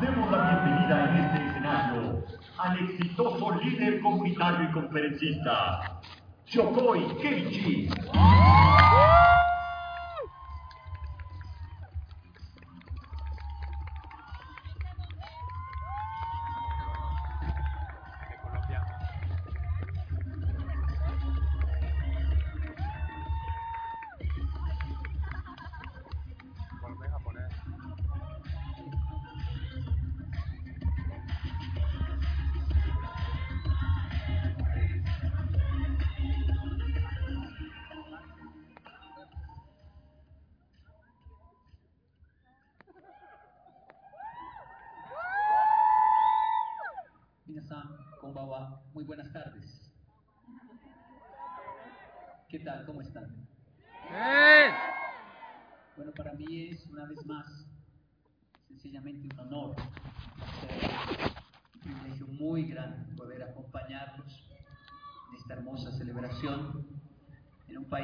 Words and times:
Demos 0.00 0.30
la 0.30 0.62
bienvenida 0.62 1.10
en 1.10 1.16
este 1.24 1.46
escenario 1.48 2.24
al 2.56 2.78
exitoso 2.78 3.54
líder 3.56 4.00
comunitario 4.00 4.68
y 4.68 4.72
conferencista, 4.72 6.00
Yokoi 6.46 7.16
Keiichi. 7.20 7.90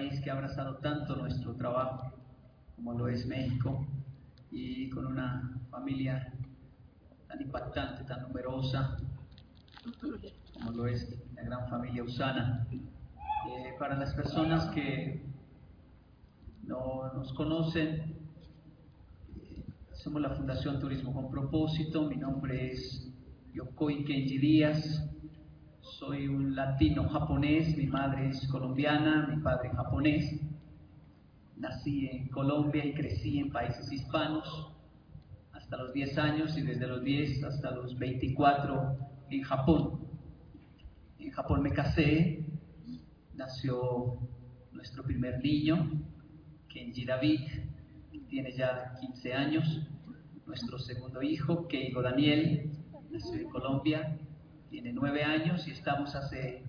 País 0.05 0.20
que 0.20 0.30
ha 0.30 0.34
abrazado 0.34 0.77
tanto 0.77 1.16
nuestro 1.16 1.55
trabajo 1.55 2.12
como 2.77 2.92
lo 2.92 3.08
es 3.08 3.27
México 3.27 3.86
y 4.50 4.91
con 4.91 5.06
una 5.06 5.58
familia 5.70 6.33
tan 7.28 7.41
impactante, 7.41 8.05
tan 8.05 8.22
numerosa 8.22 8.96
como 10.52 10.72
lo 10.72 10.86
es 10.86 11.08
la 11.34 11.42
gran 11.42 11.69
familia 11.69 12.02
Usana. 12.05 12.66
Eh, 12.70 13.74
para 13.78 13.96
las 13.96 14.14
personas 14.14 14.66
que 14.74 15.22
no 16.62 17.12
nos 17.14 17.33
conocen, 17.33 18.16
eh, 19.36 19.64
somos 19.92 20.20
la 20.22 20.30
Fundación 20.30 20.80
Turismo 20.80 21.12
con 21.12 21.30
Propósito. 21.30 22.02
Mi 22.08 22.16
nombre 22.16 22.72
es 22.72 23.11
Yokoi 23.55 24.05
Kenji 24.05 24.39
Díaz. 24.39 25.13
Soy 26.06 26.28
un 26.28 26.55
latino 26.55 27.08
japonés. 27.08 27.74
Mi 27.78 27.86
madre 27.86 28.28
es 28.28 28.47
colombiana, 28.48 29.27
mi 29.27 29.40
padre 29.42 29.70
japonés. 29.70 30.39
Nací 31.56 32.08
en 32.08 32.28
Colombia 32.28 32.84
y 32.84 32.92
crecí 32.92 33.39
en 33.39 33.51
países 33.51 33.90
hispanos 33.90 34.70
hasta 35.52 35.78
los 35.78 35.95
10 35.95 36.18
años 36.18 36.58
y 36.58 36.62
desde 36.62 36.86
los 36.86 37.02
10 37.02 37.45
hasta 37.45 37.70
los 37.70 37.98
24 37.98 38.98
en 39.30 39.42
Japón. 39.45 40.01
En 41.18 41.30
Japón 41.30 41.62
me 41.62 41.73
casé, 41.73 42.45
nació 43.33 44.18
nuestro 44.73 45.05
primer 45.05 45.42
niño, 45.42 45.90
Kenji 46.68 47.07
David, 47.07 47.40
tiene 48.28 48.52
ya 48.52 48.95
15 49.01 49.33
años. 49.33 49.80
Nuestro 50.46 50.78
segundo 50.78 51.23
hijo, 51.23 51.67
Keigo 51.67 52.02
Daniel, 52.02 52.70
nació 53.11 53.40
en 53.40 53.48
Colombia, 53.48 54.18
tiene 54.74 54.92
9 54.92 55.23
años 55.23 55.68
y 55.68 55.70
estamos 55.70 56.17
hace 56.17 56.64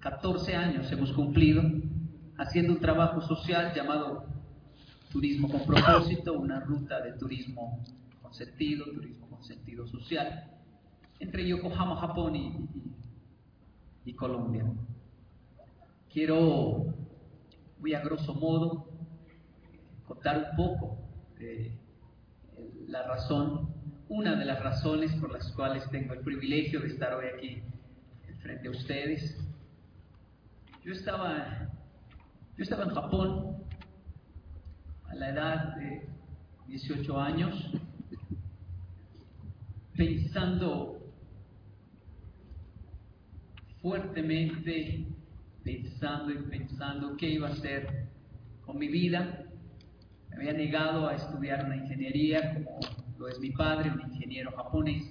14 0.00 0.56
años, 0.56 0.90
hemos 0.90 1.12
cumplido, 1.12 1.62
haciendo 2.36 2.72
un 2.72 2.80
trabajo 2.80 3.20
social 3.20 3.72
llamado 3.72 4.26
Turismo 5.12 5.48
con 5.48 5.64
propósito, 5.64 6.32
una 6.32 6.58
ruta 6.58 7.00
de 7.00 7.12
turismo 7.12 7.80
con 8.20 8.34
sentido, 8.34 8.86
turismo 8.86 9.28
con 9.28 9.44
sentido 9.44 9.86
social 9.86 10.50
entre 11.20 11.46
Yokohama, 11.46 11.94
Japón 11.94 12.34
y, 12.34 12.68
y, 14.04 14.14
Colombia. 14.14 14.64
Quiero, 16.12 16.86
muy 17.78 17.94
a 17.94 18.00
grosso 18.00 18.34
modo, 18.34 18.88
contar 20.08 20.50
un 20.50 20.56
poco 20.56 20.98
la 22.88 23.04
razón, 23.04 23.73
una 24.08 24.36
de 24.36 24.44
las 24.44 24.62
razones 24.62 25.12
por 25.14 25.32
las 25.32 25.50
cuales 25.52 25.88
tengo 25.90 26.14
el 26.14 26.20
privilegio 26.20 26.80
de 26.80 26.88
estar 26.88 27.14
hoy 27.14 27.26
aquí 27.34 27.62
frente 28.42 28.68
a 28.68 28.70
ustedes. 28.70 29.36
Yo 30.84 30.92
estaba, 30.92 31.68
yo 32.56 32.62
estaba 32.62 32.84
en 32.84 32.90
Japón 32.90 33.56
a 35.08 35.14
la 35.14 35.30
edad 35.30 35.76
de 35.76 36.08
18 36.66 37.20
años, 37.20 37.70
pensando 39.96 41.00
fuertemente 43.80 45.06
pensando 45.64 46.30
y 46.30 46.36
pensando 46.42 47.16
qué 47.16 47.30
iba 47.30 47.48
a 47.48 47.52
hacer 47.52 48.06
con 48.64 48.78
mi 48.78 48.88
vida. 48.88 49.44
Me 50.28 50.36
había 50.36 50.52
negado 50.52 51.08
a 51.08 51.14
estudiar 51.14 51.64
una 51.64 51.76
ingeniería 51.76 52.54
como 52.54 52.78
lo 53.24 53.30
es 53.30 53.38
mi 53.40 53.50
padre, 53.52 53.90
un 53.90 54.02
ingeniero 54.02 54.52
japonés. 54.52 55.10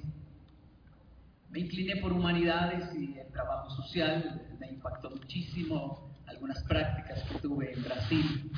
Me 1.49 1.61
incliné 1.61 1.95
por 1.95 2.13
humanidades 2.13 2.93
y 2.95 3.17
el 3.17 3.27
trabajo 3.31 3.71
social. 3.71 4.55
Me 4.59 4.67
impactó 4.67 5.09
muchísimo 5.09 6.11
algunas 6.27 6.61
prácticas 6.65 7.23
que 7.23 7.39
tuve 7.39 7.73
en 7.73 7.83
Brasil, 7.83 8.51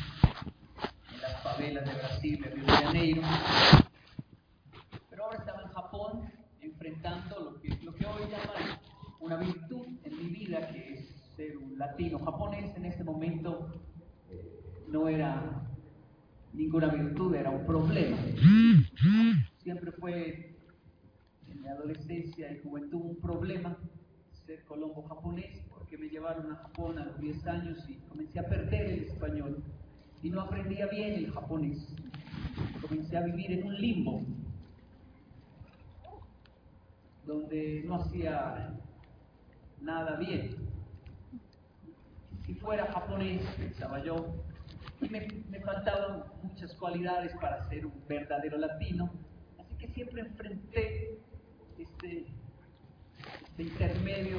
en 1.14 1.22
las 1.22 1.42
favelas 1.42 1.86
de 1.86 1.94
Brasil, 1.94 2.42
de 2.42 2.50
Río 2.50 2.66
de 2.66 2.72
Janeiro. 2.72 3.22
Pero 5.10 5.24
ahora 5.24 5.38
estaba 5.38 5.62
en 5.62 5.70
Japón 5.70 6.32
enfrentando 6.60 7.40
lo 7.40 7.62
que, 7.62 7.70
lo 7.82 7.96
que 7.96 8.06
hoy 8.06 8.24
llaman 8.24 8.78
una 9.22 9.38
virtud 9.38 9.88
en 10.04 10.18
mi 10.18 10.30
vida, 10.32 10.68
que 10.68 10.96
es 10.96 11.32
ser 11.38 11.56
un 11.58 11.78
latino 11.78 12.20
japonés, 12.20 12.76
en 12.76 12.86
este 12.86 13.06
momento 13.06 13.70
eh, 14.30 14.86
no 14.90 15.08
era 15.08 15.66
ninguna 16.56 16.88
virtud, 16.88 17.36
era 17.36 17.50
un 17.50 17.66
problema. 17.66 18.18
Siempre 19.58 19.92
fue 19.94 20.56
en 21.48 21.62
mi 21.62 21.68
adolescencia 21.68 22.52
y 22.52 22.60
juventud 22.62 23.02
un 23.02 23.16
problema 23.18 23.78
ser 24.46 24.64
colombo 24.66 25.04
japonés, 25.04 25.62
porque 25.70 25.98
me 25.98 26.08
llevaron 26.08 26.52
a 26.52 26.56
Japón 26.56 27.00
a 27.00 27.06
los 27.06 27.20
10 27.20 27.48
años 27.48 27.78
y 27.90 27.96
comencé 28.08 28.40
a 28.40 28.48
perder 28.48 28.92
el 28.92 29.04
español 29.06 29.64
y 30.22 30.30
no 30.30 30.42
aprendía 30.42 30.88
bien 30.88 31.14
el 31.14 31.32
japonés. 31.32 31.88
Comencé 32.82 33.18
a 33.18 33.22
vivir 33.22 33.52
en 33.52 33.66
un 33.66 33.76
limbo 33.76 34.22
donde 37.26 37.84
no 37.86 37.96
hacía 37.96 38.80
nada 39.82 40.16
bien. 40.18 40.56
Si 42.46 42.54
fuera 42.54 42.86
japonés, 42.94 43.42
pensaba 43.58 44.04
yo, 44.04 44.45
me, 45.10 45.28
me, 45.50 45.60
faltaban 45.62 46.24
muchas 46.44 46.74
cualidades 46.76 47.34
para 47.42 47.68
ser 47.70 47.86
un 47.86 47.94
verdadero 48.08 48.58
latino, 48.58 49.12
así 49.58 49.76
que 49.78 49.88
siempre 49.90 50.22
enfrenté 50.22 51.20
este, 51.78 52.26
este 53.44 53.64
intermedio 53.64 54.38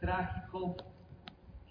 trágico 0.00 0.76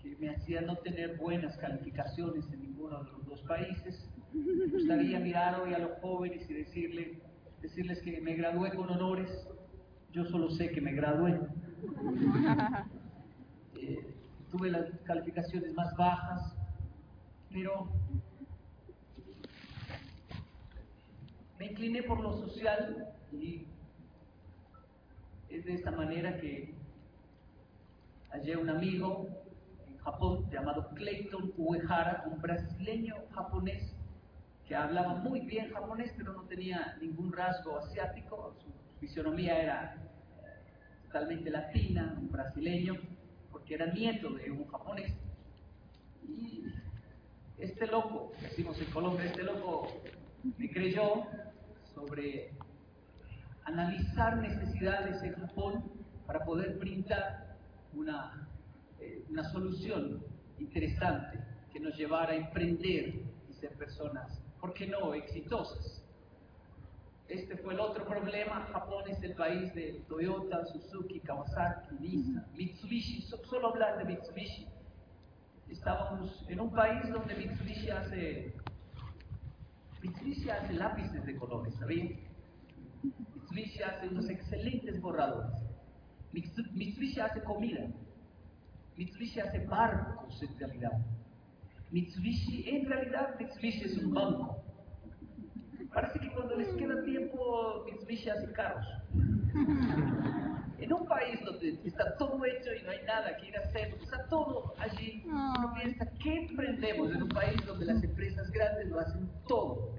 que 0.02 0.16
me 0.18 0.30
hacía 0.30 0.62
no 0.62 0.76
tener 0.78 1.18
buenas 1.18 1.58
calificaciones 1.58 2.46
en 2.52 2.62
ninguno 2.62 3.04
de 3.04 3.12
los 3.12 3.26
dos 3.26 3.42
países. 3.44 4.10
Me 4.34 4.68
gustaría 4.68 5.20
mirar 5.20 5.62
hoy 5.62 5.74
a 5.74 5.80
los 5.80 5.98
jóvenes 6.00 6.50
y 6.50 6.54
decirle, 6.54 7.22
decirles 7.62 8.02
que 8.02 8.20
me 8.22 8.36
gradué 8.36 8.72
con 8.72 8.90
honores, 8.90 9.30
yo 10.12 10.26
solo 10.26 10.50
sé 10.52 10.70
que 10.72 10.82
me 10.82 10.94
gradué. 10.94 11.40
Eh, 13.78 14.16
tuve 14.52 14.72
las 14.72 14.90
calificaciones 15.04 15.74
más 15.74 15.94
bajas, 15.98 16.55
pero 17.56 17.88
me 21.58 21.68
incliné 21.68 22.04
por 22.04 22.20
lo 22.20 22.34
social 22.34 23.14
y 23.32 23.66
es 25.48 25.64
de 25.64 25.76
esta 25.76 25.92
manera 25.92 26.36
que 26.36 26.74
hallé 28.32 28.58
un 28.58 28.70
amigo 28.70 29.30
en 29.88 29.98
Japón 30.00 30.50
llamado 30.52 30.90
Clayton 30.96 31.54
Uehara, 31.56 32.26
un 32.30 32.42
brasileño 32.42 33.16
japonés 33.34 33.96
que 34.68 34.76
hablaba 34.76 35.14
muy 35.14 35.40
bien 35.40 35.72
japonés, 35.72 36.12
pero 36.18 36.34
no 36.34 36.42
tenía 36.44 36.98
ningún 37.00 37.32
rasgo 37.32 37.78
asiático, 37.78 38.54
su 38.62 39.00
fisionomía 39.00 39.64
era 39.64 39.96
eh, 40.44 41.04
totalmente 41.06 41.50
latina, 41.50 42.18
un 42.20 42.30
brasileño, 42.30 42.96
porque 43.50 43.76
era 43.76 43.86
nieto 43.86 44.32
de 44.32 44.52
un 44.52 44.68
japonés. 44.68 45.14
Y 46.28 46.66
este 47.58 47.88
loco, 47.88 48.32
decimos 48.42 48.80
en 48.80 48.92
Colombia, 48.92 49.26
este 49.26 49.44
loco 49.44 49.88
me 50.58 50.70
creyó 50.70 51.24
sobre 51.94 52.52
analizar 53.64 54.38
necesidades 54.38 55.24
en 55.24 55.34
Japón 55.36 55.84
para 56.28 56.44
poder 56.44 56.78
brindar 56.78 57.58
una, 57.94 58.48
eh, 59.00 59.24
una 59.30 59.44
solución 59.52 60.24
interesante 60.60 61.40
que 61.72 61.80
nos 61.80 61.96
llevara 61.98 62.34
a 62.34 62.36
emprender 62.36 63.22
y 63.50 63.54
ser 63.54 63.72
personas, 63.78 64.42
¿por 64.60 64.74
qué 64.74 64.88
no?, 64.88 65.14
exitosas. 65.14 66.02
Este 67.28 67.58
fue 67.58 67.74
el 67.74 67.80
otro 67.80 68.06
problema. 68.06 68.68
Japón 68.72 69.06
es 69.10 69.22
el 69.24 69.34
país 69.34 69.74
de 69.74 70.04
Toyota, 70.08 70.64
Suzuki, 70.68 71.20
Kawasaki, 71.22 71.96
Nissan, 72.00 72.46
Mitsubishi. 72.56 73.22
solo 73.22 73.70
hablar 73.70 73.98
de 73.98 74.06
Mitsubishi. 74.06 74.68
Estábamos 75.70 76.46
en 76.50 76.60
un 76.60 76.72
país 76.72 77.10
donde 77.12 77.36
Mitsubishi 77.36 77.90
hace 77.90 78.54
Mitsubishi 80.02 80.50
hace 80.50 80.74
lápices 80.74 81.26
de 81.26 81.36
colores, 81.36 81.74
¿sabían? 81.76 82.10
Mitsubishi 83.02 83.82
hace 83.84 84.08
unos 84.08 84.30
excelentes 84.30 85.02
borradores. 85.02 85.52
Mitsubishi 86.32 87.20
hace 87.20 87.42
comida. 87.44 87.88
Mitsubishi 88.98 89.40
hace 89.40 89.66
barcos 89.66 90.42
en 90.44 90.60
realidad. 90.60 90.92
Mitsubishi, 91.92 92.70
en 92.70 92.86
realidad, 92.88 93.36
Mitsubishi 93.40 93.86
es 93.86 93.98
un 93.98 94.14
banco. 94.14 94.64
Parece 95.94 96.20
que 96.20 96.32
cuando 96.32 96.56
les 96.56 96.68
queda 96.76 97.04
tiempo, 97.04 97.86
Mitsubishi 97.86 98.30
hace 98.30 98.52
carros. 98.52 98.86
En 100.78 100.92
un 100.92 101.06
país 101.06 101.40
donde 101.46 101.80
está 101.86 102.18
todo 102.18 102.44
hecho 102.46 102.74
y 102.74 102.84
no 102.84 102.92
hay 102.92 103.02
nada 103.06 103.38
que 103.38 103.48
ir 103.48 103.58
a 103.58 103.62
hacer, 103.62 103.96
está 104.02 104.28
todo 104.28 104.74
allí, 104.78 105.24
uno 105.26 105.74
piensa, 105.74 106.06
¿qué 106.22 106.36
emprendemos 106.48 107.12
en 107.16 107.24
un 107.24 107.30
país 107.30 107.66
donde 107.66 107.86
las 107.86 108.04
empresas 108.04 108.52
grandes 108.52 108.90
lo 108.90 109.00
hacen 109.00 109.30
todo? 109.48 109.90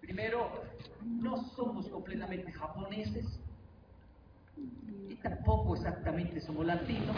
Primero, 0.00 0.62
no 1.04 1.36
somos 1.56 1.88
completamente 1.88 2.52
japoneses 2.52 3.26
y 4.56 5.14
tampoco 5.16 5.74
exactamente 5.74 6.40
somos 6.40 6.64
latinos. 6.64 7.16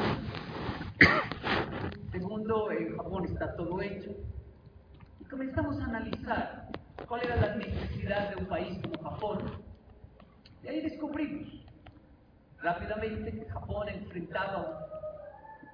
Segundo, 2.13 2.71
en 2.73 2.97
Japón 2.97 3.27
está 3.27 3.55
todo 3.57 3.81
hecho. 3.81 4.11
Y 5.21 5.25
comenzamos 5.25 5.79
a 5.81 5.85
analizar 5.85 6.69
cuál 7.07 7.23
era 7.25 7.37
la 7.37 7.57
necesidad 7.57 8.31
de 8.35 8.43
un 8.43 8.47
país 8.47 8.79
como 8.83 9.11
Japón. 9.11 9.39
Y 10.65 10.69
ahí 10.69 10.81
descubrimos 10.81 11.61
rápidamente 12.63 13.47
Japón 13.49 13.89
enfrentaba 13.89 14.87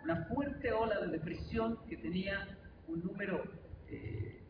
una 0.04 0.24
fuerte 0.26 0.72
ola 0.72 1.00
de 1.00 1.08
depresión 1.08 1.78
que 1.88 1.96
tenía 1.96 2.46
un 2.86 3.02
número 3.04 3.42
eh, 3.88 4.40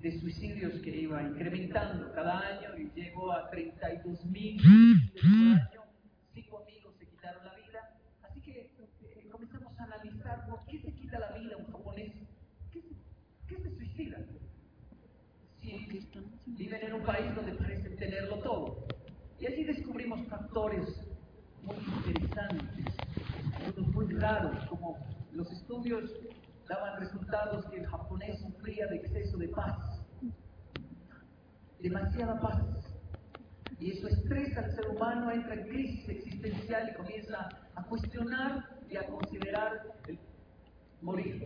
de 0.00 0.20
suicidios 0.20 0.72
que 0.82 0.90
iba 0.90 1.22
incrementando 1.22 2.12
cada 2.12 2.40
año 2.40 2.76
y 2.76 2.90
llegó 3.00 3.32
a 3.32 3.48
32 3.50 4.24
mil 4.26 4.60
por 4.60 5.60
año. 5.60 5.82
Cinco 6.34 6.62
amigos 6.62 6.94
se 6.98 7.06
quitaron 7.06 7.44
la 7.44 7.54
vida. 7.54 7.96
Así 8.22 8.40
que 8.40 8.72
eh, 9.02 9.28
comenzamos 9.30 9.78
a 9.78 9.84
analizar 9.84 10.46
por 10.48 10.64
qué 10.66 10.80
se 10.80 10.92
quita 10.94 11.20
la 11.20 11.30
vida 11.38 11.56
un 11.56 11.70
japonés. 11.70 12.12
¿Qué 12.72 12.80
se, 12.80 12.88
qué 13.46 13.62
se 13.62 13.76
suicida? 13.76 14.18
Si 15.60 15.86
viven 16.46 16.82
en 16.82 16.92
un 16.94 17.02
país 17.02 17.32
donde 17.36 17.52
parecen 17.52 17.96
tenerlo 17.96 18.38
todo. 18.40 18.81
Y 19.42 19.46
allí 19.46 19.64
descubrimos 19.64 20.24
factores 20.28 20.86
muy 21.64 21.74
interesantes, 21.96 22.94
muy 23.92 24.06
raros, 24.14 24.64
como 24.66 24.96
los 25.32 25.50
estudios 25.50 26.12
daban 26.68 27.00
resultados 27.00 27.66
que 27.66 27.78
el 27.78 27.86
japonés 27.88 28.38
sufría 28.38 28.86
de 28.86 28.98
exceso 28.98 29.36
de 29.38 29.48
paz, 29.48 29.76
demasiada 31.80 32.38
paz. 32.38 32.62
Y 33.80 33.90
eso 33.90 34.06
estresa 34.06 34.60
al 34.60 34.70
ser 34.76 34.88
humano, 34.90 35.32
entra 35.32 35.54
en 35.54 35.66
crisis 35.66 36.08
existencial 36.08 36.90
y 36.90 36.94
comienza 36.94 37.48
a 37.74 37.82
cuestionar 37.82 38.64
y 38.88 38.96
a 38.96 39.04
considerar 39.06 39.72
el 40.06 40.20
morir. 41.00 41.44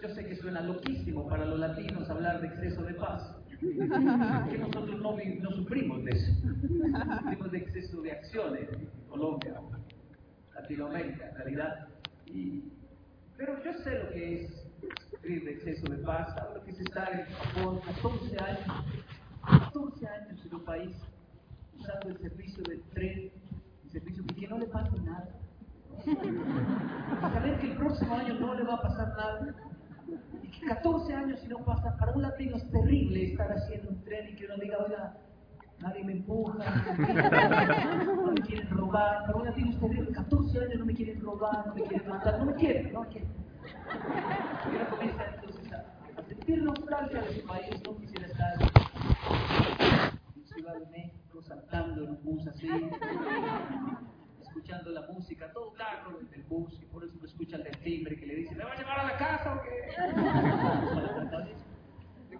Yo 0.00 0.08
sé 0.14 0.24
que 0.24 0.36
suena 0.36 0.60
loquísimo 0.60 1.26
para 1.26 1.46
los 1.46 1.58
latinos 1.58 2.08
hablar 2.08 2.40
de 2.40 2.46
exceso 2.46 2.82
de 2.82 2.94
paz, 2.94 3.36
que 3.60 4.58
nosotros 4.58 5.00
no, 5.00 5.16
no, 5.16 5.50
sufrimos 5.52 6.04
de 6.04 6.10
eso. 6.10 6.32
Sufrimos 6.32 7.50
de 7.52 7.58
exceso 7.58 8.02
de 8.02 8.12
acciones 8.12 8.68
en 8.72 8.88
Colombia, 9.08 9.60
Latinoamérica, 10.54 11.28
en 11.30 11.36
realidad. 11.36 11.88
Y 12.26 12.64
pero 13.36 13.62
yo 13.62 13.72
sé 13.84 13.98
lo 13.98 14.10
que 14.10 14.44
es 14.44 14.66
sufrir 15.10 15.44
de 15.44 15.52
exceso 15.52 15.86
de 15.92 15.98
paz, 15.98 16.34
lo 16.54 16.62
que 16.64 16.70
es 16.70 16.80
estar 16.80 17.12
en 17.12 17.26
Japón 17.26 17.80
14 17.84 18.38
años, 18.42 18.84
14 19.46 20.06
años 20.06 20.46
en 20.46 20.54
un 20.54 20.64
país 20.64 20.96
usando 21.78 22.08
el 22.08 22.18
servicio 22.18 22.62
del 22.64 22.82
tren, 22.94 23.30
el 23.84 23.90
servicio 23.90 24.24
que 24.26 24.48
no 24.48 24.58
le 24.58 24.66
pase 24.68 24.98
nada. 25.00 25.28
saber 27.20 27.58
que 27.60 27.72
el 27.72 27.76
próximo 27.76 28.16
año 28.16 28.34
no 28.40 28.54
le 28.54 28.64
va 28.64 28.74
a 28.74 28.82
pasar 28.82 29.08
nada. 29.08 29.54
Y 30.56 30.60
que 30.60 30.66
14 30.66 31.14
años 31.14 31.40
si 31.40 31.48
no 31.48 31.58
pasa, 31.64 31.96
para 31.96 32.12
un 32.12 32.22
latino 32.22 32.56
es 32.56 32.70
terrible 32.70 33.24
estar 33.24 33.50
haciendo 33.52 33.90
un 33.90 34.02
tren 34.04 34.28
y 34.28 34.36
que 34.36 34.46
uno 34.46 34.56
diga, 34.56 34.78
oiga, 34.78 35.16
nadie 35.80 36.04
me 36.04 36.12
empuja, 36.12 36.54
no 38.04 38.32
me 38.32 38.40
quieren 38.42 38.70
robar, 38.70 39.24
pero 39.26 39.38
una 39.38 39.54
tiene 39.54 39.70
usted 39.70 40.12
14 40.14 40.58
años 40.58 40.78
no 40.78 40.86
me 40.86 40.94
quieren 40.94 41.20
robar, 41.20 41.66
no 41.66 41.74
me 41.74 41.82
quieren 41.82 42.08
matar, 42.08 42.38
no 42.38 42.46
me 42.46 42.54
quieren, 42.54 42.92
no 42.92 43.02
me 43.02 43.08
quieren. 43.08 43.28
Y 44.64 44.76
uno 44.76 44.90
comienza 44.90 45.24
entonces 45.34 45.72
a, 45.72 46.22
sentir 46.26 46.62
nostalgia 46.62 47.20
de 47.20 47.40
su 47.40 47.46
país, 47.46 47.82
no 47.84 47.96
quisiera 47.96 48.26
estar 48.26 48.54
en 50.34 50.44
Ciudad 50.46 50.74
de 50.78 50.86
México 50.86 51.42
saltando 51.42 52.04
en 52.04 52.10
un 52.10 52.24
bus 52.24 52.46
así, 52.46 52.68
escuchando 54.66 54.90
la 54.90 55.06
música, 55.12 55.52
todo 55.52 55.72
carro 55.74 56.18
desde 56.20 56.34
el 56.36 56.42
bus, 56.42 56.76
y 56.82 56.86
por 56.86 57.04
eso 57.04 57.14
uno 57.16 57.24
escucha 57.26 57.56
el 57.56 57.62
del 57.62 57.78
timbre 57.78 58.18
que 58.18 58.26
le 58.26 58.34
dice, 58.34 58.52
¿me 58.56 58.64
va 58.64 58.72
a 58.72 58.76
llevar 58.76 58.98
a 58.98 59.04
la 59.04 59.16
casa 59.16 59.54
o 59.54 59.62
qué? 59.62 59.70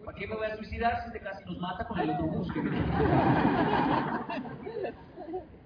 ¿Para 0.04 0.18
qué 0.18 0.26
me 0.26 0.34
voy 0.34 0.46
a 0.46 0.56
suicidar 0.56 1.02
si 1.02 1.06
este 1.06 1.20
casi 1.20 1.44
nos 1.44 1.58
mata 1.58 1.86
con 1.86 2.00
el 2.00 2.10
autobús 2.10 2.52
que 2.52 2.62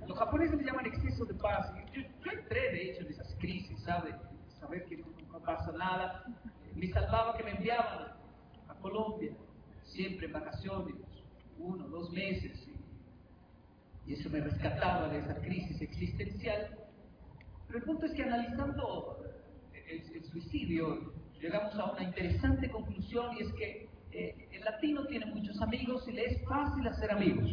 Los 0.07 0.19
japoneses 0.19 0.59
le 0.59 0.65
llaman 0.65 0.85
exceso 0.87 1.25
de 1.25 1.35
paz. 1.35 1.73
Yo, 1.93 2.03
entré, 2.31 2.73
de 2.73 2.91
hecho, 2.91 3.03
en 3.03 3.09
esas 3.09 3.35
crisis, 3.37 3.83
¿sabe? 3.83 4.15
Saber 4.59 4.85
que 4.85 4.99
no 4.99 5.41
pasa 5.41 5.73
nada. 5.73 6.25
Me 6.75 6.89
salvaba 6.89 7.37
que 7.37 7.43
me 7.43 7.53
enviaban 7.53 8.13
a 8.69 8.75
Colombia, 8.81 9.33
siempre 9.83 10.27
en 10.27 10.33
vacaciones, 10.33 10.95
uno, 11.59 11.89
dos 11.89 12.11
meses. 12.11 12.70
Y 14.07 14.15
eso 14.15 14.31
me 14.31 14.41
rescataba 14.41 15.09
de 15.09 15.19
esa 15.19 15.35
crisis 15.37 15.81
existencial. 15.81 16.79
Pero 17.67 17.79
el 17.79 17.85
punto 17.85 18.07
es 18.07 18.13
que 18.13 18.23
analizando 18.23 19.23
el 19.89 20.25
suicidio, 20.25 21.13
llegamos 21.41 21.75
a 21.77 21.93
una 21.93 22.03
interesante 22.03 22.71
conclusión 22.71 23.37
y 23.37 23.43
es 23.43 23.53
que 23.55 23.89
eh, 24.13 24.49
el 24.53 24.65
latino 24.65 25.07
tiene 25.07 25.27
muchos 25.27 25.61
amigos 25.63 26.07
y 26.09 26.13
le 26.13 26.25
es 26.25 26.45
fácil 26.45 26.87
hacer 26.87 27.11
amigos. 27.13 27.49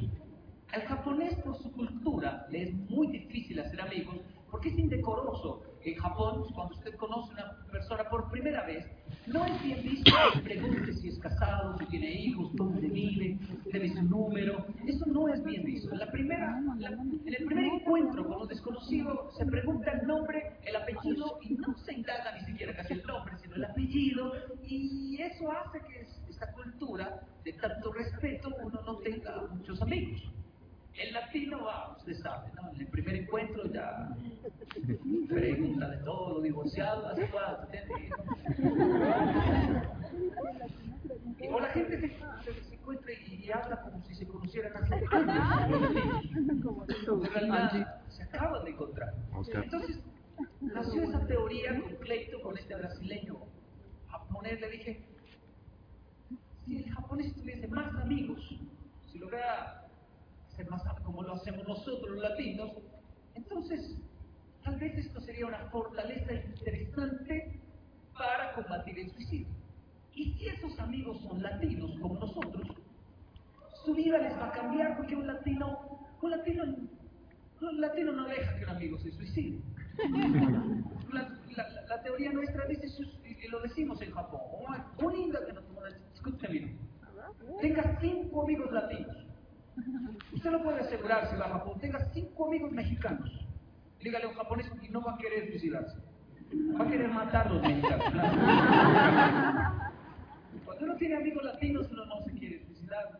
Al 0.73 0.81
japonés, 0.81 1.35
por 1.43 1.57
su 1.57 1.71
cultura, 1.71 2.45
le 2.49 2.63
es 2.63 2.73
muy 2.73 3.07
difícil 3.07 3.59
hacer 3.59 3.79
amigos 3.79 4.17
porque 4.49 4.69
es 4.69 4.77
indecoroso. 4.77 5.63
En 5.83 5.95
Japón, 5.95 6.45
cuando 6.53 6.73
usted 6.75 6.95
conoce 6.95 7.31
a 7.31 7.33
una 7.33 7.71
persona 7.71 8.09
por 8.09 8.29
primera 8.29 8.65
vez, 8.65 8.85
no 9.27 9.45
es 9.45 9.63
bien 9.63 9.83
visto 9.83 10.11
que 10.33 10.39
pregunte 10.39 10.93
si 10.93 11.09
es 11.09 11.19
casado, 11.19 11.77
si 11.77 11.85
tiene 11.87 12.11
hijos, 12.11 12.55
dónde 12.55 12.87
vive, 12.87 13.37
debe 13.71 13.89
su 13.89 14.01
número. 14.03 14.65
Eso 14.87 15.05
no 15.07 15.27
es 15.27 15.43
bien 15.43 15.63
visto. 15.63 15.91
En, 15.91 15.99
la 15.99 16.11
primera, 16.11 16.57
en 16.57 17.33
el 17.33 17.45
primer 17.45 17.65
encuentro 17.65 18.25
con 18.25 18.41
un 18.41 18.47
desconocido 18.47 19.29
se 19.37 19.45
pregunta 19.45 19.91
el 19.91 20.07
nombre, 20.07 20.57
el 20.63 20.75
apellido 20.75 21.39
y 21.41 21.53
no 21.55 21.77
se 21.85 21.93
indaga 21.93 22.37
ni 22.39 22.45
siquiera 22.45 22.75
casi 22.75 22.93
el 22.93 23.03
nombre, 23.03 23.35
sino 23.41 23.55
el 23.55 23.65
apellido. 23.65 24.33
Y 24.65 25.21
eso 25.21 25.51
hace 25.51 25.79
que 25.81 26.07
esta 26.29 26.51
cultura 26.53 27.21
de 27.43 27.53
tanto 27.53 27.91
respeto 27.91 28.49
uno 28.63 28.81
no 28.85 28.97
tenga 28.97 29.47
muchos 29.51 29.81
amigos. 29.81 30.21
El 30.93 31.13
latino 31.13 31.63
va, 31.63 31.95
usted 31.97 32.15
sabe, 32.23 32.51
¿no? 32.55 32.71
En 32.71 32.81
el 32.81 32.87
primer 32.87 33.15
encuentro 33.15 33.71
ya 33.71 34.09
pregunta 35.27 35.89
de 35.89 35.97
todo, 35.97 36.41
divorciado, 36.41 37.07
hace 37.07 37.29
cuánto, 37.29 37.67
O 41.51 41.59
la 41.59 41.67
gente 41.69 41.99
se, 41.99 42.07
se, 42.09 42.77
En 47.13 47.33
realidad, 47.33 48.01
se 48.09 48.23
acaban 48.23 48.63
de 48.65 48.71
encontrar. 48.71 49.13
Entonces, 49.53 49.99
nació 50.61 51.03
esa 51.03 51.25
teoría 51.27 51.79
con 51.81 51.95
Cleito, 51.95 52.41
con 52.41 52.57
este 52.57 52.75
brasileño 52.75 53.37
japonés. 54.09 54.59
Le 54.61 54.69
dije, 54.69 55.05
si 56.65 56.77
el 56.77 56.89
japonés 56.91 57.33
tuviese 57.35 57.67
más 57.67 57.93
amigos, 57.95 58.39
si 59.11 59.19
lograra 59.19 59.87
ser 60.55 60.69
más 60.69 60.81
como 61.03 61.23
lo 61.23 61.33
hacemos 61.35 61.67
nosotros 61.67 62.09
los 62.09 62.21
latinos, 62.21 62.71
entonces 63.35 63.95
tal 64.67 64.79
vez 64.79 64.97
esto 64.97 65.21
sería 65.21 65.45
una 65.47 65.59
fortaleza 65.69 66.33
interesante 66.33 67.57
para 68.17 68.51
combatir 68.53 68.99
el 68.99 69.09
suicidio. 69.11 69.47
Y 70.13 70.33
si 70.33 70.47
esos 70.49 70.77
amigos 70.79 71.21
son 71.21 71.41
latinos 71.41 71.91
como 72.01 72.19
nosotros, 72.19 72.67
su 73.85 73.95
vida 73.95 74.17
les 74.17 74.33
va 74.37 74.47
a 74.49 74.51
cambiar 74.51 74.97
porque 74.97 75.15
un 75.15 75.25
latino, 75.25 76.05
un 76.21 76.31
latino, 76.31 76.63
un 76.65 77.81
latino 77.81 78.11
no 78.11 78.27
deja 78.27 78.57
que 78.57 78.63
un 78.65 78.69
amigo 78.71 78.97
se 78.99 79.11
suicide. 79.11 79.61
La, 81.13 81.21
la- 81.55 81.85
la- 81.87 82.03
teoría 82.03 82.31
nuestra 82.33 82.65
dice, 82.67 82.87
y 83.23 83.47
lo 83.47 83.61
decimos 83.61 84.01
en 84.01 84.11
Japón, 84.11 84.41
un 85.01 85.15
inda 85.15 85.39
que 85.45 85.53
nos 85.53 85.63
escúchame 86.13 86.53
bien, 86.53 86.79
tenga 87.61 87.97
cinco 88.01 88.43
amigos 88.43 88.71
latinos. 88.73 89.15
Usted 90.33 90.51
lo 90.51 90.61
puede 90.61 90.81
asegurar 90.81 91.29
si 91.29 91.37
va 91.37 91.45
a 91.45 91.49
Japón, 91.59 91.79
tenga 91.79 91.99
cinco 92.13 92.47
amigos 92.47 92.71
mexicanos. 92.73 93.46
Dígale 94.01 94.25
a 94.25 94.29
un 94.29 94.35
japonés 94.35 94.71
y 94.81 94.89
no 94.89 95.01
va 95.01 95.13
a 95.13 95.17
querer 95.17 95.49
suicidarse. 95.49 95.97
Va 96.79 96.85
a 96.85 96.87
querer 96.87 97.09
matar 97.09 97.47
a 97.47 97.49
los 97.49 97.61
mexicanos. 97.61 98.11
claro. 98.11 99.87
Cuando 100.65 100.85
uno 100.85 100.95
tiene 100.97 101.15
amigos 101.15 101.43
latinos, 101.43 101.87
uno 101.91 102.05
no 102.05 102.21
se 102.23 102.31
quiere 102.33 102.63
suicidar. 102.65 103.19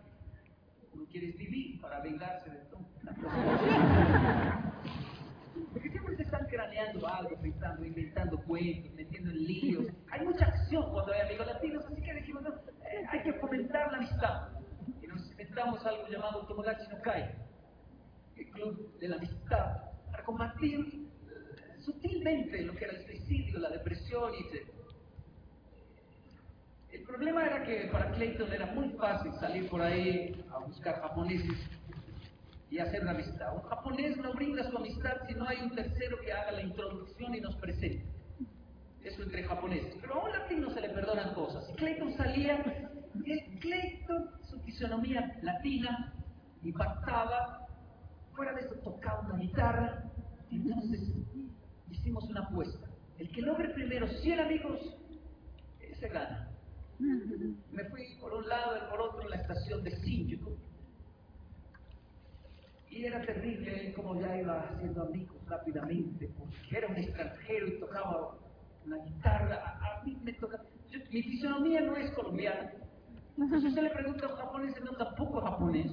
Uno 0.94 1.06
quiere 1.10 1.32
vivir 1.32 1.82
para 1.82 2.02
vengarse 2.02 2.50
de 2.50 2.58
todo. 2.66 2.88
Porque 5.74 5.90
siempre 5.90 6.16
se 6.16 6.24
están 6.24 6.46
craneando 6.48 7.08
algo, 7.08 7.36
pensando, 7.42 7.86
inventando 7.86 8.38
cuentos, 8.44 8.94
metiendo 8.94 9.32
en 9.32 9.44
líos. 9.44 9.88
Hay 10.12 10.26
mucha 10.26 10.46
acción 10.46 10.92
cuando 10.92 11.14
hay 11.14 11.22
amigos 11.22 11.48
latinos, 11.48 11.86
así 11.86 12.02
que 12.02 12.14
dijimos, 12.14 12.44
no, 12.44 12.50
eh, 12.50 13.06
hay 13.10 13.24
que 13.24 13.34
fomentar 13.34 13.92
la 13.92 13.98
amistad. 13.98 14.50
Y 15.02 15.08
nos 15.08 15.30
inventamos 15.32 15.86
algo 15.86 16.08
llamado 16.08 16.46
Tomodachi 16.48 16.88
no 16.90 17.02
Kai, 17.02 17.32
el 18.36 18.50
club 18.52 18.98
de 19.00 19.08
la 19.08 19.16
amistad, 19.16 19.87
combatir 20.28 21.08
sutilmente 21.80 22.62
lo 22.64 22.76
que 22.76 22.84
era 22.84 22.98
el 22.98 23.06
suicidio, 23.06 23.60
la 23.60 23.70
depresión 23.70 24.34
y 24.36 24.58
etc. 24.58 24.68
El 26.92 27.04
problema 27.04 27.46
era 27.46 27.64
que 27.64 27.88
para 27.92 28.12
Clayton 28.12 28.52
era 28.52 28.66
muy 28.68 28.90
fácil 28.90 29.32
salir 29.40 29.70
por 29.70 29.82
ahí 29.82 30.36
a 30.52 30.60
buscar 30.60 31.00
japoneses 31.00 31.58
y 32.70 32.80
hacer 32.80 33.04
una 33.04 33.12
amistad. 33.12 33.56
Un 33.56 33.62
japonés 33.70 34.18
no 34.18 34.34
brinda 34.34 34.70
su 34.70 34.76
amistad 34.76 35.14
si 35.28 35.34
no 35.34 35.48
hay 35.48 35.60
un 35.62 35.74
tercero 35.74 36.18
que 36.20 36.34
haga 36.34 36.52
la 36.52 36.62
introducción 36.62 37.34
y 37.34 37.40
nos 37.40 37.56
presente. 37.56 38.06
Eso 39.04 39.24
entre 39.24 39.44
japoneses. 39.44 39.96
Pero 40.02 40.16
a 40.16 40.26
un 40.26 40.32
latino 40.32 40.70
se 40.72 40.82
le 40.82 40.90
perdonan 40.90 41.34
cosas. 41.34 41.66
Clayton 41.78 42.18
salía, 42.18 42.58
el 43.26 43.60
Clayton, 43.60 44.30
su 44.50 44.60
fisonomía 44.64 45.40
latina, 45.42 46.14
impactaba. 46.64 47.66
Fuera 48.36 48.52
de 48.54 48.62
eso 48.62 48.76
tocaba 48.84 49.22
una 49.22 49.38
guitarra. 49.38 50.04
Entonces 50.52 51.02
hicimos 51.92 52.24
una 52.30 52.42
apuesta. 52.42 52.88
El 53.18 53.30
que 53.32 53.42
logre 53.42 53.70
primero 53.74 54.08
100 54.08 54.40
amigos, 54.40 54.80
ese 55.80 56.08
gana. 56.10 56.50
Me 57.00 57.84
fui 57.90 58.18
por 58.20 58.34
un 58.34 58.48
lado 58.48 58.78
y 58.78 58.90
por 58.90 59.02
otro 59.02 59.22
a 59.22 59.30
la 59.30 59.36
estación 59.38 59.84
de 59.84 59.92
Shinjuku. 59.92 60.52
Y 62.90 63.06
era 63.06 63.22
terrible 63.26 63.94
como 63.96 64.20
ya 64.20 64.38
iba 64.40 64.60
haciendo 64.62 65.04
amigos 65.04 65.38
rápidamente, 65.48 66.30
porque 66.38 66.78
era 66.78 66.88
un 66.88 66.98
extranjero 66.98 67.68
y 67.68 67.80
tocaba 67.80 68.36
una 68.86 68.98
guitarra. 69.04 69.56
A, 69.56 70.00
a 70.00 70.04
mí 70.04 70.18
me 70.24 70.34
toca. 70.34 70.58
yo- 70.90 71.00
mi 71.12 71.22
fisonomía 71.24 71.82
no 71.82 71.96
es 71.98 72.10
colombiana. 72.12 72.72
Entonces 73.38 73.70
usted 73.70 73.84
le 73.84 73.90
pregunta 73.92 74.26
a 74.26 74.30
un 74.32 74.36
japonés, 74.38 74.74
no, 74.84 74.92
tampoco 74.94 75.38
es 75.40 75.44
japonés. 75.44 75.92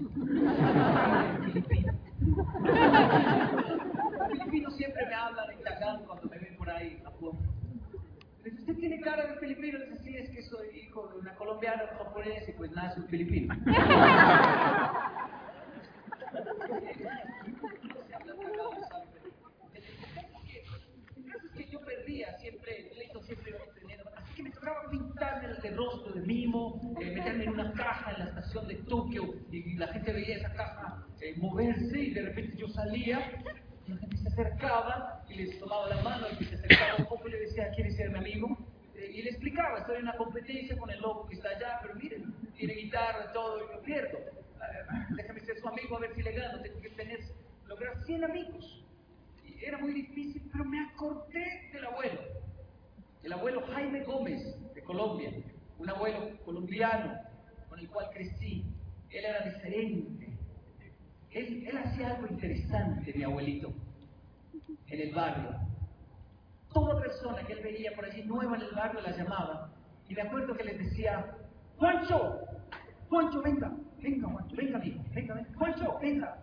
Los 4.28 4.38
filipinos 4.38 4.76
siempre 4.76 5.06
me 5.06 5.14
hablan 5.14 5.50
en 5.50 5.62
Tagalog 5.62 6.06
cuando 6.06 6.28
me 6.28 6.38
ven 6.38 6.56
por 6.56 6.70
ahí 6.70 7.00
Japón. 7.04 7.38
Dice, 8.42 8.60
usted 8.60 8.76
tiene 8.76 9.00
cara 9.00 9.26
de 9.26 9.36
filipino, 9.38 9.78
le 9.78 9.86
dice, 9.86 10.02
sí, 10.04 10.16
es 10.16 10.30
que 10.30 10.42
soy 10.42 10.68
hijo 10.78 11.08
de 11.08 11.18
una 11.18 11.34
colombiana, 11.34 11.84
un 11.92 11.98
japonés 11.98 12.48
y 12.48 12.52
pues 12.52 12.70
nace 12.72 13.00
un 13.00 13.08
filipino. 13.08 13.54
El 21.16 21.24
caso 21.30 21.46
es 21.46 21.52
que 21.52 21.70
yo 21.70 21.80
perdía 21.80 22.36
siempre, 22.38 22.80
el 22.80 22.88
pleito 22.90 23.22
siempre 23.22 23.50
iba 23.50 23.58
teniendo, 23.74 24.04
así 24.16 24.34
que 24.34 24.42
me 24.42 24.50
tocaba 24.50 24.90
pintarme 24.90 25.48
el, 25.48 25.64
el 25.64 25.76
rostro 25.76 26.12
de 26.12 26.20
mimo, 26.22 26.80
eh, 27.00 27.12
meterme 27.12 27.44
en 27.44 27.50
una 27.50 27.72
caja 27.72 28.12
en 28.12 28.18
la 28.18 28.24
estación 28.26 28.68
de 28.68 28.74
Tokio 28.74 29.34
y 29.50 29.74
la 29.76 29.88
gente 29.88 30.12
veía 30.12 30.36
esa 30.36 30.52
caja 30.54 31.06
eh, 31.20 31.34
moverse 31.38 31.98
y 31.98 32.10
de 32.12 32.22
repente 32.22 32.56
yo 32.56 32.68
salía 32.68 33.20
la 33.88 33.96
gente 33.98 34.16
se 34.16 34.28
acercaba 34.28 35.24
y 35.28 35.34
les 35.34 35.58
tomaba 35.58 35.88
la 35.88 36.02
mano 36.02 36.26
y 36.38 36.44
se 36.44 36.54
acercaba 36.54 36.96
un 36.98 37.06
poco 37.06 37.28
y 37.28 37.32
le 37.32 37.40
decía, 37.40 37.70
¿quieres 37.74 37.96
ser 37.96 38.10
mi 38.10 38.18
amigo? 38.18 38.56
Eh, 38.94 39.10
y 39.14 39.22
le 39.22 39.30
explicaba, 39.30 39.78
estoy 39.78 39.96
en 39.96 40.02
una 40.02 40.16
competencia 40.16 40.76
con 40.76 40.90
el 40.90 41.00
loco 41.00 41.26
que 41.28 41.34
está 41.34 41.50
allá, 41.50 41.78
pero 41.82 41.94
miren, 41.96 42.34
tiene 42.56 42.74
guitarra, 42.74 43.32
todo, 43.32 43.58
y 43.58 43.74
yo 43.74 43.82
pierdo. 43.82 44.18
Eh, 44.18 45.14
déjame 45.16 45.40
ser 45.40 45.58
su 45.58 45.68
amigo 45.68 45.96
a 45.96 46.00
ver 46.00 46.14
si 46.14 46.22
le 46.22 46.32
gano, 46.32 46.60
tengo 46.62 46.80
que 46.80 46.90
tener, 46.90 47.20
lograr 47.66 48.02
100 48.04 48.24
amigos. 48.24 48.84
Y 49.44 49.64
era 49.64 49.78
muy 49.78 49.92
difícil, 49.92 50.42
pero 50.50 50.64
me 50.64 50.80
acordé 50.80 51.70
del 51.72 51.84
abuelo. 51.84 52.20
El 53.22 53.32
abuelo 53.32 53.66
Jaime 53.66 54.02
Gómez, 54.04 54.42
de 54.74 54.82
Colombia, 54.82 55.30
un 55.78 55.90
abuelo 55.90 56.38
colombiano 56.44 57.20
con 57.68 57.78
el 57.78 57.88
cual 57.88 58.10
crecí. 58.10 58.64
Él 59.10 59.24
era 59.24 59.40
diferente. 59.40 60.23
Él, 61.34 61.68
hacía 61.76 62.10
algo 62.10 62.28
interesante, 62.28 63.12
mi 63.12 63.24
abuelito, 63.24 63.72
en 64.86 65.00
el 65.00 65.12
barrio. 65.12 65.50
Toda 66.72 67.00
persona 67.00 67.42
que 67.44 67.54
él 67.54 67.60
veía 67.62 67.92
por 67.96 68.04
allí 68.04 68.22
nueva 68.22 68.56
en 68.56 68.62
el 68.62 68.74
barrio 68.74 69.00
la 69.00 69.16
llamaba. 69.16 69.72
Y 70.08 70.14
me 70.14 70.22
acuerdo 70.22 70.54
que 70.54 70.62
les 70.62 70.78
decía, 70.78 71.36
Juancho, 71.76 72.38
Juancho, 73.08 73.42
venga, 73.42 73.72
venga, 74.00 74.28
Juancho, 74.28 74.56
venga, 74.56 74.78
amigo, 74.78 75.02
venga, 75.12 75.34
venga, 75.34 75.58
Juancho, 75.58 75.98
venga. 76.00 76.38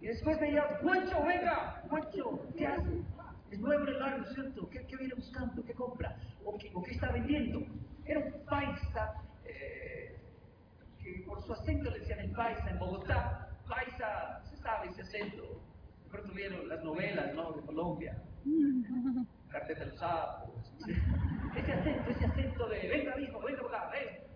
Y 0.00 0.06
después 0.06 0.40
veía, 0.40 0.62
Juancho, 0.80 1.22
venga, 1.24 1.82
Juancho, 1.90 2.40
¿qué 2.56 2.66
hace? 2.66 3.02
Es 3.50 3.58
nuevo 3.60 3.82
en 3.82 3.88
el 3.88 4.00
barrio, 4.00 4.24
¿cierto? 4.32 4.70
¿Qué, 4.70 4.86
qué 4.86 4.96
viene 4.96 5.14
buscando? 5.14 5.62
¿Qué 5.64 5.74
compra? 5.74 6.16
¿O 6.44 6.56
qué, 6.56 6.70
o 6.74 6.82
qué 6.82 6.92
está 6.92 7.12
vendiendo? 7.12 7.60
Era 8.06 8.20
un 8.20 8.44
paisa, 8.46 9.14
eh, 9.44 10.16
que 10.98 11.24
por 11.26 11.42
su 11.42 11.52
acento 11.52 11.90
le 11.90 11.98
decían 11.98 12.20
el 12.20 12.30
paisa 12.32 12.70
en 12.70 12.78
Bogotá. 12.78 13.47
Paisa, 13.68 14.40
se 14.44 14.56
sabe 14.56 14.88
ese 14.88 15.02
acento. 15.02 15.42
De 16.04 16.10
pronto 16.10 16.32
vieron 16.32 16.68
las 16.68 16.82
novelas, 16.82 17.34
¿no? 17.34 17.52
De 17.52 17.62
Colombia. 17.62 18.22
Cartel 19.50 19.78
de 19.78 19.86
los 19.86 19.98
sapos. 19.98 20.74
Ese 21.56 21.72
acento, 21.72 22.10
ese 22.10 22.24
acento 22.26 22.68
de, 22.68 22.88
venga, 22.88 23.20
hijo, 23.20 23.40
venga 23.40 23.60
acá, 23.60 23.90
ven. 23.92 24.28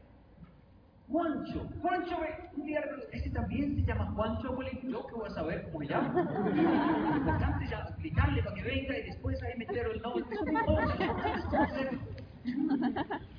Juancho, 1.08 1.68
Juancho, 1.82 2.16
un 2.56 2.64
día, 2.64 2.80
ese 3.12 3.28
también 3.30 3.74
se 3.76 3.82
llama 3.82 4.10
Juancho, 4.12 4.48
abuelito, 4.48 4.88
yo 4.88 5.06
que 5.06 5.14
voy 5.14 5.26
a 5.28 5.30
saber 5.34 5.64
cómo 5.64 5.80
me 5.80 5.86
llamo. 5.86 6.10
Lo 6.14 7.16
importante 7.16 7.64
es 7.64 7.70
ya 7.70 7.80
explicarle 7.80 8.42
para 8.42 8.56
que 8.56 8.62
venga 8.62 8.98
y 8.98 9.02
después 9.02 9.42
ahí 9.42 9.58
meter 9.58 9.86
el 9.88 10.00
nombre. 10.00 10.24
Eso 10.30 10.44
no 10.44 10.52
importa, 10.52 10.94
lo 10.94 11.04
importante 11.04 11.38
es 11.38 11.44
conocerlo. 11.44 12.00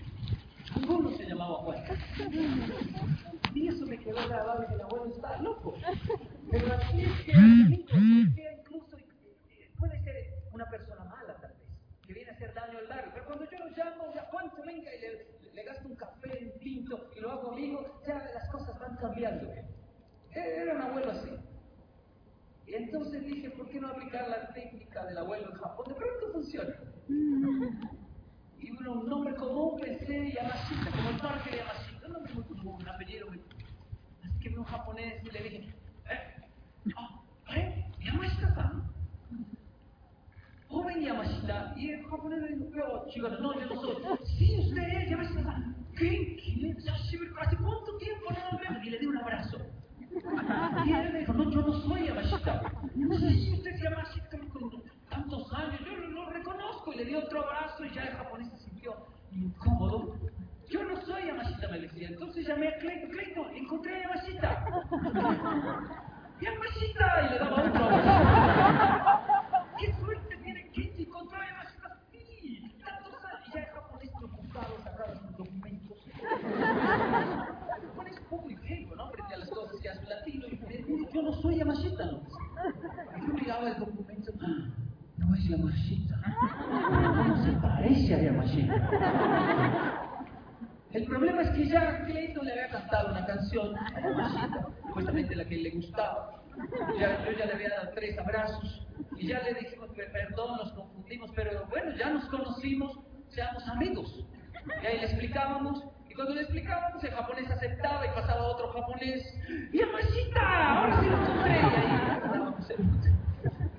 Ninguno 0.75 1.09
se 1.17 1.25
llamaba 1.25 1.55
Juan. 1.55 1.83
Y 3.53 3.67
eso 3.67 3.85
me 3.85 3.97
quedó 3.99 4.27
grabado 4.27 4.65
que 4.67 4.73
el 4.73 4.81
abuelo 4.81 5.05
estaba 5.07 5.37
loco. 5.41 5.75
Pero 6.51 6.73
así 6.73 7.01
es 7.03 7.21
que 7.21 7.31
incluso 8.59 8.97
eh, 8.97 9.71
puede 9.77 10.03
ser 10.03 10.33
una 10.51 10.65
persona 10.69 11.03
mala 11.05 11.35
tal 11.41 11.51
vez, 11.51 11.67
que 12.05 12.13
viene 12.13 12.31
a 12.31 12.33
hacer 12.33 12.53
daño 12.53 12.77
al 12.79 12.87
barrio. 12.87 13.11
Pero 13.13 13.25
cuando 13.25 13.45
yo 13.49 13.59
lo 13.59 13.69
llamo, 13.69 14.13
ya 14.13 14.25
Juancho, 14.31 14.61
venga 14.65 14.93
y 14.93 15.01
le, 15.01 15.53
le 15.53 15.63
gasto 15.63 15.87
un 15.87 15.95
café, 15.95 16.51
un 16.53 16.59
tinto 16.59 17.09
y 17.15 17.19
lo 17.19 17.31
hago 17.31 17.51
amigo, 17.51 18.01
ya 18.07 18.15
las 18.15 18.49
cosas 18.51 18.77
van 18.79 18.95
cambiando. 18.97 19.51
Era 20.31 20.75
un 20.75 20.81
abuelo 20.81 21.11
así. 21.11 21.29
Y 22.65 22.75
entonces 22.75 23.25
dije, 23.25 23.49
¿por 23.51 23.69
qué 23.69 23.79
no 23.79 23.89
aplicar 23.89 24.27
la 24.29 24.53
técnica 24.53 25.05
del 25.05 25.17
abuelo 25.17 25.49
en 25.49 25.55
Japón? 25.55 25.85
De 25.89 25.95
pronto 25.95 26.31
funciona. 26.31 26.73
Y 28.57 28.71
un 28.71 29.09
nombre 29.09 29.35
común 29.35 29.79
pensé 29.79 30.31
Yamashita, 30.31 30.91
como 30.91 31.09
el 31.09 31.17
parque 31.17 31.51
de 31.51 31.57
Yamashita, 31.57 31.92
un 32.31 32.87
apellido 32.87 33.27
Así 34.23 34.39
que 34.39 34.49
vi 34.49 34.55
un 34.55 34.63
japonés 34.63 35.23
y 35.23 35.31
le 35.31 35.43
dije, 35.43 35.75
¿eh? 36.09 36.93
Ah, 36.95 37.21
¿eh? 37.55 37.85
Yamashita-san. 37.99 38.83
Joven 40.69 41.01
Yamashita. 41.01 41.73
Y 41.77 41.89
el 41.91 42.03
japonés 42.05 42.41
le 42.41 42.55
dijo, 42.55 42.69
yo, 42.75 43.05
chico, 43.09 43.29
no, 43.29 43.59
yo 43.59 43.65
no 43.65 43.81
soy. 43.81 43.95
Sí, 44.37 44.57
usted 44.59 44.81
es 44.81 45.09
Yamashita-san. 45.09 45.75
¿Qué? 45.97 46.37
¿Hace 47.41 47.57
cuánto 47.57 47.97
tiempo 47.97 48.31
no 48.31 48.51
nos 48.51 48.61
vemos? 48.61 48.85
Y 48.85 48.89
le 48.89 48.99
di 48.99 49.05
un 49.05 49.17
abrazo. 49.17 49.57
Y 50.11 51.17
dijo, 51.19 51.33
no, 51.33 51.51
yo 51.51 51.61
no 51.61 51.73
soy 51.81 52.07
Yamashita. 52.07 52.61
Sí, 52.93 53.53
usted 53.53 53.71
es 53.71 53.81
Yamashita 53.81 54.37
con 54.53 54.83
tantos 55.09 55.53
años, 55.53 55.79
yo 55.85 55.97
lo, 55.97 56.07
lo 56.09 56.29
reconozco. 56.29 56.93
Y 56.93 56.97
le 56.97 57.05
dio 57.05 57.19
otro 57.19 57.43
abrazo 57.43 57.85
y 57.85 57.93
ya 57.93 58.03
el 58.03 58.15
japonés 58.15 58.49
se 58.51 58.69
sintió 58.69 58.95
incómodo. 59.31 60.15
Yo 60.73 60.83
no 60.83 60.95
soy 61.05 61.27
Yamashita, 61.27 61.67
me 61.67 61.79
decía. 61.81 62.07
Entonces 62.09 62.47
llamé 62.47 62.67
a 62.69 62.77
Clayton, 62.79 63.11
Clayton, 63.11 63.55
encontré 63.55 63.95
a 63.95 64.01
Yamashita. 64.01 64.65
Yamashita, 66.41 67.05
y 67.21 67.29
le 67.31 67.37
daba 67.39 67.61
otro. 67.61 67.83
¡Qué 69.79 69.93
suerte 70.01 70.35
tiene 70.43 70.67
Kenji! 70.71 71.03
Encontró 71.03 71.37
a 71.39 71.45
Yamashita, 71.45 71.99
sí. 72.11 72.75
Tantos 72.83 73.13
años. 73.23 73.47
Y 73.47 73.51
ya 73.53 73.59
el 73.59 73.65
japonés 73.67 74.09
preocupado 74.17 74.77
sacaba 74.83 75.13
sus 75.15 75.37
documentos. 75.37 75.97
El 76.07 76.21
japonés 77.87 78.13
es 78.15 78.19
poco 78.21 78.49
ingenuo, 78.49 78.95
¿no? 78.95 79.11
Frente 79.11 79.33
a 79.35 79.37
las 79.37 79.49
cosas 79.49 79.79
que 79.79 79.89
hace 79.89 80.05
latino. 80.09 80.47
Y 80.47 80.57
me 80.57 80.77
dice, 80.77 81.13
yo 81.13 81.21
no 81.21 81.33
soy 81.33 81.57
Yamashita, 81.57 82.05
¿no? 82.05 82.21
Y 83.17 83.27
yo 83.27 83.33
miraba 83.35 83.69
el 83.69 83.77
documento. 83.77 84.31
"Ah, 84.41 84.69
No 85.17 85.35
es 85.35 85.43
Yamashita. 85.47 86.15
No 87.27 87.43
se 87.45 87.51
parece 87.61 88.15
a 88.15 88.21
Yamashita. 88.23 90.02
El 90.93 91.05
problema 91.05 91.41
es 91.41 91.49
que 91.51 91.67
ya 91.67 92.05
Clayton 92.05 92.45
le 92.45 92.51
había 92.51 92.67
cantado 92.69 93.09
una 93.11 93.25
canción 93.25 93.73
supuestamente 94.87 95.35
la 95.35 95.45
que 95.45 95.57
le 95.57 95.71
gustaba. 95.71 96.43
Yo 96.99 97.31
ya 97.39 97.45
le 97.45 97.53
había 97.53 97.69
dado 97.69 97.89
tres 97.95 98.17
abrazos 98.19 98.85
y 99.17 99.27
ya 99.27 99.41
le 99.41 99.55
dijimos, 99.55 99.89
"Per- 99.95 100.11
perdón, 100.11 100.57
nos 100.57 100.71
confundimos, 100.73 101.31
pero 101.35 101.65
bueno, 101.69 101.91
ya 101.97 102.09
nos 102.11 102.25
conocimos, 102.25 102.99
seamos 103.29 103.67
amigos. 103.69 104.23
Y 104.83 104.85
ahí 104.85 104.97
le 104.99 105.05
explicábamos, 105.05 105.83
y 106.09 106.13
cuando 106.13 106.35
le 106.35 106.41
explicábamos, 106.41 107.03
el 107.03 107.11
japonés 107.11 107.49
aceptaba 107.49 108.05
y 108.05 108.09
pasaba 108.09 108.43
otro 108.43 108.71
japonés. 108.71 109.23
¡Yamashita! 109.73 110.79
¡Ahora 110.79 111.01
sí 111.01 111.09
lo 111.09 111.17
encontré! 111.17 111.59
Y 111.59 111.75
ahí 111.75 111.89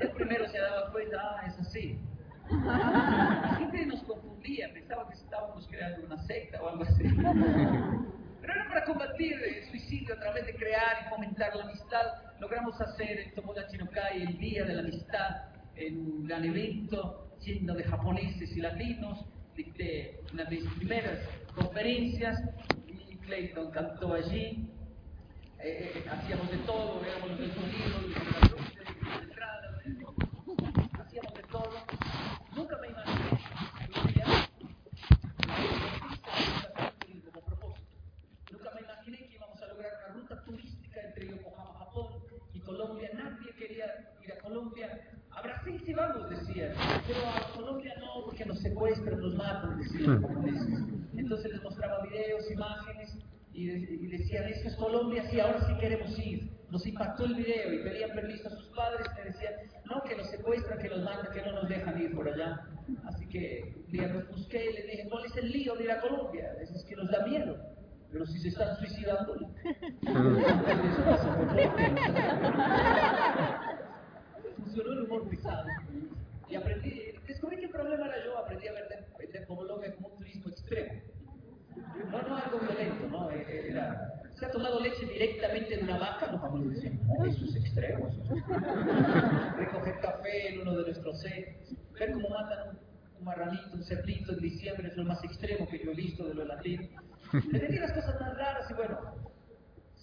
el 0.01 0.11
primero 0.11 0.49
se 0.49 0.59
daba 0.59 0.91
cuenta, 0.91 1.17
ah, 1.23 1.47
es 1.47 1.59
así. 1.61 2.01
Pensaba 4.73 5.09
que 5.09 5.15
estábamos 5.15 5.67
creando 5.69 6.07
una 6.07 6.23
secta 6.27 6.63
o 6.63 6.69
algo 6.69 6.85
así. 6.85 7.03
Pero 8.41 8.53
era 8.53 8.69
para 8.69 8.85
combatir 8.85 9.33
el 9.43 9.65
suicidio 9.71 10.15
a 10.15 10.21
través 10.21 10.47
de 10.47 10.55
crear 10.55 11.05
y 11.05 11.09
fomentar 11.09 11.57
la 11.57 11.65
amistad. 11.65 12.07
Logramos 12.39 12.81
hacer 12.81 13.19
el 13.19 13.33
Tomodachi 13.35 13.79
no 13.79 13.91
Kai, 13.91 14.23
el 14.23 14.39
Día 14.39 14.65
de 14.65 14.75
la 14.75 14.83
Amistad, 14.83 15.49
en 15.77 15.99
un 15.99 16.27
gran 16.27 16.45
evento 16.45 17.37
lleno 17.41 17.75
de 17.75 17.85
japoneses 17.85 18.57
y 18.57 18.61
latinos. 18.61 19.25
Dicté 19.57 20.21
una 20.33 20.45
de 20.45 20.51
mis 20.51 20.73
primeras 20.75 21.19
conferencias 21.55 22.39
y 22.87 23.17
Clayton 23.17 23.71
cantó 23.73 24.15
allí. 24.15 24.71
Eh, 25.59 25.93
eh, 25.95 26.05
hacíamos 26.11 26.51
de 26.51 26.59
todo, 26.59 27.03
éramos 27.05 27.31
los 27.31 27.39
del 27.39 27.55
sonido, 27.55 28.01
los 28.03 28.15
de 28.15 28.35
hacíamos 31.01 31.35
de 31.35 31.43
todo. 31.45 31.71
Nunca 32.55 32.79
me 32.81 32.89
imaginé 32.89 33.31
que 33.31 34.01
un 34.01 34.07
día 34.13 34.25
como 37.33 37.47
propósito. 37.47 37.91
Nunca 38.51 38.71
me 38.75 38.81
imaginé 38.81 39.19
que 39.19 39.35
íbamos 39.35 39.63
a 39.63 39.67
lograr 39.67 39.93
una 40.07 40.15
ruta 40.15 40.45
turística 40.45 41.01
entre 41.01 41.29
Yokohama, 41.29 41.79
Japón 41.79 42.23
y 42.53 42.61
Colombia. 42.61 43.11
Nadie 43.15 43.53
quería 43.55 43.87
ir 44.23 44.33
a 44.33 44.34
Colombia. 44.45 45.01
A 45.31 45.43
Brasil 45.43 45.83
sí 45.85 45.95
vamos, 45.95 46.31
decían, 46.31 46.73
pero 47.07 47.21
a 47.27 47.53
Colombia 47.57 47.93
no, 47.99 48.25
porque 48.25 48.45
nos 48.45 48.61
secuestran, 48.61 49.19
nos 49.21 49.35
matan, 49.35 49.79
decían. 49.79 51.09
Entonces 51.17 51.53
les 51.53 51.63
mostraba 51.63 52.05
videos, 52.05 52.49
imágenes, 52.51 53.17
y, 53.53 53.71
y 53.71 54.07
decían, 54.07 54.45
eso 54.45 54.69
es 54.69 54.77
Colombia, 54.77 55.25
sí, 55.31 55.41
ahora 55.41 55.67
sí 55.67 55.75
queremos 55.81 56.17
ir. 56.19 56.51
Nos 56.71 56.87
impactó 56.87 57.25
el 57.25 57.35
video 57.35 57.73
y 57.73 57.83
pedían 57.85 58.11
permiso 58.11 58.49
a 58.49 58.51
sus 58.51 58.69
padres, 58.69 59.07
me 59.17 59.25
decían, 59.25 59.55
no, 59.87 60.03
que 60.03 60.17
nos 60.17 60.29
secuestran, 60.31 60.79
que 60.79 60.89
nos 60.89 61.03
matan, 61.03 61.33
que 61.33 61.43
no 61.43 61.53
nos 61.53 61.69
dejan 61.69 62.01
ir 62.01 62.15
por 62.15 62.29
allá. 62.29 62.69
Así 63.07 63.27
que 63.29 63.75
un 63.87 63.93
día 63.93 64.09
los 64.09 64.29
busqué 64.29 64.71
y 64.71 64.75
les 64.75 64.87
dije, 64.87 65.09
¿cuál 65.09 65.25
es 65.25 65.37
el 65.37 65.51
lío 65.51 65.75
de 65.77 65.85
ir 65.85 65.91
a 65.91 66.01
Colombia? 66.01 66.53
Es 66.61 66.85
que 66.85 66.97
nos 66.97 67.11
da 67.11 67.25
miedo. 67.27 67.57
Pero 68.11 68.27
si 68.27 68.39
se 68.39 68.49
están 68.49 68.77
suicidando, 68.77 69.35
eso 69.35 71.05
pasa 71.05 71.37
por 71.37 71.49
Colombia. 71.49 71.95
Funcionó 74.75 74.93
el 74.93 75.05
humor. 75.05 75.23
Y 76.51 76.57
aprendí, 76.57 77.13
descubrí 77.29 77.57
que 77.59 77.67
el 77.67 77.71
problema 77.71 78.07
era 78.07 78.25
yo, 78.25 78.37
aprendí 78.39 78.67
a 78.67 78.73
ver, 78.73 78.89
ver 79.33 79.47
Colombia 79.47 79.95
como 79.95 80.09
un 80.09 80.19
turismo 80.19 80.51
extremo. 80.51 81.01
No, 82.11 82.23
no 82.23 82.37
algo 82.37 82.59
violento, 82.59 83.09
¿no? 83.09 83.31
Eh, 83.31 83.69
Era, 83.71 84.21
se 84.35 84.47
ha 84.47 84.51
tomado 84.51 84.81
leche 84.81 85.07
directamente 85.07 85.77
de 85.77 85.85
una 85.85 85.99
vaca, 85.99 86.31
los 86.33 86.41
japoneses 86.41 86.83
decían, 86.83 87.01
no, 87.07 87.25
eso 87.25 87.45
es 87.45 87.55
extremo. 87.57 88.09
eso 88.09 88.23
es 88.23 88.31
extremo". 88.31 89.57
Recoger 89.59 90.01
café 90.01 90.49
en 90.55 90.61
uno 90.63 90.73
de 90.75 90.83
nuestros 90.83 91.21
sets, 91.21 91.75
ver 91.99 92.13
cómo 92.13 92.29
matan 92.31 92.71
un, 92.71 92.79
un 93.19 93.25
marranito, 93.25 93.71
un 93.75 93.85
cerdito 93.85 94.33
en 94.33 94.39
diciembre 94.41 94.89
es 94.89 94.97
lo 94.97 95.05
más 95.05 95.23
extremo 95.23 95.69
que 95.69 95.85
yo 95.85 95.93
he 95.93 95.95
visto 95.95 96.27
de 96.27 96.35
lo 96.35 96.45
latino. 96.45 96.89
Decía 97.33 97.81
las 97.81 97.93
cosas 97.93 98.21
más 98.21 98.37
raras 98.37 98.71
y 98.71 98.75
bueno, 98.75 98.99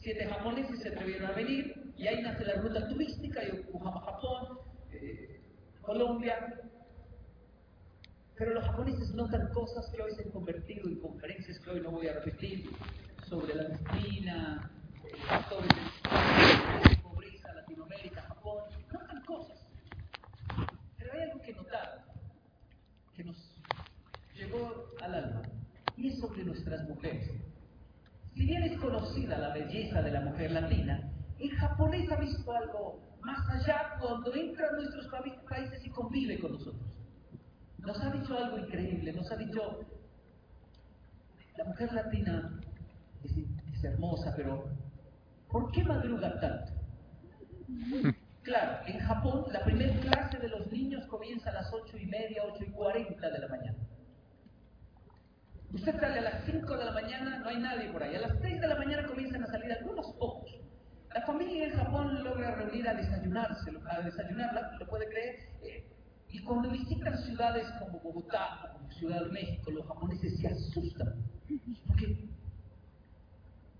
siete 0.01 0.25
japoneses 0.27 0.79
se 0.79 0.89
atrevieron 0.89 1.29
a 1.29 1.33
venir 1.33 1.93
y 1.95 2.07
ahí 2.07 2.21
nace 2.21 2.43
la 2.43 2.55
ruta 2.55 2.87
turística, 2.87 3.43
Yokohama, 3.47 4.01
Japón, 4.01 4.59
eh, 4.91 5.39
Colombia. 5.81 6.59
Pero 8.35 8.55
los 8.55 8.63
japoneses 8.63 9.13
notan 9.13 9.49
cosas 9.53 9.87
que 9.91 10.01
hoy 10.01 10.11
se 10.15 10.23
han 10.23 10.31
convertido 10.31 10.87
en 10.87 10.99
conferencias 10.99 11.59
que 11.59 11.69
hoy 11.69 11.81
no 11.81 11.91
voy 11.91 12.07
a 12.07 12.13
repetir, 12.13 12.67
sobre 13.29 13.53
la 13.53 13.65
disciplina, 13.65 14.71
factores 15.27 15.69
de 15.69 16.95
pobreza, 16.97 17.53
Latinoamérica, 17.53 18.23
Japón, 18.23 18.63
notan 18.91 19.23
cosas. 19.25 19.67
Pero 20.97 21.13
hay 21.13 21.21
algo 21.21 21.41
que 21.41 21.53
notar, 21.53 22.05
que 23.15 23.23
nos 23.23 23.37
llegó 24.35 24.87
al 25.01 25.13
alma, 25.13 25.41
y 25.95 26.09
es 26.09 26.19
sobre 26.19 26.43
nuestras 26.43 26.89
mujeres. 26.89 27.29
Si 28.33 28.45
bien 28.45 28.63
es 28.63 28.79
conocida 28.79 29.37
la 29.37 29.53
belleza 29.53 30.01
de 30.01 30.11
la 30.11 30.21
mujer 30.21 30.51
latina, 30.51 31.11
el 31.39 31.51
japonés 31.51 32.09
ha 32.11 32.15
visto 32.17 32.51
algo 32.51 32.99
más 33.21 33.39
allá 33.49 33.97
cuando 33.99 34.33
entra 34.33 34.67
a 34.69 34.75
nuestros 34.75 35.07
pa- 35.07 35.23
países 35.49 35.85
y 35.85 35.89
convive 35.89 36.39
con 36.39 36.53
nosotros. 36.53 36.97
Nos 37.79 38.01
ha 38.01 38.11
dicho 38.11 38.37
algo 38.37 38.57
increíble, 38.59 39.13
nos 39.13 39.31
ha 39.31 39.35
dicho, 39.37 39.79
la 41.57 41.65
mujer 41.65 41.93
latina 41.93 42.59
es, 43.23 43.31
es 43.73 43.83
hermosa, 43.83 44.33
pero 44.35 44.65
¿por 45.49 45.71
qué 45.71 45.83
madruga 45.83 46.39
tanto? 46.39 46.71
Claro, 48.43 48.87
en 48.87 48.99
Japón 48.99 49.45
la 49.51 49.63
primera 49.63 49.99
clase 49.99 50.39
de 50.39 50.49
los 50.49 50.71
niños 50.71 51.05
comienza 51.07 51.51
a 51.51 51.53
las 51.53 51.71
ocho 51.71 51.95
y 51.95 52.07
media, 52.07 52.41
ocho 52.51 52.63
y 52.63 52.71
cuarenta 52.71 53.29
de 53.29 53.37
la 53.39 53.47
mañana. 53.47 53.77
Usted 55.73 55.99
sale 55.99 56.19
a 56.19 56.21
las 56.21 56.45
5 56.45 56.77
de 56.77 56.85
la 56.85 56.91
mañana, 56.91 57.39
no 57.39 57.47
hay 57.49 57.57
nadie 57.57 57.89
por 57.91 58.03
ahí. 58.03 58.15
A 58.15 58.21
las 58.21 58.37
6 58.41 58.59
de 58.61 58.67
la 58.67 58.75
mañana 58.75 59.07
comienzan 59.07 59.43
a 59.43 59.47
salir 59.47 59.71
algunos 59.71 60.05
pocos. 60.19 60.51
La 61.13 61.21
familia 61.25 61.65
en 61.67 61.73
Japón 61.73 62.23
logra 62.23 62.55
reunir 62.55 62.87
a 62.87 62.93
desayunarse, 62.93 63.71
a 63.89 64.01
desayunar, 64.01 64.71
¿lo 64.79 64.87
puede 64.87 65.07
creer? 65.07 65.35
Eh, 65.63 65.85
y 66.29 66.39
cuando 66.43 66.69
visitan 66.69 67.17
ciudades 67.19 67.65
como 67.79 67.99
Bogotá, 67.99 68.69
como 68.73 68.91
Ciudad 68.91 69.23
de 69.25 69.31
México, 69.31 69.71
los 69.71 69.85
japoneses 69.87 70.37
se 70.39 70.47
asustan. 70.47 71.13
Porque 71.87 72.29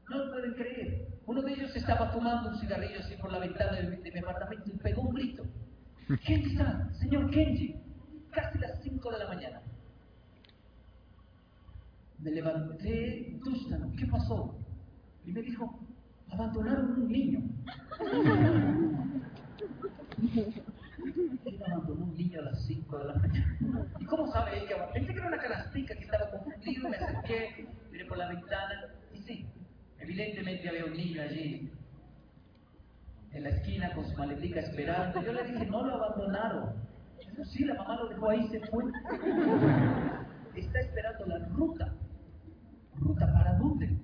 no 0.09 0.17
lo 0.25 0.31
pueden 0.31 0.53
creer. 0.53 1.07
Uno 1.25 1.41
de 1.41 1.53
ellos 1.53 1.75
estaba 1.75 2.11
fumando 2.11 2.49
un 2.49 2.59
cigarrillo 2.59 2.99
así 2.99 3.15
por 3.15 3.31
la 3.31 3.39
ventana 3.39 3.73
de, 3.73 3.83
mi- 4.11 4.19
apartamento 4.19 4.69
y 4.69 4.77
pegó 4.77 5.03
un 5.03 5.13
grito. 5.15 5.43
Kenji-san, 6.25 6.93
señor 6.95 7.29
Kenji, 7.31 7.75
casi 8.31 8.57
las 8.59 8.81
5 8.83 9.11
de 9.11 9.19
la 9.19 9.27
mañana. 9.27 9.61
Me 12.21 12.31
levanté, 12.31 13.39
Dustan, 13.43 13.95
¿qué 13.95 14.05
pasó? 14.05 14.55
Y 15.25 15.31
me 15.31 15.41
dijo, 15.41 15.79
abandonaron 16.29 16.91
un 17.01 17.07
niño. 17.11 17.41
¿Quién 21.43 21.63
abandonó 21.65 22.05
un 22.05 22.15
niño 22.15 22.39
a 22.41 22.43
las 22.43 22.63
5 22.67 22.97
de 22.99 23.05
la 23.05 23.15
mañana? 23.15 23.57
¿Y 23.99 24.05
cómo 24.05 24.31
sabe 24.31 24.59
él 24.59 24.67
que 24.67 24.75
abandonó? 24.75 24.93
Pensé 24.93 25.13
que 25.13 25.19
era 25.19 25.27
una 25.27 25.37
canastica 25.37 25.95
que 25.95 26.03
estaba 26.03 26.29
confundido, 26.29 26.89
me 26.89 26.97
acerqué, 26.97 27.67
miré 27.91 28.05
por 28.05 28.17
la 28.17 28.27
ventana 28.27 28.93
y 29.13 29.21
sí, 29.23 29.45
evidentemente 29.99 30.69
había 30.69 30.85
un 30.85 30.93
niño 30.93 31.23
allí 31.23 31.71
en 33.33 33.43
la 33.43 33.49
esquina 33.49 33.93
con 33.93 34.05
su 34.05 34.15
maletica 34.15 34.59
esperando. 34.59 35.23
Yo 35.23 35.33
le 35.33 35.43
dije, 35.43 35.65
no 35.65 35.85
lo 35.85 35.95
abandonaron. 35.95 36.73
Dijo, 37.19 37.45
sí, 37.45 37.65
la 37.65 37.73
mamá 37.75 37.95
lo 37.95 38.09
dejó 38.09 38.29
ahí, 38.29 38.47
se 38.49 38.59
fue. 38.67 38.83
Está 40.55 40.79
esperando 40.81 41.25
la 41.25 41.39
ruta. 41.47 41.95
¿Ruta 43.01 43.31
para 43.33 43.53
dónde? 43.57 43.97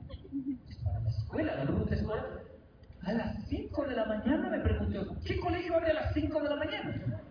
Es 0.70 0.78
para 0.84 1.00
la 1.00 1.10
escuela, 1.10 1.56
la 1.56 1.64
ruta 1.66 1.96
escolar. 1.96 2.26
A 3.04 3.14
las 3.14 3.48
5 3.48 3.86
de 3.86 3.96
la 3.96 4.06
mañana 4.06 4.50
me 4.50 4.60
preguntó, 4.60 5.16
¿qué 5.26 5.40
colegio 5.40 5.76
abre 5.76 5.92
a 5.92 5.94
las 5.94 6.14
5 6.14 6.42
de 6.42 6.50
la 6.50 6.56
mañana? 6.56 7.22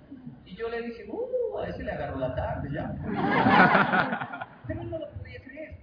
Y 0.44 0.56
yo 0.56 0.68
le 0.70 0.82
dije, 0.82 1.04
uh, 1.10 1.58
a 1.58 1.68
ese 1.68 1.82
le 1.82 1.92
agarró 1.92 2.18
la 2.18 2.34
tarde 2.34 2.70
ya. 2.72 2.94
Pero 4.66 4.84
no 4.84 4.98
lo 4.98 5.10
podía 5.10 5.42
creer. 5.42 5.78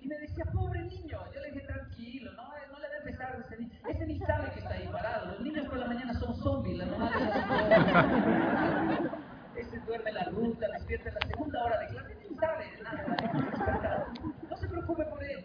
Y 0.00 0.08
me 0.08 0.18
decía, 0.18 0.44
pobre 0.52 0.82
niño. 0.84 1.18
Yo 1.34 1.40
le 1.40 1.52
dije, 1.52 1.66
tranquilo, 1.66 2.32
no, 2.32 2.44
no 2.44 2.78
le 2.78 2.88
pesar 3.10 3.36
a 3.36 3.40
ese 3.40 3.56
niño. 3.58 3.72
Ese 3.88 4.06
ni 4.06 4.18
sabe 4.20 4.50
que 4.52 4.60
está 4.60 4.74
ahí 4.74 4.88
parado. 4.92 5.36
Ese 9.56 9.80
duerme 9.80 10.12
la 10.12 10.24
ruta, 10.24 10.66
despierta 10.78 11.08
en 11.08 11.14
la 11.14 11.26
segunda 11.26 11.64
hora 11.64 11.80
de 11.80 11.86
clase, 11.88 12.16
no 12.30 12.40
sabe 12.40 12.64
nada. 12.82 14.06
No 14.48 14.56
se 14.56 14.68
preocupe 14.68 15.04
por 15.04 15.24
él. 15.24 15.44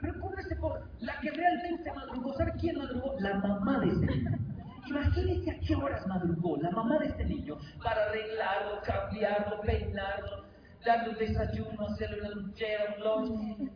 Preocúpese 0.00 0.56
por 0.56 0.88
la 1.00 1.11
que 1.22 1.30
realmente 1.30 1.92
madrugó. 1.92 2.34
¿Sabe 2.34 2.52
quién 2.60 2.78
madrugó? 2.78 3.14
La 3.20 3.34
mamá 3.34 3.80
de 3.80 3.88
ese 3.88 4.06
niño. 4.06 4.38
Imagínese 4.86 5.50
a 5.50 5.60
qué 5.60 5.74
horas 5.76 6.06
madrugó 6.06 6.56
la 6.56 6.70
mamá 6.70 6.98
de 6.98 7.06
este 7.06 7.24
niño 7.24 7.56
para 7.82 8.04
arreglarlo, 8.06 8.80
cambiarlo, 8.82 9.60
peinarlo, 9.62 10.44
darle 10.84 11.10
un 11.10 11.18
desayuno, 11.18 11.86
hacerle 11.86 12.20
una 12.20 12.30
lunchera, 12.30 12.96
un 12.96 13.04
lunch, 13.04 13.70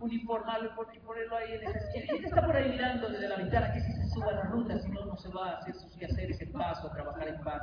uniformarlo 0.00 0.70
y 0.94 0.98
ponerlo 1.00 1.36
ahí 1.36 1.52
en 1.54 1.62
esa 1.62 1.78
esquina. 1.78 2.04
Y 2.12 2.16
ella 2.18 2.28
está 2.28 2.46
por 2.46 2.56
ahí 2.56 2.70
mirando 2.70 3.08
desde 3.08 3.28
la 3.28 3.36
ventana 3.36 3.72
que 3.72 3.80
si 3.80 3.92
se 3.92 4.08
suba 4.10 4.28
a 4.28 4.34
la 4.34 4.42
ruta, 4.42 4.78
si 4.78 4.90
no, 4.90 5.06
no 5.06 5.16
se 5.16 5.28
va 5.30 5.50
a 5.50 5.58
hacer 5.58 5.74
sus 5.74 5.96
quehaceres 5.96 6.40
en 6.40 6.52
paz 6.52 6.84
o 6.84 6.88
a 6.88 6.92
trabajar 6.92 7.28
en 7.28 7.40
paz. 7.40 7.62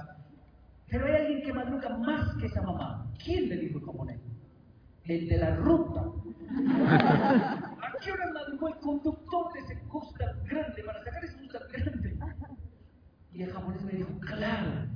Pero 0.87 1.05
hay 1.05 1.15
alguien 1.15 1.41
que 1.43 1.53
madruga 1.53 1.89
más 1.97 2.35
que 2.37 2.47
esa 2.47 2.61
mamá. 2.63 3.05
¿Quién 3.23 3.47
le 3.47 3.57
dijo 3.57 3.79
como 3.81 4.09
él? 4.09 4.19
El 5.07 5.27
de 5.29 5.37
la 5.37 5.55
ruta. 5.57 6.01
¿A 6.01 7.93
qué 8.01 8.11
hora 8.11 8.31
madrugó 8.33 8.67
el 8.69 8.75
conductor 8.79 9.53
de 9.53 9.59
ese 9.59 9.75
Mustang 9.83 10.43
grande 10.45 10.83
para 10.83 11.03
sacar 11.03 11.23
ese 11.23 11.37
Mustang 11.37 11.67
grande? 11.71 12.17
Y 13.31 13.43
el 13.43 13.51
japonés 13.51 13.83
me 13.83 13.91
dijo, 13.91 14.19
claro, 14.21 14.87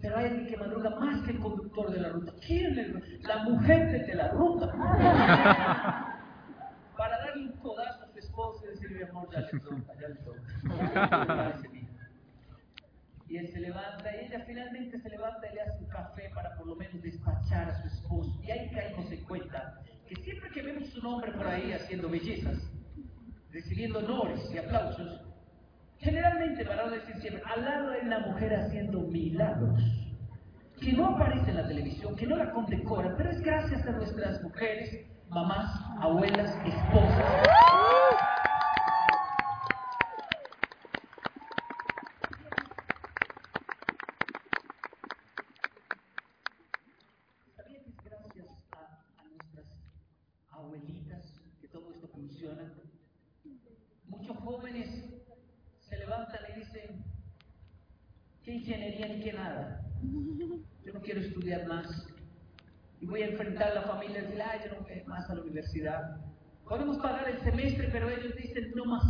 pero 0.00 0.16
hay 0.16 0.26
alguien 0.26 0.46
que 0.46 0.56
madruga 0.56 0.90
más 0.90 1.22
que 1.22 1.32
el 1.32 1.38
conductor 1.38 1.90
de 1.90 2.00
la 2.00 2.08
ruta. 2.10 2.32
¿Quién 2.46 2.78
es? 2.78 3.22
La 3.22 3.42
mujer 3.44 4.06
de 4.06 4.14
la 4.14 4.28
ruta. 4.28 4.72
Para 6.96 7.18
darle 7.18 7.46
un 7.46 7.52
codazo 7.58 8.04
a 8.04 8.08
su 8.08 8.18
esposo 8.18 8.64
y 8.64 8.68
decirle, 8.70 9.04
amor, 9.08 9.28
ya 9.30 9.40
le 9.40 9.60
toca, 9.60 9.94
ya 10.00 10.08
le 10.08 10.14
toca. 10.16 11.62
Y 13.28 13.36
él 13.36 13.46
se 13.52 13.60
levanta, 13.60 14.16
y 14.16 14.24
ella 14.24 14.42
finalmente 14.46 14.98
se 14.98 15.10
levanta 15.10 15.46
y 15.52 15.54
le 15.54 15.60
hace 15.60 15.84
un 15.84 15.90
café 15.90 16.30
para 16.34 16.56
por 16.56 16.66
lo 16.66 16.76
menos 16.76 17.02
despachar 17.02 17.68
a 17.68 17.82
su 17.82 17.88
esposo. 17.88 18.40
Y 18.42 18.50
ahí 18.50 18.70
caímos 18.70 19.12
en 19.12 19.22
cuenta 19.24 19.82
que 20.08 20.16
siempre 20.16 20.50
nombre 21.10 21.32
por 21.32 21.46
ahí 21.46 21.72
haciendo 21.72 22.08
bellezas, 22.08 22.58
recibiendo 23.50 24.00
honores 24.00 24.40
y 24.52 24.58
aplausos, 24.58 25.20
generalmente, 25.98 26.64
para 26.64 26.84
no 26.84 26.90
decir 26.92 27.16
siempre, 27.20 27.42
al 27.46 27.64
lado 27.64 27.92
hay 27.92 28.06
una 28.06 28.18
mujer 28.20 28.54
haciendo 28.54 29.00
milagros, 29.00 29.80
que 30.80 30.92
no 30.92 31.06
aparece 31.16 31.50
en 31.50 31.56
la 31.56 31.66
televisión, 31.66 32.14
que 32.14 32.26
no 32.26 32.36
la 32.36 32.52
condecoran, 32.52 33.14
pero 33.16 33.30
es 33.30 33.40
gracias 33.40 33.86
a 33.86 33.92
nuestras 33.92 34.42
mujeres, 34.42 35.06
mamás, 35.28 35.80
abuelas, 36.00 36.50
esposas. 36.66 37.26
¿Sabía 47.56 47.82
que 47.82 47.90
es 47.90 48.04
gracias 48.04 48.46
a, 48.72 49.22
a 49.22 49.24
nuestras 49.24 49.66
abuelitas 50.50 51.40
que 51.60 51.68
todo 51.68 51.92
esto 51.92 52.08
funciona? 52.08 52.72
Muchos 54.06 54.36
jóvenes 54.38 55.04
se 55.80 55.98
levantan 55.98 56.40
y 56.50 56.60
dicen, 56.60 57.04
¿qué 58.44 58.52
ingeniería 58.52 59.08
ni 59.08 59.20
qué 59.22 59.32
nada? 59.32 59.84
Yo 60.84 60.92
no 60.92 61.00
quiero 61.00 61.20
estudiar 61.20 61.66
más. 61.66 61.86
Y 63.00 63.06
a 63.62 63.74
la 63.74 63.82
familia 63.82 64.22
decir, 64.22 64.40
ay, 64.42 64.60
yo 64.64 64.74
no 64.74 64.82
voy 64.82 65.02
más 65.06 65.28
a 65.30 65.34
la 65.34 65.42
universidad. 65.42 66.16
Podemos 66.68 66.98
pagar 66.98 67.28
el 67.28 67.40
semestre, 67.40 67.88
pero 67.90 68.08
ellos 68.08 68.34
dicen, 68.36 68.72
no 68.74 68.84
más. 68.84 69.04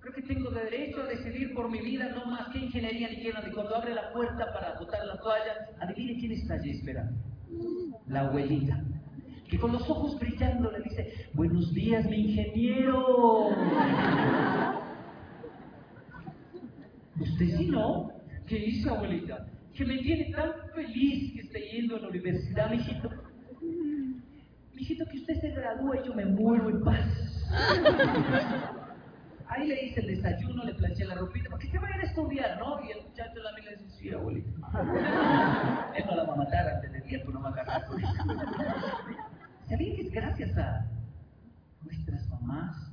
Creo 0.00 0.14
que 0.14 0.22
tengo 0.22 0.50
derecho 0.50 1.02
a 1.02 1.06
decidir 1.06 1.54
por 1.54 1.70
mi 1.70 1.80
vida, 1.80 2.08
no 2.14 2.26
más 2.26 2.48
qué 2.52 2.58
ingeniería 2.58 3.08
ni 3.08 3.28
nada. 3.28 3.48
Y 3.48 3.52
cuando 3.52 3.76
abre 3.76 3.94
la 3.94 4.12
puerta 4.12 4.52
para 4.52 4.78
botar 4.78 5.06
la 5.06 5.18
toalla, 5.18 5.68
adivine 5.80 6.18
quién 6.18 6.32
está 6.32 6.54
allí 6.54 6.70
esperando. 6.70 7.18
La 8.06 8.20
abuelita 8.20 8.82
que 9.52 9.58
con 9.58 9.70
los 9.70 9.82
ojos 9.90 10.18
brillando 10.18 10.70
le 10.70 10.80
dice, 10.80 11.12
buenos 11.34 11.74
días 11.74 12.06
mi 12.06 12.30
ingeniero. 12.30 13.48
Usted 17.20 17.58
sí 17.58 17.66
no, 17.66 18.12
¿qué 18.46 18.56
dice 18.56 18.88
abuelita? 18.88 19.46
Que 19.74 19.84
me 19.84 19.98
tiene 19.98 20.32
tan 20.32 20.52
feliz 20.74 21.32
que 21.32 21.40
esté 21.40 21.60
yendo 21.70 21.96
a 21.96 22.00
la 22.00 22.08
universidad, 22.08 22.70
mijito. 22.70 23.10
Mijito, 24.74 25.04
que 25.06 25.18
usted 25.18 25.40
se 25.40 25.50
gradúa 25.50 25.96
y 25.96 26.06
yo 26.06 26.14
me 26.14 26.24
muero 26.26 26.70
en 26.70 26.82
paz. 26.82 27.06
Ahí 29.48 29.68
le 29.68 29.84
hice 29.84 30.00
el 30.00 30.06
desayuno, 30.06 30.64
le 30.64 30.74
planché 30.74 31.04
la 31.04 31.14
ropita, 31.14 31.50
para 31.50 31.60
que 31.60 31.70
se 31.70 31.78
vayan 31.78 32.00
a 32.00 32.04
estudiar, 32.04 32.58
¿no? 32.58 32.82
Y 32.84 32.92
el 32.92 33.02
muchacho 33.06 33.42
también 33.42 33.66
le 33.66 33.76
dice, 33.76 33.90
sí, 33.98 34.10
abuelita. 34.10 34.50
Él 35.94 36.04
no 36.06 36.16
la 36.16 36.24
va 36.24 36.32
a 36.32 36.36
matar 36.36 36.68
antes 36.68 36.90
de 36.90 37.00
tiempo, 37.02 37.30
no 37.32 37.42
va 37.42 37.50
a 37.50 37.60
ella. 37.60 37.86
¿Sabían 39.68 39.96
que 39.96 40.02
es 40.02 40.10
gracias 40.10 40.56
a 40.56 40.86
nuestras 41.82 42.26
mamás, 42.30 42.92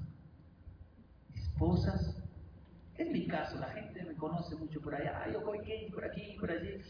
esposas? 1.33 2.17
Es 2.97 3.09
mi 3.09 3.25
caso, 3.27 3.57
la 3.57 3.69
gente 3.69 4.03
me 4.03 4.15
conoce 4.15 4.55
mucho 4.57 4.81
por 4.81 4.93
allá, 4.93 5.31
yo 5.31 5.41
voy 5.45 5.59
que 5.59 5.87
por 5.93 6.03
aquí, 6.03 6.35
por 6.41 6.51
allí. 6.51 6.81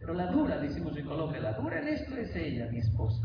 Pero 0.00 0.14
la 0.14 0.26
dura, 0.26 0.58
decimos 0.58 0.96
en 0.96 1.06
Colombia, 1.06 1.40
la 1.40 1.52
dura 1.52 1.80
en 1.80 1.88
esto 1.88 2.16
es 2.16 2.34
ella, 2.34 2.66
mi 2.70 2.78
esposa. 2.78 3.22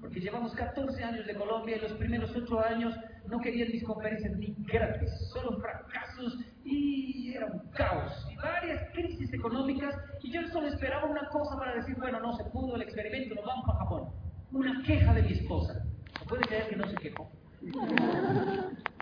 Porque 0.00 0.20
llevamos 0.20 0.52
14 0.54 1.04
años 1.04 1.26
de 1.26 1.34
Colombia 1.34 1.76
y 1.76 1.80
los 1.80 1.92
primeros 1.92 2.34
8 2.34 2.60
años 2.60 2.94
no 3.28 3.38
querían 3.38 3.68
mis 3.70 3.84
conferencias 3.84 4.36
ni 4.36 4.54
gratis, 4.66 5.10
solo 5.32 5.56
fracasos 5.60 6.38
y 6.64 7.32
era 7.32 7.46
un 7.46 7.70
caos. 7.70 8.12
Y 8.30 8.36
varias 8.36 8.90
crisis 8.92 9.32
económicas 9.32 9.94
y 10.22 10.32
yo 10.32 10.46
solo 10.48 10.66
esperaba 10.66 11.08
una 11.08 11.28
cosa 11.28 11.56
para 11.56 11.76
decir, 11.76 11.96
bueno, 11.96 12.20
no 12.20 12.36
se 12.36 12.44
pudo 12.50 12.74
el 12.74 12.82
experimento, 12.82 13.36
nos 13.36 13.46
vamos 13.46 13.64
para 13.64 13.78
Japón 13.78 14.32
una 14.52 14.82
queja 14.82 15.14
de 15.14 15.22
mi 15.22 15.32
esposa. 15.32 15.82
¿Puede 16.28 16.42
creer 16.42 16.68
que 16.68 16.76
no 16.76 16.88
se 16.88 16.96
quejó? 16.96 17.30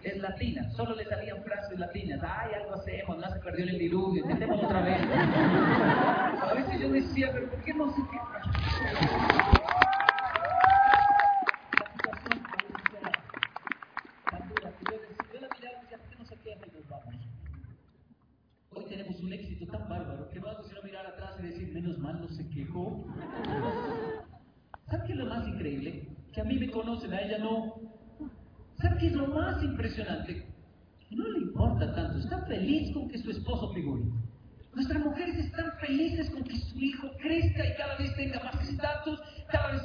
Es 0.03 0.17
latina, 0.17 0.71
solo 0.71 0.95
le 0.95 1.05
salían 1.05 1.43
frases 1.43 1.79
latinas. 1.79 2.21
Ay, 2.23 2.55
algo 2.55 2.75
hacemos, 2.75 3.19
no 3.19 3.31
se 3.35 3.41
perdió 3.41 3.65
el 3.67 3.79
diluvio, 3.79 4.23
intentemos 4.23 4.63
otra 4.65 4.81
vez. 4.81 4.99
A 6.41 6.55
veces 6.55 6.81
yo 6.81 6.89
decía, 6.89 7.31
pero 7.33 7.51
¿por 7.51 7.63
qué 7.63 7.75
no 7.75 7.93
se? 7.95 8.01
Hoy 18.73 18.85
tenemos 18.89 19.21
un 19.21 19.33
éxito 19.35 19.67
tan 19.67 19.87
bárbaro 19.87 20.31
que 20.31 20.41
no 20.41 20.49
hago 20.49 20.63
sino 20.65 20.83
mirar 20.83 21.07
atrás 21.07 21.35
y 21.41 21.43
decir, 21.43 21.73
menos 21.75 21.99
mal 21.99 22.23
no 22.23 22.29
se 22.29 22.49
quejó. 22.49 23.05
¿Sabe 24.89 25.07
qué 25.07 25.13
es 25.13 25.19
lo 25.19 25.27
más 25.27 25.47
increíble? 25.47 26.09
Que 26.33 26.41
a 26.41 26.45
mí 26.45 26.59
me 26.59 26.71
conocen, 26.71 27.13
a 27.13 27.21
ella 27.21 27.39
no. 27.39 27.80
¿Sabe 28.81 28.99
qué 28.99 29.07
es 29.09 29.13
lo 29.13 29.27
más 29.29 29.63
impresionante? 29.63 30.47
No 31.11 31.29
le 31.29 31.39
importa 31.41 31.95
tanto, 31.95 32.19
está 32.19 32.47
feliz 32.47 32.93
con 32.95 33.09
que 33.09 33.19
su 33.19 33.31
esposo 33.31 33.73
figure. 33.75 34.05
Nuestras 34.75 35.05
mujeres 35.05 35.37
están 35.37 35.73
felices 35.79 36.31
con 36.31 36.45
que 36.45 36.57
su 36.57 36.79
hijo 36.79 37.11
crezca 37.19 37.67
y 37.67 37.77
cada 37.77 37.97
vez 37.99 38.15
tenga 38.15 38.43
más 38.45 38.69
estatus, 38.69 39.21
cada 39.51 39.73
vez 39.73 39.83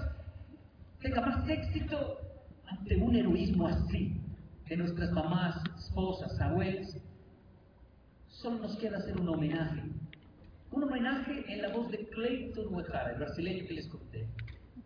tenga 1.01 1.21
más 1.21 1.49
éxito 1.49 2.19
ante 2.67 2.95
un 2.97 3.15
heroísmo 3.15 3.67
así 3.67 4.21
de 4.69 4.77
nuestras 4.77 5.11
mamás, 5.11 5.61
esposas, 5.77 6.39
abuelas. 6.39 6.95
Solo 8.27 8.59
nos 8.59 8.77
queda 8.77 8.97
hacer 8.97 9.19
un 9.19 9.27
homenaje. 9.27 9.83
Un 10.71 10.83
homenaje 10.83 11.45
en 11.51 11.61
la 11.61 11.69
voz 11.69 11.89
de 11.91 12.07
Clayton 12.09 12.73
Uehara, 12.73 13.11
el 13.11 13.17
brasileño 13.17 13.65
que 13.67 13.73
les 13.73 13.87
conté. 13.87 14.27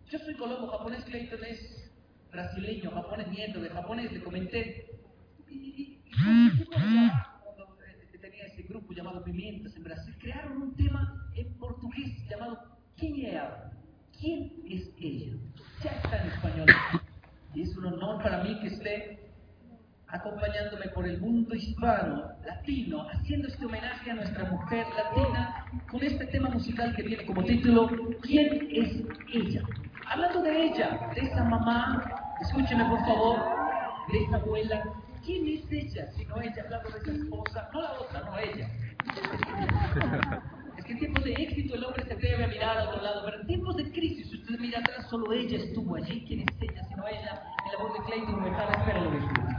Yo 0.09 0.19
soy 0.19 0.35
colombo, 0.35 0.67
japonés, 0.67 1.03
Clayton 1.05 1.43
es 1.43 1.78
brasileño, 2.31 2.91
japonés, 2.91 3.27
nieto 3.29 3.59
de 3.59 3.69
japonés, 3.69 4.11
le 4.11 4.21
comenté. 4.21 4.85
Y, 5.47 5.53
y, 5.53 6.01
y 6.05 6.65
cuando 6.65 7.77
tenía 8.21 8.45
ese 8.45 8.63
grupo 8.63 8.93
llamado 8.93 9.23
Pimientas 9.23 9.75
en 9.75 9.83
Brasil, 9.83 10.15
crearon 10.19 10.61
un 10.61 10.75
tema 10.75 11.31
en 11.35 11.53
portugués 11.57 12.11
llamado 12.29 12.59
¿Quién 12.97 13.15
es 13.15 13.29
ella? 13.29 13.71
¿Quién 14.19 14.51
es 14.67 14.91
ella? 14.99 15.37
Ya 15.83 15.91
está 15.91 16.21
en 16.21 16.31
español. 16.31 16.67
Y 17.55 17.61
es 17.61 17.75
un 17.77 17.85
honor 17.85 18.21
para 18.21 18.43
mí 18.43 18.59
que 18.59 18.67
esté 18.67 19.29
acompañándome 20.07 20.89
por 20.89 21.07
el 21.07 21.19
mundo 21.19 21.55
hispano, 21.55 22.31
latino, 22.43 23.07
haciendo 23.09 23.47
este 23.47 23.65
homenaje 23.65 24.11
a 24.11 24.15
nuestra 24.15 24.49
mujer 24.49 24.85
latina 24.95 25.65
con 25.89 26.03
este 26.03 26.25
tema 26.27 26.49
musical 26.49 26.95
que 26.95 27.03
tiene 27.03 27.25
como 27.25 27.43
título 27.43 27.89
¿Quién 28.21 28.67
es 28.71 29.03
ella? 29.31 29.63
Hablando 30.09 30.41
de 30.41 30.65
ella, 30.65 30.99
de 31.13 31.21
esa 31.21 31.43
mamá, 31.43 32.03
escúcheme 32.41 32.83
por 32.85 32.99
favor, 33.05 33.39
de 34.11 34.23
esa 34.23 34.37
abuela, 34.37 34.83
¿quién 35.23 35.47
es 35.47 35.71
ella? 35.71 36.11
Si 36.17 36.25
no 36.25 36.41
ella, 36.41 36.63
hablando 36.63 36.89
de 36.89 36.97
esa 36.97 37.11
esposa, 37.11 37.69
no 37.71 37.81
la 37.81 37.91
otra, 37.91 38.21
no 38.21 38.39
ella. 38.39 38.67
Es 40.77 40.85
que 40.85 40.93
en 40.93 40.99
tiempos 40.99 41.23
de 41.23 41.33
éxito 41.33 41.75
el 41.75 41.83
hombre 41.83 42.03
se 42.05 42.15
debe 42.15 42.43
a 42.43 42.47
mirar 42.47 42.79
a 42.79 42.89
otro 42.89 43.03
lado, 43.03 43.21
pero 43.23 43.41
en 43.41 43.47
tiempos 43.47 43.77
de 43.77 43.91
crisis, 43.91 44.29
si 44.29 44.37
usted 44.37 44.59
mira 44.59 44.79
atrás, 44.79 45.05
solo 45.09 45.31
ella 45.31 45.57
estuvo 45.57 45.95
allí. 45.95 46.25
¿Quién 46.27 46.39
es 46.39 46.47
ella? 46.59 46.83
Si 46.85 46.95
no 46.95 47.07
ella, 47.07 47.43
en 47.65 47.71
la 47.71 47.77
voz 47.83 47.93
de 47.93 47.99
Clayton 48.05 48.41
Mejara, 48.41 48.71
espera 48.71 49.01
lo 49.01 49.11
disfrute. 49.11 49.55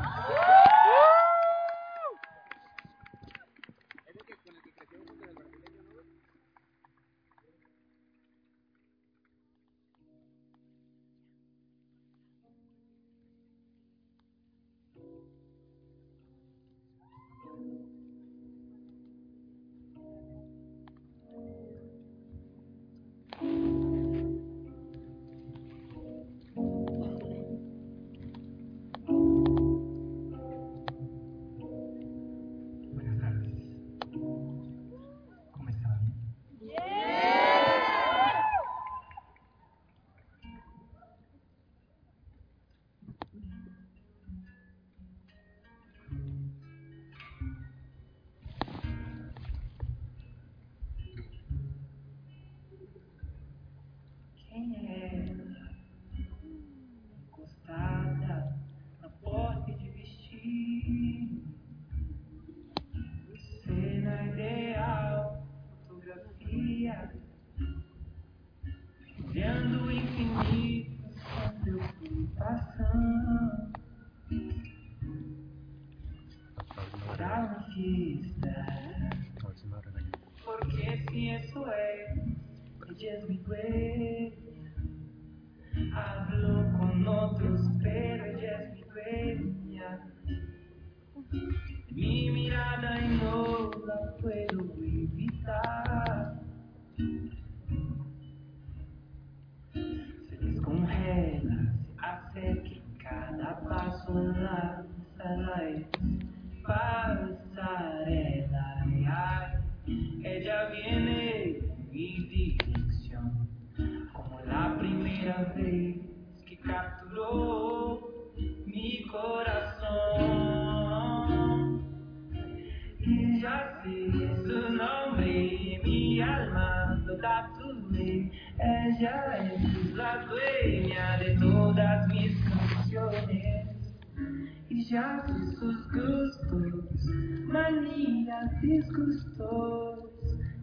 Disgustos. 138.60 140.10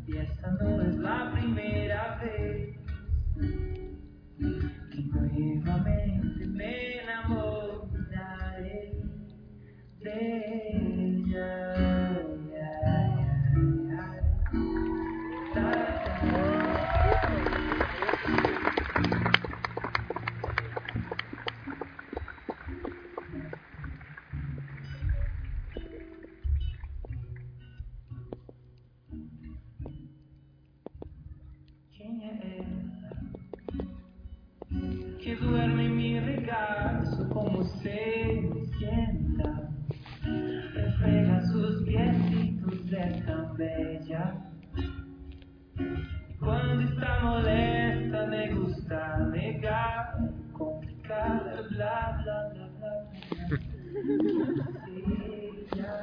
Y 0.08 0.18
esta 0.18 0.52
no 0.62 0.82
es 0.82 0.96
la 0.98 1.32
primera 1.34 2.20
vez 2.24 2.76
que 4.92 5.02
nuevamente 5.02 6.46
me 6.48 7.02
enamoraré 7.04 8.82
de. 10.00 10.87
Está 46.98 47.20
molesta 47.22 48.26
me 48.26 48.50
gusta 48.54 49.18
negar, 49.32 50.18
complicar, 50.54 51.44
bla 51.70 52.20
bla 52.24 52.50
bla 52.54 52.68
bla. 52.78 52.92
Ella 54.88 55.94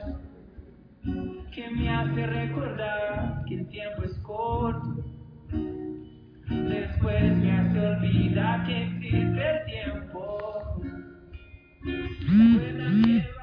que 1.52 1.70
me 1.70 1.90
hace 1.90 2.26
recordar 2.26 3.44
que 3.46 3.54
el 3.54 3.68
tiempo 3.68 4.02
es 4.04 4.18
corto. 4.20 5.04
Después 6.48 7.36
me 7.38 7.52
hace 7.52 7.80
olvidar 7.80 8.66
que 8.66 8.84
existe 8.84 9.50
el 9.50 9.64
tiempo. 9.66 10.38
Recuerda 11.82 13.33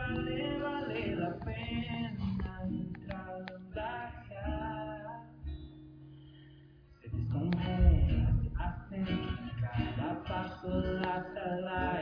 paso 11.12 11.62
la 11.66 12.00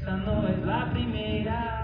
Esta 0.00 0.16
no 0.16 0.48
es 0.48 0.64
la 0.64 0.90
primera 0.90 1.79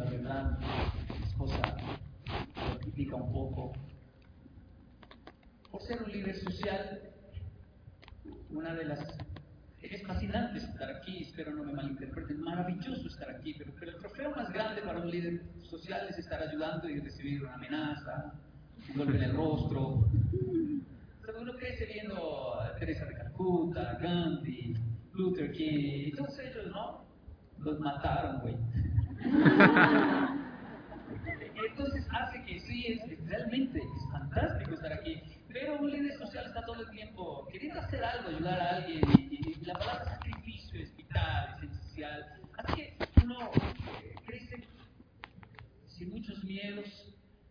la 0.00 0.10
verdad. 0.10 0.58
Mi 1.18 1.26
esposa 1.26 1.76
lo 2.70 2.78
critica 2.78 3.16
un 3.16 3.32
poco. 3.32 3.72
Por 5.70 5.82
ser 5.82 6.02
un 6.02 6.10
líder 6.10 6.36
social, 6.36 7.00
una 8.50 8.74
de 8.74 8.84
las... 8.84 9.00
Es 9.82 10.06
fascinante 10.06 10.58
estar 10.58 10.90
aquí, 10.90 11.22
espero 11.22 11.52
no 11.52 11.64
me 11.64 11.72
malinterpreten, 11.72 12.40
maravilloso 12.42 13.08
estar 13.08 13.30
aquí, 13.30 13.54
pero, 13.54 13.72
pero 13.78 13.92
el 13.92 13.98
trofeo 13.98 14.30
más 14.36 14.52
grande 14.52 14.82
para 14.82 15.00
un 15.00 15.10
líder 15.10 15.42
social 15.62 16.06
es 16.08 16.18
estar 16.18 16.40
ayudando 16.42 16.88
y 16.88 17.00
recibir 17.00 17.42
una 17.42 17.54
amenaza, 17.54 18.34
un 18.90 18.96
golpe 18.96 19.16
en 19.16 19.22
el 19.22 19.36
rostro. 19.36 20.06
Uno 21.40 21.54
crece 21.54 21.86
viendo 21.86 22.60
a 22.60 22.76
Teresa 22.76 23.06
de 23.06 23.14
Calcuta, 23.14 23.94
Gandhi, 23.94 24.74
Luther 25.14 25.50
King, 25.52 26.08
y 26.08 26.12
todos 26.12 26.38
ellos, 26.38 26.66
¿no? 26.66 27.02
Los 27.60 27.80
mataron, 27.80 28.40
güey. 28.40 28.56
Entonces 31.68 32.06
hace 32.10 32.42
que 32.44 32.60
sí, 32.60 32.86
es 32.86 33.00
realmente 33.28 33.78
es 33.78 34.12
fantástico 34.12 34.74
estar 34.74 34.92
aquí. 34.92 35.22
Pero 35.52 35.80
un 35.80 35.90
líder 35.90 36.16
social 36.18 36.46
está 36.46 36.64
todo 36.64 36.80
el 36.82 36.90
tiempo 36.90 37.48
queriendo 37.50 37.80
hacer 37.80 38.04
algo, 38.04 38.28
ayudar 38.28 38.60
a 38.60 38.76
alguien. 38.76 39.02
Y, 39.30 39.50
y 39.50 39.64
la 39.64 39.74
palabra 39.74 40.04
sacrificio 40.04 40.80
es 40.80 40.96
vital, 40.96 41.56
es 41.62 41.70
esencial. 41.70 42.24
Así 42.58 42.74
que 42.74 42.96
uno 43.24 43.50
crece 44.26 44.64
sin 45.86 46.10
muchos 46.10 46.42
miedos 46.44 46.86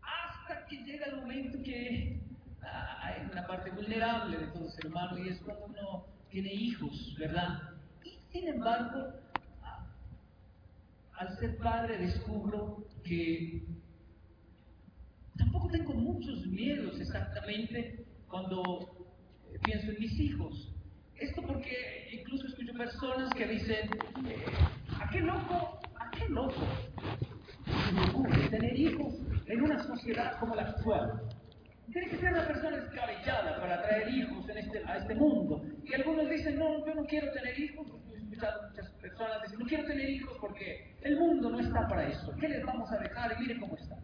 hasta 0.01 0.65
que 0.65 0.77
llega 0.83 1.07
el 1.07 1.17
momento 1.17 1.61
que 1.63 2.19
ah, 2.63 2.99
hay 3.03 3.27
una 3.31 3.45
parte 3.45 3.69
vulnerable 3.71 4.37
de 4.37 4.47
todo 4.47 4.69
ser 4.69 4.87
humano 4.87 5.17
y 5.17 5.29
es 5.29 5.39
cuando 5.39 5.65
uno 5.65 6.05
tiene 6.29 6.53
hijos, 6.53 7.15
¿verdad? 7.19 7.59
Y 8.03 8.17
sin 8.31 8.47
embargo, 8.47 9.13
al 11.19 11.37
ser 11.37 11.57
padre 11.57 11.97
descubro 11.97 12.85
que 13.03 13.61
tampoco 15.37 15.67
tengo 15.69 15.93
muchos 15.93 16.47
miedos 16.47 16.97
exactamente 16.99 18.05
cuando 18.27 18.61
pienso 19.63 19.91
en 19.91 19.99
mis 19.99 20.19
hijos. 20.19 20.73
Esto 21.17 21.41
porque 21.45 22.07
incluso 22.13 22.47
escucho 22.47 22.73
personas 22.73 23.29
que 23.33 23.47
dicen, 23.47 23.89
eh, 24.27 24.45
¿a 24.97 25.09
qué 25.09 25.19
loco? 25.19 25.79
¿A 25.99 26.09
qué 26.11 26.29
loco? 26.29 26.65
tener 28.49 28.79
hijos 28.79 29.13
en 29.45 29.61
una 29.61 29.83
sociedad 29.83 30.39
como 30.39 30.55
la 30.55 30.63
actual. 30.63 31.21
Tiene 31.91 32.09
que 32.09 32.17
ser 32.17 32.31
una 32.33 32.47
persona 32.47 32.77
escabellada 32.77 33.59
para 33.59 33.81
traer 33.81 34.09
hijos 34.13 34.47
en 34.49 34.57
este, 34.57 34.83
a 34.85 34.97
este 34.97 35.15
mundo. 35.15 35.61
Y 35.83 35.93
algunos 35.93 36.29
dicen, 36.29 36.57
no, 36.57 36.85
yo 36.85 36.95
no 36.95 37.05
quiero 37.05 37.31
tener 37.31 37.59
hijos. 37.59 37.87
Escuchado 38.39 38.69
muchas 38.69 38.89
personas 39.01 39.41
decir, 39.41 39.59
no 39.59 39.65
quiero 39.65 39.85
tener 39.85 40.09
hijos 40.09 40.37
porque 40.39 40.95
el 41.01 41.19
mundo 41.19 41.49
no 41.49 41.59
está 41.59 41.85
para 41.89 42.07
eso. 42.07 42.33
¿Qué 42.39 42.47
les 42.47 42.65
vamos 42.65 42.89
a 42.89 42.97
dejar? 42.97 43.33
Y 43.33 43.41
miren 43.41 43.59
cómo 43.59 43.75
está. 43.75 43.97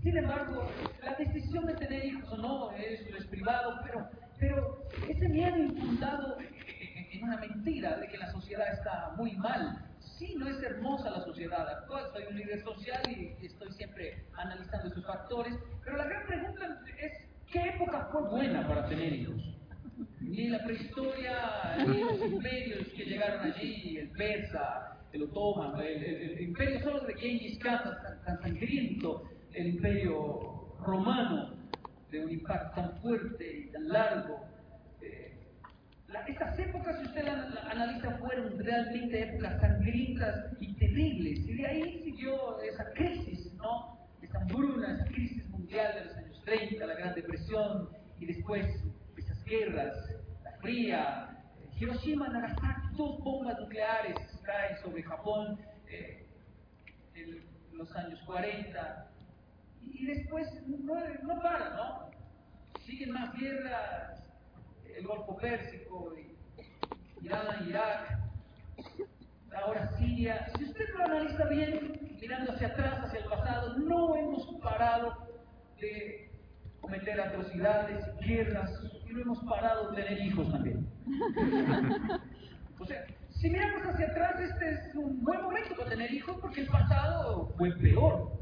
Sin 0.00 0.16
embargo, 0.16 0.70
la 1.02 1.14
decisión 1.14 1.66
de 1.66 1.74
tener 1.74 2.04
hijos 2.04 2.32
o 2.32 2.36
no, 2.36 2.70
eso 2.70 3.16
es 3.16 3.26
privado, 3.26 3.80
pero, 3.82 4.08
pero 4.38 4.88
ese 5.08 5.28
miedo 5.28 5.56
infundado 5.56 6.38
en 6.38 7.24
una 7.24 7.38
mentira 7.38 7.96
de 7.96 8.06
que 8.06 8.16
la 8.16 8.30
sociedad 8.30 8.72
está 8.72 9.12
muy 9.16 9.32
mal. 9.32 9.76
Sí, 9.98 10.36
no 10.36 10.48
es 10.48 10.62
hermosa 10.62 11.10
la 11.10 11.24
sociedad 11.24 11.68
actual, 11.68 12.04
soy 12.12 12.26
un 12.30 12.36
líder 12.36 12.62
social 12.62 13.02
y 13.10 13.44
estoy 13.44 13.72
siempre 13.72 14.24
analizando 14.34 14.86
esos 14.86 15.04
factores, 15.04 15.52
pero 15.84 15.96
la 15.96 16.04
gran 16.04 16.26
pregunta 16.28 16.80
es, 17.00 17.12
¿qué 17.50 17.70
época 17.70 18.08
fue 18.12 18.22
buena 18.28 18.68
para 18.68 18.86
tener 18.86 19.12
hijos? 19.12 19.55
Ni 20.20 20.48
la 20.48 20.62
prehistoria, 20.64 21.76
ni 21.86 22.00
los 22.02 22.20
imperios 22.20 22.88
que 22.88 23.04
llegaron 23.04 23.52
allí, 23.52 23.96
el 23.96 24.10
persa, 24.10 24.98
el 25.12 25.22
otomano, 25.22 25.80
el, 25.80 26.40
imperio 26.40 26.80
solo 26.82 27.00
de 27.00 27.14
Genghis 27.14 27.58
Khan, 27.60 27.80
tan 28.24 28.42
sangriento, 28.42 29.22
el 29.54 29.68
imperio 29.68 30.76
romano, 30.80 31.56
de 32.10 32.24
un 32.24 32.30
impacto 32.30 32.80
tan 32.80 32.98
fuerte 33.00 33.58
y 33.58 33.72
tan 33.72 33.88
largo. 33.88 34.44
Eh, 35.00 35.32
estas 36.28 36.58
épocas, 36.58 36.98
si 37.00 37.06
usted 37.06 37.24
las 37.24 37.56
analiza, 37.70 38.18
fueron 38.18 38.58
realmente 38.58 39.22
épocas 39.22 39.60
sangrientas 39.60 40.52
y 40.60 40.74
terribles. 40.74 41.38
Y 41.40 41.54
de 41.54 41.66
ahí 41.66 42.02
siguió 42.04 42.60
esa 42.60 42.84
crisis, 42.92 43.52
¿no? 43.54 43.98
Esa 44.20 44.38
hambruna, 44.40 44.94
esa 44.94 45.04
crisis 45.06 45.48
mundial 45.48 45.94
de 45.94 46.04
los 46.04 46.16
años 46.16 46.42
30, 46.44 46.86
la 46.86 46.94
Gran 46.94 47.14
Depresión, 47.14 47.88
y 48.18 48.26
después 48.26 48.66
guerras, 49.46 49.94
la 50.44 50.52
fría, 50.58 51.28
Hiroshima, 51.78 52.28
Nagasaki, 52.28 52.96
dos 52.96 53.18
bombas 53.20 53.58
nucleares 53.60 54.16
caen 54.42 54.76
sobre 54.82 55.02
Japón 55.02 55.58
eh, 55.88 56.26
en 57.14 57.44
los 57.72 57.94
años 57.96 58.20
40 58.26 59.10
y 59.82 60.06
después 60.06 60.48
no, 60.66 60.94
no 61.22 61.42
para, 61.42 61.70
¿no? 61.70 62.10
Siguen 62.84 63.12
más 63.12 63.32
guerras, 63.34 64.22
el 64.96 65.06
Golfo 65.06 65.36
Pérsico, 65.36 66.14
Irán, 67.22 67.68
Irak, 67.68 68.18
ahora 69.54 69.88
Siria. 69.98 70.48
Si 70.56 70.64
usted 70.64 70.88
lo 70.96 71.04
analiza 71.04 71.44
bien, 71.44 72.16
mirando 72.20 72.52
hacia 72.52 72.68
atrás, 72.68 73.04
hacia 73.04 73.20
el 73.20 73.26
pasado, 73.26 73.76
no 73.78 74.16
hemos 74.16 74.60
parado 74.60 75.28
de 75.80 76.30
cometer 76.80 77.20
atrocidades, 77.20 78.04
guerras, 78.20 78.70
y 79.08 79.12
no 79.12 79.20
hemos 79.20 79.38
parado 79.44 79.90
de 79.90 80.02
tener 80.02 80.20
hijos 80.20 80.50
también. 80.50 80.86
O 82.78 82.84
sea, 82.84 83.06
si 83.30 83.48
miramos 83.48 83.86
hacia 83.86 84.06
atrás, 84.06 84.38
este 84.38 84.70
es 84.70 84.94
un 84.94 85.24
buen 85.24 85.40
momento 85.42 85.74
para 85.76 85.88
tener 85.90 86.12
hijos 86.12 86.36
porque 86.42 86.60
el 86.60 86.66
pasado 86.66 87.54
fue 87.56 87.74
peor. 87.78 88.32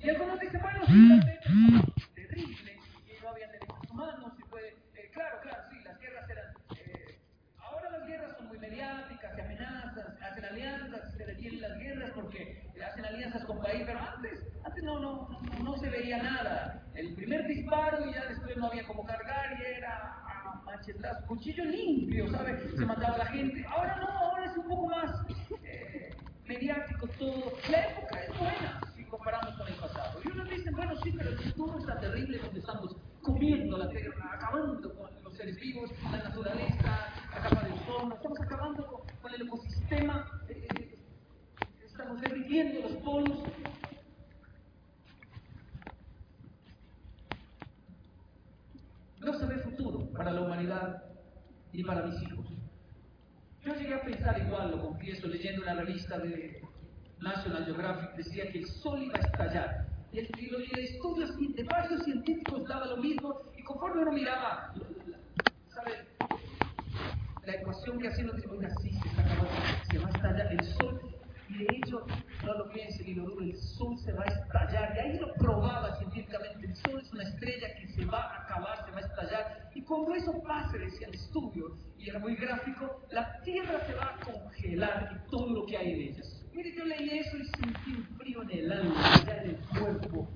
Y 0.00 0.10
algunos 0.10 0.38
dicen, 0.38 0.60
bueno, 0.60 0.80
sí, 0.86 1.20
terrible, 2.14 2.78
y 3.06 3.22
no 3.22 3.30
había 3.30 3.46
derechos 3.46 3.90
humanos, 3.90 4.32
y 4.38 4.42
fue, 4.50 4.76
eh, 4.96 5.10
claro, 5.14 5.38
claro, 5.42 5.62
sí, 5.70 5.78
las 5.82 5.98
guerras 5.98 6.28
eran, 6.28 6.44
eh, 6.76 7.18
ahora 7.56 7.90
las 7.90 8.06
guerras 8.06 8.36
son 8.36 8.48
muy 8.48 8.58
mediáticas, 8.58 9.34
se 9.34 9.42
amenazan, 9.42 10.18
hacen 10.20 10.44
alianzas, 10.44 11.14
se 11.16 11.24
detienen 11.24 11.62
las 11.62 11.78
guerras 11.78 12.10
porque 12.14 12.70
con 13.46 13.60
pero 13.60 13.98
antes, 13.98 14.40
antes 14.64 14.84
no, 14.84 15.00
no, 15.00 15.28
no, 15.62 15.76
se 15.78 15.90
veía 15.90 16.22
nada. 16.22 16.82
El 16.94 17.14
primer 17.14 17.46
disparo 17.46 18.08
y 18.08 18.14
ya 18.14 18.24
después 18.26 18.56
no 18.56 18.68
había 18.68 18.86
como 18.86 19.04
cargar 19.04 19.58
y 19.58 19.64
era 19.76 19.96
a 20.26 20.62
machetazo, 20.64 21.26
cuchillo 21.26 21.64
limpio, 21.64 22.30
¿sabes? 22.30 22.60
Se 22.76 22.86
mataba 22.86 23.18
la 23.18 23.26
gente. 23.26 23.64
Ahora 23.68 23.96
no, 23.96 24.08
ahora 24.08 24.44
es 24.44 24.56
un 24.56 24.68
poco 24.68 24.86
más 24.88 25.10
eh, 25.64 26.14
mediático 26.46 27.08
todo. 27.18 27.52
La 27.70 27.88
época 27.88 28.20
es 28.20 28.38
buena 28.38 28.80
comparamos 29.16 29.54
con 29.56 29.68
el 29.68 29.74
pasado. 29.74 30.20
Y 30.24 30.28
unos 30.28 30.50
dicen, 30.50 30.74
bueno, 30.74 30.92
sí, 31.02 31.12
pero 31.16 31.30
el 31.30 31.38
futuro 31.38 31.78
está 31.78 31.98
terrible 32.00 32.38
donde 32.38 32.60
estamos 32.60 32.96
comiendo 33.22 33.78
la 33.78 33.88
tierra, 33.88 34.30
acabando 34.32 34.94
con 34.94 35.10
los 35.22 35.36
seres 35.36 35.58
vivos, 35.60 35.90
la 36.10 36.18
naturaleza, 36.18 37.12
la 37.32 37.48
capa 37.48 37.62
del 37.62 37.78
sol, 37.86 38.12
estamos 38.14 38.40
acabando 38.40 38.86
con, 38.86 39.34
el 39.34 39.42
ecosistema, 39.42 40.42
eh, 40.48 40.66
eh, 40.76 40.98
estamos 41.84 42.20
derritiendo 42.20 42.80
los 42.82 42.92
polos. 43.02 43.38
No 49.20 49.32
se 49.32 49.46
ve 49.46 49.58
futuro 49.60 50.10
para 50.12 50.32
la 50.32 50.42
humanidad 50.42 51.02
ni 51.72 51.82
para 51.82 52.06
mis 52.06 52.20
hijos. 52.22 52.46
Yo 53.64 53.74
llegué 53.74 53.94
a 53.94 54.02
pensar 54.02 54.38
igual, 54.38 54.72
lo 54.72 54.82
confieso, 54.82 55.26
leyendo 55.26 55.62
una 55.62 55.74
revista 56.04 56.18
de 56.18 56.60
National 57.20 57.64
Geographic 57.64 58.14
decía 58.16 58.50
que 58.50 58.58
el 58.58 58.66
sol 58.66 59.02
iba 59.02 59.14
a 59.16 59.20
estallar. 59.20 59.86
Y 60.12 60.18
el, 60.18 60.26
estudio 60.26 61.26
de 61.54 61.64
varios 61.64 62.04
científicos 62.04 62.64
daba 62.68 62.86
lo 62.86 62.98
mismo, 62.98 63.40
y 63.56 63.62
conforme 63.64 64.02
uno 64.02 64.12
miraba, 64.12 64.72
¿sabe? 65.74 66.06
La 67.44 67.54
ecuación 67.54 67.98
que 67.98 68.08
hacían, 68.08 68.30
dice, 68.36 68.48
oiga, 68.48 68.68
sí, 68.80 68.90
se 68.90 69.08
está 69.08 69.22
acabando, 69.22 69.50
se 69.90 69.98
va 69.98 70.06
a 70.06 70.10
estallar 70.10 70.52
el 70.52 70.64
sol. 70.74 71.13
Y 71.54 71.58
de 71.58 71.76
hecho, 71.76 72.04
no 72.44 72.54
lo 72.54 72.68
piensen 72.70 73.06
ni 73.06 73.14
lo 73.14 73.24
duden, 73.26 73.50
el 73.50 73.56
sol 73.56 73.96
se 73.98 74.12
va 74.12 74.24
a 74.24 74.26
estallar. 74.26 74.94
Y 74.96 74.98
ahí 74.98 75.18
lo 75.18 75.32
probaba 75.34 75.96
científicamente, 75.98 76.66
el 76.66 76.76
sol 76.76 77.00
es 77.00 77.12
una 77.12 77.22
estrella 77.22 77.68
que 77.76 77.88
se 77.88 78.04
va 78.06 78.20
a 78.20 78.42
acabar, 78.42 78.84
se 78.84 78.90
va 78.90 78.98
a 78.98 79.00
estallar. 79.00 79.70
Y 79.74 79.82
cuando 79.82 80.14
eso 80.14 80.42
pase, 80.42 80.78
decía 80.78 81.06
el 81.08 81.14
estudio, 81.14 81.76
y 81.98 82.10
era 82.10 82.18
muy 82.18 82.34
gráfico, 82.34 83.00
la 83.10 83.40
Tierra 83.42 83.80
se 83.86 83.94
va 83.94 84.16
a 84.16 84.24
congelar 84.24 85.10
y 85.14 85.30
todo 85.30 85.48
lo 85.50 85.66
que 85.66 85.76
hay 85.76 85.92
en 85.92 86.00
ella 86.00 86.22
Mire, 86.52 86.72
yo 86.76 86.84
leí 86.84 87.18
eso 87.18 87.36
y 87.36 87.44
sentí 87.44 87.90
un 87.96 88.04
frío 88.16 88.42
en 88.42 88.50
el 88.50 88.72
alma, 88.72 89.24
ya 89.26 89.36
en 89.38 89.50
el 89.50 89.58
cuerpo. 89.78 90.28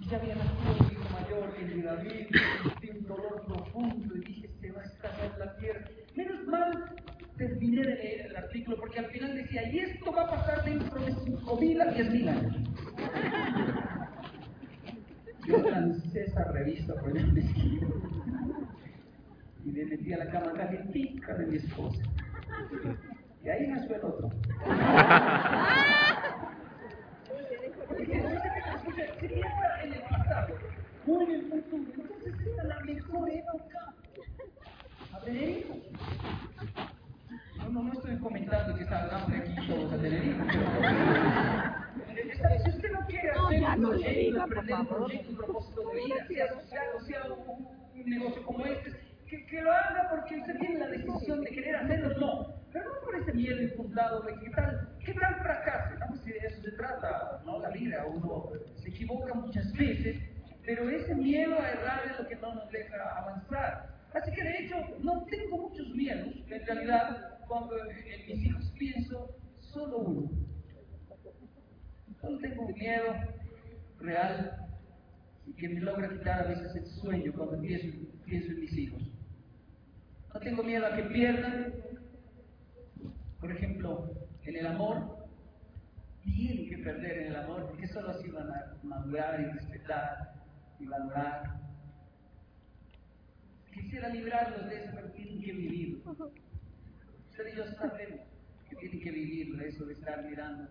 Y 0.00 0.08
ya 0.08 0.16
había 0.16 0.34
nacido 0.34 0.76
un 0.78 0.92
hijo 0.92 1.08
mayor 1.12 1.54
que 1.54 1.64
el 1.64 1.82
David, 1.82 2.26
sentí 2.62 2.90
un 2.90 3.06
dolor 3.06 3.44
profundo 3.46 4.16
y 4.16 4.20
dije, 4.20 4.50
se 4.60 4.70
va 4.70 4.80
a 4.80 4.84
estallar 4.84 5.38
la 5.38 5.56
tierra. 5.56 5.88
Menos 6.14 6.46
mal 6.46 7.01
terminé 7.48 7.82
de 7.82 7.94
leer 7.94 8.26
el 8.26 8.36
artículo 8.36 8.76
porque 8.78 9.00
al 9.00 9.06
final 9.06 9.34
decía, 9.34 9.68
y 9.72 9.78
esto 9.80 10.12
va 10.12 10.22
a 10.22 10.30
pasar 10.30 10.64
dentro 10.64 11.00
de 11.00 11.12
5.000 11.12 11.82
a 11.82 11.94
10.000 11.94 12.28
años. 12.28 12.56
Yo 15.46 15.58
lancé 15.58 16.22
esa 16.22 16.44
revista 16.52 16.94
por 16.94 17.16
el 17.16 17.38
y 19.64 19.70
me 19.70 19.84
metí 19.84 20.12
a 20.12 20.18
la 20.18 20.30
cama 20.30 20.52
calientica 20.52 21.34
de 21.34 21.46
mi 21.46 21.56
esposa. 21.56 22.02
Y 23.44 23.48
ahí 23.48 23.66
nació 23.66 23.96
el 23.96 24.04
otro. 24.04 24.30
en 29.82 29.92
el 29.92 30.02
pasado, 30.02 30.54
no 31.06 31.22
en 31.22 31.30
el 31.30 31.42
futuro. 31.42 31.84
Entonces 31.96 32.34
era 32.54 32.64
la 32.64 32.80
mejor 32.80 33.30
época 33.30 33.94
tener 35.24 35.48
hijos. 35.48 35.76
No, 37.62 37.70
no, 37.70 37.82
no 37.84 37.92
estoy 37.92 38.18
comentando 38.18 38.76
que 38.76 38.84
salgamos 38.86 39.30
de 39.30 39.36
aquí 39.36 39.66
todos 39.68 39.92
a 39.92 39.96
tener 39.96 40.24
hijos. 40.24 40.46
Si 42.64 42.70
usted 42.70 42.92
no 42.92 43.06
quiere 43.06 43.30
hacer 43.30 43.62
un 43.62 43.82
proyecto, 43.82 44.42
emprender 44.42 44.74
un 44.74 44.86
proyecto, 44.86 45.30
un 45.30 45.36
propósito 45.36 45.80
de 45.88 46.04
vida, 46.04 46.26
sea 46.26 46.48
social 46.48 46.86
o 46.96 47.00
sea 47.04 47.22
un, 47.32 47.68
un 47.94 48.10
negocio 48.10 48.42
como 48.44 48.66
este, 48.66 48.92
que, 49.28 49.46
que, 49.46 49.62
lo 49.62 49.72
haga 49.72 50.08
porque 50.10 50.40
usted 50.40 50.58
tiene 50.58 50.78
la 50.78 50.88
decisión 50.88 51.40
de 51.42 51.50
querer 51.50 51.76
hacerlo, 51.76 52.18
no. 52.18 52.54
Pero 52.72 52.84
no 52.94 53.00
por 53.04 53.14
ese 53.16 53.32
miedo 53.32 53.62
infundado 53.62 54.22
de 54.22 54.34
qué 54.40 54.50
tal, 54.50 54.88
qué 55.04 55.14
tal 55.14 55.34
fracase. 55.36 55.98
No, 55.98 56.16
si 56.16 56.32
de 56.32 56.38
eso 56.38 56.62
se 56.62 56.72
trata, 56.72 57.42
¿no? 57.44 57.60
La 57.60 57.70
vida, 57.70 58.04
uno 58.06 58.50
se 58.76 58.88
equivoca 58.88 59.34
muchas 59.34 59.72
veces, 59.74 60.16
pero 60.64 60.88
ese 60.88 61.14
miedo 61.14 61.54
a 61.60 61.70
errar 61.70 62.02
es 62.10 62.18
lo 62.18 62.26
que 62.26 62.36
no 62.36 62.54
nos 62.54 62.70
deja 62.70 63.18
avanzar. 63.18 63.92
Así 64.14 64.30
que 64.32 64.42
de 64.42 64.58
hecho 64.58 64.76
no 65.00 65.24
tengo 65.30 65.68
muchos 65.68 65.88
miedos, 65.90 66.34
en 66.50 66.66
realidad 66.66 67.31
cuando 67.52 67.76
en 67.78 68.26
mis 68.26 68.46
hijos 68.46 68.72
pienso 68.78 69.36
solo 69.60 69.98
uno. 69.98 70.30
Solo 72.18 72.38
tengo 72.38 72.66
miedo 72.68 73.12
real 74.00 74.56
y 75.46 75.52
que 75.52 75.68
me 75.68 75.80
logra 75.80 76.08
quitar 76.08 76.46
a 76.46 76.48
veces 76.48 76.74
el 76.76 76.86
sueño 76.86 77.30
cuando 77.34 77.60
pienso, 77.60 77.98
pienso 78.24 78.52
en 78.52 78.60
mis 78.60 78.72
hijos. 78.72 79.02
No 80.32 80.40
tengo 80.40 80.62
miedo 80.62 80.86
a 80.86 80.96
que 80.96 81.02
pierdan. 81.02 81.74
Por 83.38 83.52
ejemplo, 83.52 84.10
en 84.44 84.56
el 84.56 84.66
amor, 84.66 85.28
tienen 86.22 86.70
que 86.70 86.78
perder 86.78 87.18
en 87.18 87.26
el 87.26 87.36
amor, 87.36 87.66
porque 87.68 87.88
solo 87.88 88.10
así 88.12 88.30
van 88.30 88.48
a 88.48 88.78
madurar 88.82 89.40
y 89.40 89.44
respetar 89.52 90.32
y 90.78 90.86
valorar. 90.86 91.60
Quisiera 93.74 94.08
librarlos 94.08 94.70
de 94.70 94.76
eso, 94.76 94.90
pero 94.94 95.10
tienen 95.10 95.42
que 95.42 95.52
vivirlo. 95.52 96.32
Ustedes 97.32 97.54
y 97.54 97.56
yo 97.56 97.64
sabemos 97.64 98.20
que 98.68 98.76
tienen 98.76 99.00
que 99.00 99.10
vivirlo, 99.10 99.64
eso 99.64 99.86
de 99.86 99.94
estar 99.94 100.22
mirando 100.22 100.68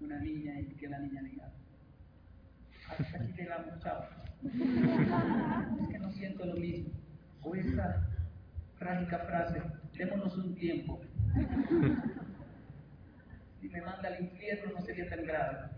una 0.00 0.20
niña 0.20 0.60
y 0.60 0.66
que 0.76 0.86
la 0.86 1.00
niña 1.00 1.22
diga, 1.22 1.50
hasta 2.88 3.18
aquí 3.18 3.32
llegamos, 3.36 3.80
chao. 3.80 4.04
Es 4.44 5.88
que 5.90 5.98
no 5.98 6.12
siento 6.12 6.46
lo 6.46 6.54
mismo. 6.54 6.92
O 7.42 7.52
esa 7.56 8.08
trágica 8.78 9.18
frase, 9.18 9.60
démonos 9.94 10.38
un 10.38 10.54
tiempo. 10.54 11.00
Si 13.60 13.68
me 13.68 13.82
manda 13.82 14.08
al 14.08 14.20
infierno 14.22 14.74
no 14.74 14.80
sería 14.82 15.10
tan 15.10 15.24
grave. 15.24 15.70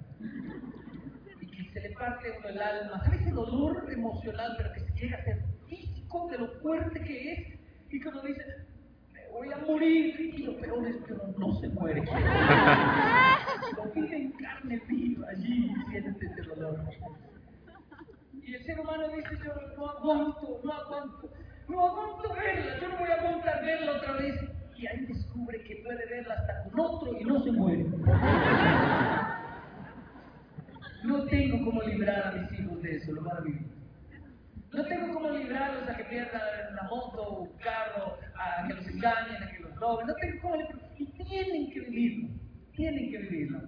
Y 1.41 1.47
que 1.47 1.73
se 1.73 1.81
le 1.81 1.97
parte 1.97 2.31
uno 2.39 2.47
el 2.47 2.61
alma, 2.61 3.03
¿sabe 3.05 3.17
ese 3.17 3.31
dolor 3.31 3.91
emocional, 3.91 4.55
pero 4.59 4.71
que 4.75 4.81
se 4.81 4.93
llega 5.01 5.17
a 5.17 5.25
ser 5.25 5.43
físico 5.67 6.29
de 6.31 6.39
lo 6.39 6.61
fuerte 6.61 7.01
que 7.01 7.33
es? 7.33 7.59
Y 7.89 8.07
uno 8.07 8.23
dice, 8.23 8.70
voy 9.33 9.53
a 9.53 9.59
morir. 9.59 10.21
Y 10.21 10.43
lo 10.43 10.57
peor 10.59 10.87
es 10.87 10.97
que 11.05 11.13
uno 11.13 11.35
no 11.39 11.61
se 11.61 11.69
muere. 11.71 12.03
Lo 13.77 13.85
vive 13.93 14.17
en 14.17 14.33
carne 14.33 14.81
viva 14.89 15.29
allí, 15.29 15.73
siente 15.91 16.27
ese 16.27 16.43
dolor. 16.43 16.81
Y 18.33 18.55
el 18.55 18.65
ser 18.65 18.81
humano 18.81 19.09
dice, 19.09 19.39
yo 19.45 19.53
no 19.77 19.91
aguanto, 19.91 20.61
no 20.65 20.73
aguanto, 20.73 21.31
no 21.69 21.87
aguanto 21.87 22.35
verla, 22.35 22.81
yo 22.81 22.89
no 22.89 22.99
voy 22.99 23.09
a 23.09 23.15
aguantar 23.15 23.65
verla 23.65 23.93
otra 23.93 24.13
vez. 24.15 24.35
Y 24.77 24.87
ahí 24.87 25.07
descubre 25.07 25.63
que 25.63 25.77
puede 25.85 26.07
verla 26.07 26.35
hasta 26.35 26.65
con 26.65 26.81
otro 26.81 27.21
y 27.21 27.25
no 27.25 27.43
se 27.45 27.53
muere. 27.53 27.87
No 31.05 31.25
tengo 31.27 31.65
cómo 31.65 31.83
librar 31.83 32.27
a 32.27 32.33
mis 32.33 32.61
hijos 32.61 32.83
de 32.83 32.97
eso, 32.97 33.13
lo 33.13 33.23
van 33.23 33.37
a 33.37 33.41
vivir. 33.41 33.70
No 34.73 34.85
tengo 34.87 35.15
cómo 35.15 35.31
librarlos 35.31 35.89
a 35.89 35.97
que 35.97 36.05
pierdan 36.05 36.73
una 36.73 36.83
moto, 36.85 37.41
un 37.41 37.59
carro, 37.59 38.19
a 38.37 38.67
que 38.69 38.75
los 38.75 38.87
engañen, 38.87 39.43
a 39.43 39.51
que 39.51 39.59
los 39.61 39.75
roben. 39.77 40.07
No 40.07 40.15
tengo 40.15 40.43
cómo 40.43 40.57
librarlos. 40.57 40.91
Y 40.99 41.07
tienen 41.07 41.71
que 41.71 41.81
vivirlo. 41.81 42.29
Tienen 42.77 43.11
que 43.11 43.19
vivirlo. 43.19 43.61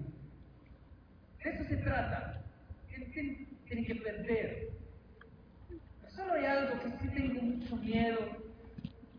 De 1.42 1.50
eso 1.50 1.64
se 1.64 1.76
trata. 1.78 2.44
Tienen, 2.88 3.48
tienen 3.66 3.84
que 3.84 3.94
perder. 3.96 4.68
Solo 6.14 6.34
hay 6.34 6.44
algo 6.44 6.80
que 6.80 6.90
sí 6.90 7.08
tengo 7.14 7.42
mucho 7.42 7.76
miedo 7.76 8.18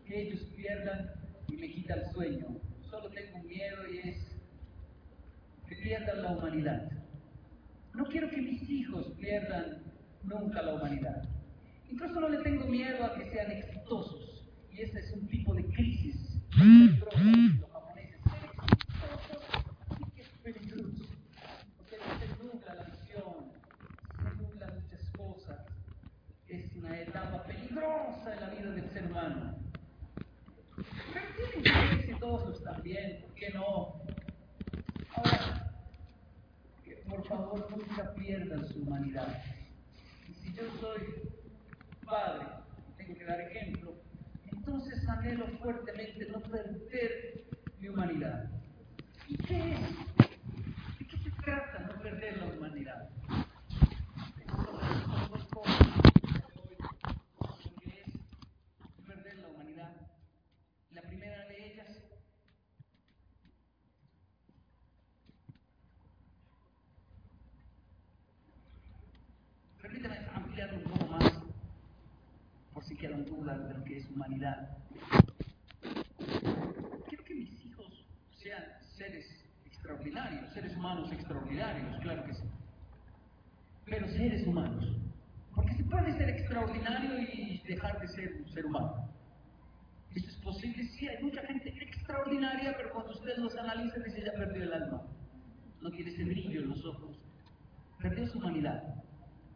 que 0.06 0.22
ellos 0.22 0.40
pierdan 0.56 1.10
y 1.48 1.56
me 1.56 1.70
quita 1.70 1.94
el 1.94 2.12
sueño. 2.12 2.46
Solo 2.88 3.10
tengo 3.10 3.38
miedo 3.40 3.88
y 3.92 4.08
es 4.08 4.16
que 5.68 5.76
pierdan 5.76 6.22
la 6.22 6.30
humanidad. 6.30 6.90
No 7.94 8.04
quiero 8.06 8.30
que 8.30 8.38
mis 8.38 8.68
hijos 8.70 9.12
pierdan 9.18 9.82
nunca 10.22 10.62
la 10.62 10.74
humanidad. 10.74 11.22
Incluso 11.90 12.20
no 12.20 12.28
le 12.28 12.38
tengo 12.38 12.66
miedo 12.66 13.04
a 13.04 13.14
que 13.14 13.30
sean 13.30 13.50
exitosos. 13.50 14.50
Y 14.72 14.80
ese 14.82 15.00
es 15.00 15.12
un 15.12 15.28
tipo 15.28 15.54
de 15.54 15.64
crisis 15.66 16.24
los 16.56 17.70
japoneses. 17.72 18.20
Sí 19.96 20.04
que 20.14 20.22
es 20.22 20.28
peligroso. 20.42 21.04
Porque 21.78 21.96
se 21.96 22.44
nubla 22.44 22.74
la 22.74 22.84
visión, 22.84 23.52
se 24.16 24.42
nublan 24.42 24.74
muchas 24.80 25.10
cosas. 25.16 25.66
Es 26.48 26.76
una 26.76 27.00
etapa 27.00 27.42
peligrosa 27.44 28.34
en 28.34 28.40
la 28.40 28.50
vida 28.50 28.70
del 28.70 28.90
ser 28.90 29.06
humano. 29.10 29.58
Pero 30.76 31.26
tienen 31.36 31.62
que 31.62 31.70
ser 31.70 32.00
exitosos 32.00 32.62
también, 32.62 33.20
¿por 33.22 33.34
qué 33.34 33.50
no? 33.50 33.94
Ahora, 35.16 35.72
que 36.84 36.96
por 37.08 37.26
favor 37.26 37.68
nunca 37.70 38.14
pierdan 38.14 38.68
su 38.68 38.82
humanidad. 38.82 39.42
Y 40.28 40.34
si 40.34 40.54
yo 40.54 40.62
soy 40.80 41.00
padre, 42.04 42.46
tengo 42.96 43.14
que 43.18 43.24
dar 43.24 43.40
ejemplo, 43.40 43.94
entonces 44.52 45.08
anhelo 45.08 45.46
fuertemente 45.58 46.26
no 46.30 46.40
perder 46.40 47.44
mi 47.80 47.88
humanidad. 47.88 48.50
¿Y 49.28 49.36
qué 49.38 49.72
es? 49.72 49.80
¿De 50.98 51.06
qué 51.06 51.16
se 51.18 51.30
trata 51.42 51.78
no 51.80 52.02
perder 52.02 52.38
la 52.38 52.46
humanidad? 52.46 53.08
Son 54.46 55.30
dos 55.30 55.44
cosas 55.46 55.76
hoy, 56.62 56.76
lo 57.40 57.80
que 57.80 57.88
es 57.88 59.06
perder 59.06 59.38
la 59.38 59.48
humanidad. 59.48 59.90
La 60.92 61.02
primera 61.02 61.46
de 61.46 61.72
ellas 61.72 61.88
Permítame 69.80 70.16
ampliar 70.34 70.72
un 70.74 70.82
poco 70.84 71.06
más, 71.08 71.32
quedan 73.04 73.24
dudas 73.26 73.68
de 73.68 73.74
lo 73.74 73.84
que 73.84 73.98
es 73.98 74.10
humanidad. 74.10 74.78
Quiero 77.06 77.24
que 77.24 77.34
mis 77.34 77.64
hijos 77.66 78.06
sean 78.42 78.64
seres 78.96 79.26
extraordinarios, 79.66 80.50
seres 80.54 80.74
humanos 80.74 81.12
extraordinarios, 81.12 81.98
claro 82.00 82.24
que 82.24 82.32
sí. 82.32 82.48
Pero 83.84 84.08
seres 84.08 84.46
humanos. 84.46 84.96
Porque 85.54 85.74
se 85.74 85.84
puede 85.84 86.16
ser 86.16 86.30
extraordinario 86.30 87.18
y 87.20 87.62
dejar 87.68 88.00
de 88.00 88.08
ser 88.08 88.32
un 88.40 88.48
ser 88.48 88.64
humano. 88.64 89.10
¿Eso 90.14 90.30
es 90.30 90.36
posible? 90.36 90.82
Sí, 90.96 91.06
hay 91.06 91.22
mucha 91.22 91.42
gente 91.42 91.74
extraordinaria, 91.82 92.74
pero 92.74 92.90
cuando 92.90 93.12
usted 93.12 93.36
los 93.36 93.54
analiza, 93.56 93.98
dice 93.98 94.24
ya 94.24 94.32
perdió 94.32 94.62
el 94.62 94.72
alma. 94.72 95.02
No 95.82 95.90
tiene 95.90 96.10
ese 96.10 96.24
brillo 96.24 96.62
en 96.62 96.68
los 96.70 96.82
ojos. 96.86 97.18
Perdió 98.00 98.26
su 98.28 98.38
humanidad. 98.38 98.82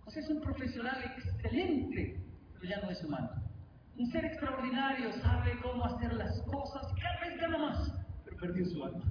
O 0.05 0.11
sea, 0.11 0.23
es 0.23 0.29
un 0.29 0.43
profesional 0.43 1.03
excelente, 1.17 2.28
pero 2.59 2.71
ya 2.71 2.81
no 2.81 2.91
es 2.91 3.03
humano. 3.05 3.31
Un 3.97 4.11
ser 4.11 4.25
extraordinario 4.25 5.13
sabe 5.23 5.59
cómo 5.61 5.85
hacer 5.85 6.13
las 6.13 6.41
cosas 6.43 6.87
cada 7.01 7.21
vez 7.21 7.41
gana 7.41 7.59
más, 7.59 7.93
pero 8.25 8.37
perdió 8.37 8.65
su 8.67 8.85
alma. 8.85 9.05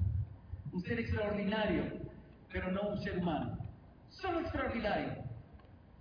Un 0.71 0.81
ser 0.81 0.99
extraordinario, 0.99 1.83
pero 2.51 2.71
no 2.71 2.89
un 2.89 2.97
ser 2.99 3.17
humano. 3.17 3.57
Solo 4.09 4.41
extraordinario. 4.41 5.23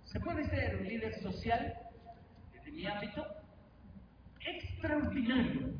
Se 0.05 0.19
puede 0.19 0.47
ser 0.49 0.77
un 0.77 0.87
líder 0.87 1.13
social, 1.21 1.73
desde 2.53 2.71
mi 2.71 2.85
ámbito, 2.85 3.25
extraordinario 4.39 5.73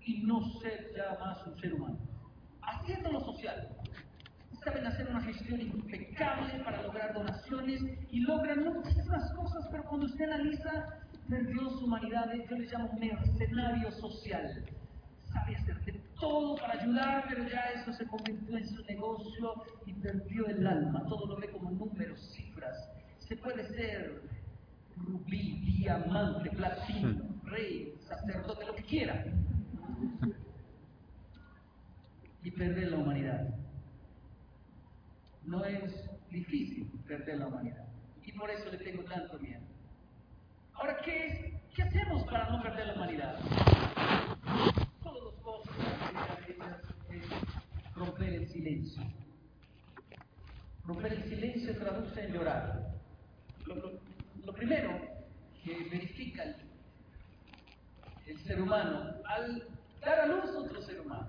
y 0.00 0.22
no 0.22 0.42
ser 0.60 0.92
ya 0.96 1.16
más 1.20 1.46
un 1.46 1.58
ser 1.60 1.74
humano. 1.74 1.98
Haciendo 2.62 3.12
lo 3.12 3.20
social, 3.20 3.68
saben 4.64 4.86
hacer 4.86 5.08
una 5.08 5.20
gestión 5.22 5.60
impecable 5.60 6.62
para 6.64 6.82
lograr 6.82 7.14
donaciones 7.14 7.80
y 8.10 8.20
logran 8.20 8.64
muchísimas 8.64 9.32
cosas, 9.32 9.68
pero 9.70 9.84
cuando 9.84 10.06
usted 10.06 10.24
analiza, 10.24 10.97
perdió 11.28 11.70
su 11.70 11.84
humanidad, 11.84 12.32
yo 12.48 12.56
le 12.56 12.66
llamo 12.66 12.92
mercenario 12.98 13.90
social. 13.92 14.64
Sabe 15.32 15.56
hacer 15.56 15.84
de 15.84 15.92
todo 16.18 16.56
para 16.56 16.80
ayudar, 16.80 17.24
pero 17.28 17.48
ya 17.48 17.60
eso 17.74 17.92
se 17.92 18.06
convirtió 18.06 18.56
en 18.56 18.66
su 18.66 18.82
negocio 18.84 19.62
y 19.86 19.92
perdió 19.94 20.46
el 20.46 20.66
alma. 20.66 21.04
Todo 21.08 21.26
lo 21.26 21.36
ve 21.36 21.50
como 21.50 21.70
números, 21.70 22.20
cifras. 22.34 22.76
Se 23.18 23.36
puede 23.36 23.66
ser 23.74 24.22
rubí, 24.96 25.60
diamante, 25.64 26.50
platino, 26.50 27.22
rey, 27.44 27.94
sacerdote, 28.00 28.66
lo 28.66 28.74
que 28.74 28.82
quiera. 28.84 29.24
Y 32.42 32.50
perder 32.50 32.92
la 32.92 32.98
humanidad 32.98 33.48
no 35.44 35.64
es 35.64 36.08
difícil 36.30 36.90
perder 37.06 37.38
la 37.38 37.46
humanidad. 37.48 37.86
Y 38.24 38.32
por 38.32 38.50
eso 38.50 38.70
le 38.70 38.78
tengo 38.78 39.02
tanto 39.04 39.38
miedo. 39.38 39.67
Ahora, 40.78 40.96
¿qué, 41.04 41.26
es, 41.26 41.74
¿qué 41.74 41.82
hacemos 41.82 42.22
para 42.24 42.48
no 42.50 42.62
perder 42.62 42.86
la 42.86 42.94
humanidad? 42.94 43.36
Solo 45.02 45.20
dos 45.20 45.34
cosas. 45.42 45.74
Es 47.10 47.96
romper 47.96 48.28
el 48.28 48.48
silencio. 48.48 49.02
Romper 50.86 51.14
el 51.14 51.24
silencio 51.24 51.76
traduce 51.76 52.24
en 52.24 52.32
llorar. 52.32 52.92
Lo, 53.66 54.52
primero 54.52 55.00
que 55.64 55.88
verifica 55.90 56.44
el, 56.44 58.38
ser 58.44 58.62
humano 58.62 59.14
al 59.26 59.64
dar 60.00 60.20
a 60.20 60.26
luz 60.26 60.54
a 60.54 60.58
otro 60.58 60.80
ser 60.82 61.00
humano, 61.00 61.26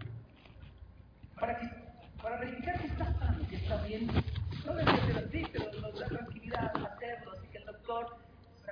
para 1.40 1.60
que 1.60 1.68
para 2.22 2.38
verificar 2.40 2.80
que 2.80 2.88
está 2.88 3.14
sano, 3.20 3.48
que 3.50 3.56
está 3.56 3.82
bien. 3.84 4.08
No 4.66 4.76
debe 4.76 4.98
ser 5.02 5.26
así, 5.26 5.44
pero 5.52 5.72
nos 5.82 6.00
da 6.00 6.06
tranquilidad 6.08 6.72
hacerlo. 6.86 7.32
Así 7.32 7.48
que 7.48 7.58
el 7.58 7.66
doctor 7.66 8.19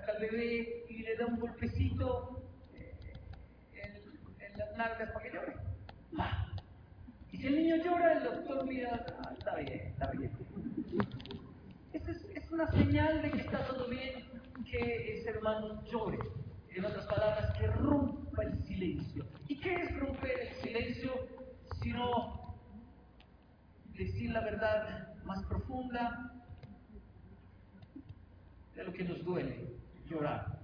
al 0.07 0.19
bebé 0.19 0.85
y 0.89 1.03
le 1.03 1.15
da 1.15 1.25
un 1.25 1.39
golpecito 1.39 2.41
eh, 2.73 3.13
en, 3.73 4.57
las 4.57 4.77
nalgas 4.77 5.11
para 5.11 5.25
que 5.25 5.33
llore. 5.33 5.53
Ah. 6.17 6.47
Y 7.31 7.37
si 7.37 7.47
el 7.47 7.55
niño 7.55 7.75
llora, 7.83 8.13
el 8.13 8.23
doctor 8.23 8.65
mira, 8.65 9.05
ah, 9.19 9.33
está 9.37 9.55
bien, 9.55 9.87
está 9.87 10.11
bien. 10.11 10.31
Esa 11.93 12.11
es, 12.11 12.51
una 12.51 12.71
señal 12.71 13.21
de 13.21 13.31
que 13.31 13.41
está 13.41 13.65
todo 13.67 13.87
bien. 13.87 14.25
que 14.69 15.13
el 15.13 15.23
ser 15.23 15.37
humano 15.37 15.83
llore. 15.85 16.17
En 16.69 16.85
otras 16.85 17.05
palabras, 17.07 17.57
que 17.57 17.67
rompa 17.67 18.43
el 18.43 18.63
silencio. 18.65 19.25
¿Y 19.47 19.59
qué 19.59 19.73
es 19.73 19.99
romper 19.99 20.39
el 20.39 20.55
silencio? 20.61 21.11
Sino 21.81 22.55
decir 23.97 24.31
la 24.31 24.41
verdad 24.41 25.15
más 25.23 25.43
profunda 25.45 26.31
de 28.75 28.83
lo 28.83 28.93
que 28.93 29.03
nos 29.03 29.23
duele, 29.25 29.76
llorar. 30.09 30.57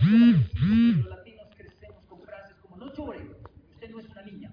Los 0.00 1.06
latinos 1.06 1.46
crecemos 1.56 2.04
con 2.08 2.20
frases 2.22 2.56
como 2.62 2.76
no 2.76 2.92
llore, 2.94 3.18
usted 3.74 3.90
no 3.90 4.00
es 4.00 4.06
una 4.08 4.22
niña. 4.22 4.52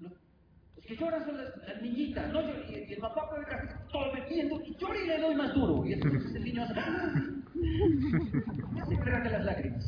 Lo- 0.00 0.08
Los 0.76 0.84
que 0.86 0.96
lloran 0.96 1.24
son 1.26 1.36
las, 1.36 1.82
niñitas, 1.82 2.32
no 2.32 2.40
llore, 2.40 2.66
y, 2.88 2.92
el 2.92 2.98
papá 3.00 3.28
puede 3.28 3.42
estar 3.42 4.12
metiendo 4.14 4.60
y 4.64 4.74
llora 4.76 4.98
y 4.98 5.06
le 5.06 5.18
doy 5.20 5.34
más 5.34 5.54
duro. 5.54 5.86
Y 5.86 5.92
entonces 5.92 6.34
el 6.34 6.44
niño 6.44 6.62
hace, 6.64 6.74
¡ah! 6.76 7.14
se 8.88 8.96
traga 8.96 9.30
las 9.30 9.44
lágrimas. 9.44 9.84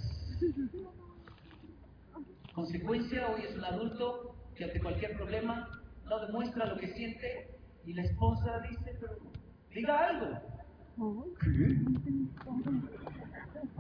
Consecuencia, 2.55 3.29
hoy 3.29 3.43
es 3.49 3.57
un 3.57 3.65
adulto 3.65 4.37
que 4.55 4.65
ante 4.65 4.81
cualquier 4.81 5.17
problema 5.17 5.69
no 6.05 6.21
demuestra 6.27 6.67
lo 6.67 6.77
que 6.77 6.89
siente 6.89 7.52
y 7.87 7.93
la 7.95 8.03
esposa 8.03 8.61
dice, 8.71 8.97
pero 9.01 9.17
diga 9.75 10.09
algo. 10.09 11.35
¿Qué? 11.41 11.77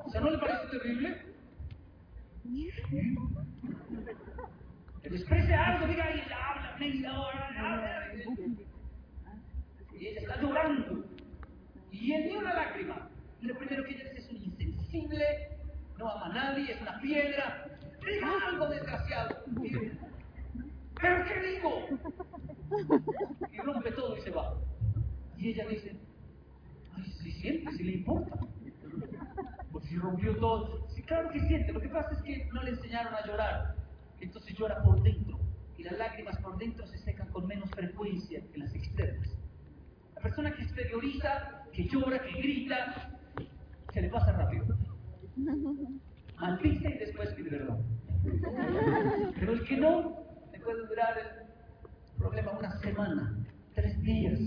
O 0.04 0.10
sea, 0.10 0.20
¿no 0.20 0.30
le 0.30 0.38
parece 0.38 0.66
terrible? 0.78 1.22
Exprese 5.04 5.54
algo, 5.54 5.86
diga 5.86 6.04
y 6.16 6.20
habla 6.32 6.76
media 6.78 7.20
hora, 7.20 7.48
habla, 7.58 8.14
y 9.98 10.06
ella 10.06 10.20
está 10.20 10.40
llorando. 10.40 11.04
Y 11.90 12.12
él 12.12 12.26
ni 12.28 12.36
una 12.36 12.54
lágrima. 12.54 13.08
Y 13.40 13.46
lo 13.46 13.56
primero 13.58 13.84
que 13.84 13.90
ella 13.94 14.04
dice 14.04 14.18
es 14.18 14.30
un 14.30 14.36
insensible, 14.44 15.24
no 15.98 16.08
ama 16.08 16.26
a 16.26 16.32
nadie, 16.34 16.72
es 16.72 16.80
una 16.80 17.00
piedra. 17.00 17.66
Diga 18.04 18.28
algo, 18.48 18.66
desgraciado. 18.68 19.36
Y- 19.62 19.90
¿Pero 21.00 21.24
qué 21.24 21.40
digo? 21.48 21.86
Y 23.52 23.58
rompe 23.58 23.92
todo 23.92 24.16
y 24.16 24.20
se 24.22 24.30
va. 24.30 24.54
Y 25.36 25.50
ella 25.50 25.66
dice, 25.68 25.96
ay, 26.94 27.04
si 27.22 27.32
siente, 27.32 27.72
si 27.72 27.82
le 27.82 27.92
importa. 27.92 28.38
Pues 29.70 29.84
si 29.86 29.96
rompió 29.96 30.36
todo. 30.36 30.86
Sí, 30.90 31.02
claro 31.02 31.30
que 31.30 31.40
siente. 31.40 31.72
Lo 31.72 31.80
que 31.80 31.88
pasa 31.88 32.14
es 32.14 32.22
que 32.22 32.48
no 32.52 32.62
le 32.62 32.70
enseñaron 32.70 33.14
a 33.14 33.26
llorar. 33.26 33.74
Entonces 34.20 34.56
llora 34.56 34.82
por 34.82 35.02
dentro. 35.02 35.38
Y 35.76 35.84
las 35.84 35.98
lágrimas 35.98 36.36
por 36.38 36.58
dentro 36.58 36.86
se 36.86 36.98
secan 36.98 37.28
con 37.28 37.46
menos 37.46 37.70
frecuencia 37.70 38.40
que 38.52 38.58
las 38.58 38.74
externas. 38.74 39.28
La 40.14 40.22
persona 40.22 40.54
que 40.54 40.62
exterioriza, 40.62 41.64
que 41.72 41.88
llora, 41.88 42.22
que 42.22 42.32
grita, 42.32 43.18
se 43.92 44.02
le 44.02 44.08
pasa 44.08 44.32
rápido. 44.32 44.66
Maldice 46.36 46.88
y 46.88 46.98
después 46.98 47.32
pide 47.34 47.50
perdón. 47.50 47.84
Pero 49.40 49.52
el 49.52 49.64
que 49.64 49.76
no, 49.76 50.24
le 50.52 50.60
puede 50.60 50.86
durar 50.86 51.41
problema 52.18 52.52
una 52.52 52.78
semana, 52.80 53.36
tres 53.74 54.00
días. 54.02 54.40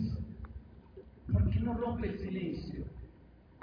Porque 1.31 1.59
no 1.59 1.73
rompe 1.75 2.07
el 2.07 2.19
silencio. 2.19 2.85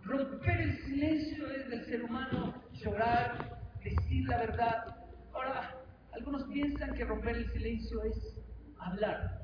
Romper 0.05 0.61
el 0.61 0.79
silencio 0.85 1.51
es 1.51 1.69
del 1.69 1.85
ser 1.87 2.05
humano 2.05 2.55
llorar, 2.73 3.61
decir 3.83 4.29
la 4.29 4.39
verdad. 4.39 4.97
Ahora, 5.33 5.77
algunos 6.13 6.45
piensan 6.45 6.95
que 6.95 7.05
romper 7.05 7.37
el 7.37 7.53
silencio 7.53 8.03
es 8.05 8.37
hablar. 8.79 9.43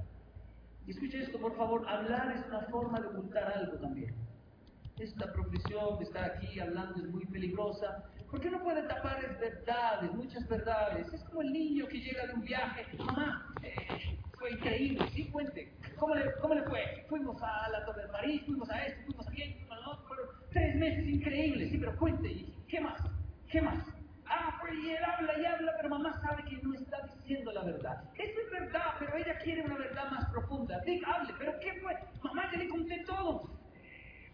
Y 0.87 0.91
escuche 0.91 1.23
esto, 1.23 1.39
por 1.39 1.57
favor, 1.57 1.87
hablar 1.89 2.35
es 2.37 2.47
una 2.47 2.63
forma 2.63 3.01
de 3.01 3.09
ocultar 3.09 3.53
algo 3.53 3.79
también. 3.79 4.15
Esta 4.99 5.33
profesión 5.33 5.99
de 5.99 6.05
estar 6.05 6.25
aquí 6.25 6.59
hablando 6.59 6.97
es 6.97 7.09
muy 7.09 7.25
peligrosa, 7.27 8.05
porque 8.31 8.51
no 8.51 8.63
puede 8.63 8.83
tapar 8.83 9.25
es 9.25 9.39
verdades, 9.39 10.13
muchas 10.13 10.47
verdades. 10.49 11.13
Es 11.13 11.23
como 11.25 11.43
el 11.43 11.53
niño 11.53 11.87
que 11.87 12.01
llega 12.01 12.27
de 12.27 12.35
un 12.35 12.43
viaje, 12.43 12.85
mamá, 12.99 13.55
eh, 13.63 14.18
fue 14.39 14.53
increíble, 14.53 15.09
sí, 15.15 15.29
cuente, 15.31 15.77
¿cómo 15.99 16.15
le, 16.15 16.33
¿cómo 16.41 16.55
le 16.55 16.63
fue? 16.63 17.05
Fuimos 17.09 17.41
a 17.43 17.69
la 17.71 17.85
Torre 17.85 18.03
de 18.03 18.09
París, 18.09 18.43
fuimos 18.47 18.71
a 18.71 18.85
esto, 18.85 19.03
fuimos 19.07 19.29
aquí, 19.29 19.55
fuimos 19.67 19.87
a 19.87 19.91
otro, 19.91 20.17
tres 20.53 20.77
meses 20.77 21.07
increíbles, 21.07 21.71
sí, 21.71 21.79
pero 21.79 21.97
cuente, 21.97 22.29
¿y 22.29 22.55
qué 22.69 22.81
más? 22.81 23.01
¿Qué 23.51 23.61
más? 23.61 23.85
Ah, 24.27 24.59
pues 24.61 24.75
y 24.75 24.91
él 24.91 25.05
habla 25.05 25.39
y 25.39 25.45
habla, 25.45 25.73
pero 25.77 25.89
mamá 25.89 26.21
sabe 26.21 26.45
que 26.45 26.59
no 26.63 26.75
está 26.75 26.99
diciendo 27.15 27.51
la 27.53 27.65
verdad. 27.65 28.05
Eso 28.19 28.41
es 28.45 28.51
verdad, 28.61 28.95
pero 28.99 29.17
ella 29.17 29.39
quiere 29.39 29.63
una 29.63 29.79
verdad 29.79 30.11
más 30.11 30.27
profunda. 30.27 30.79
Diga, 30.85 31.15
hable, 31.15 31.35
pero 31.39 31.59
¿qué 31.61 31.81
fue? 31.81 31.95
Mamá, 32.23 32.43
ya 32.53 32.59
le 32.59 32.69
conté 32.69 33.05
todo. 33.07 33.59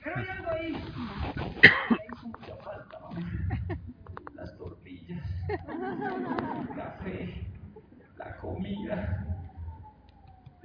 Pero 0.03 0.17
hay 0.17 0.27
algo 0.29 0.51
ahí. 0.51 0.73
Hizo 2.13 2.27
mucha 2.27 2.57
falta, 2.57 2.99
mamá. 2.99 3.31
Las 4.35 4.57
tortillas, 4.59 5.25
el 5.49 6.77
café, 6.77 7.47
la 8.17 8.37
comida. 8.39 9.34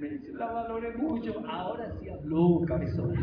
La 0.00 0.46
valoré 0.46 0.96
mucho. 0.96 1.42
Ahora 1.46 1.92
sí 2.00 2.08
habló, 2.08 2.62
cabezón. 2.66 3.14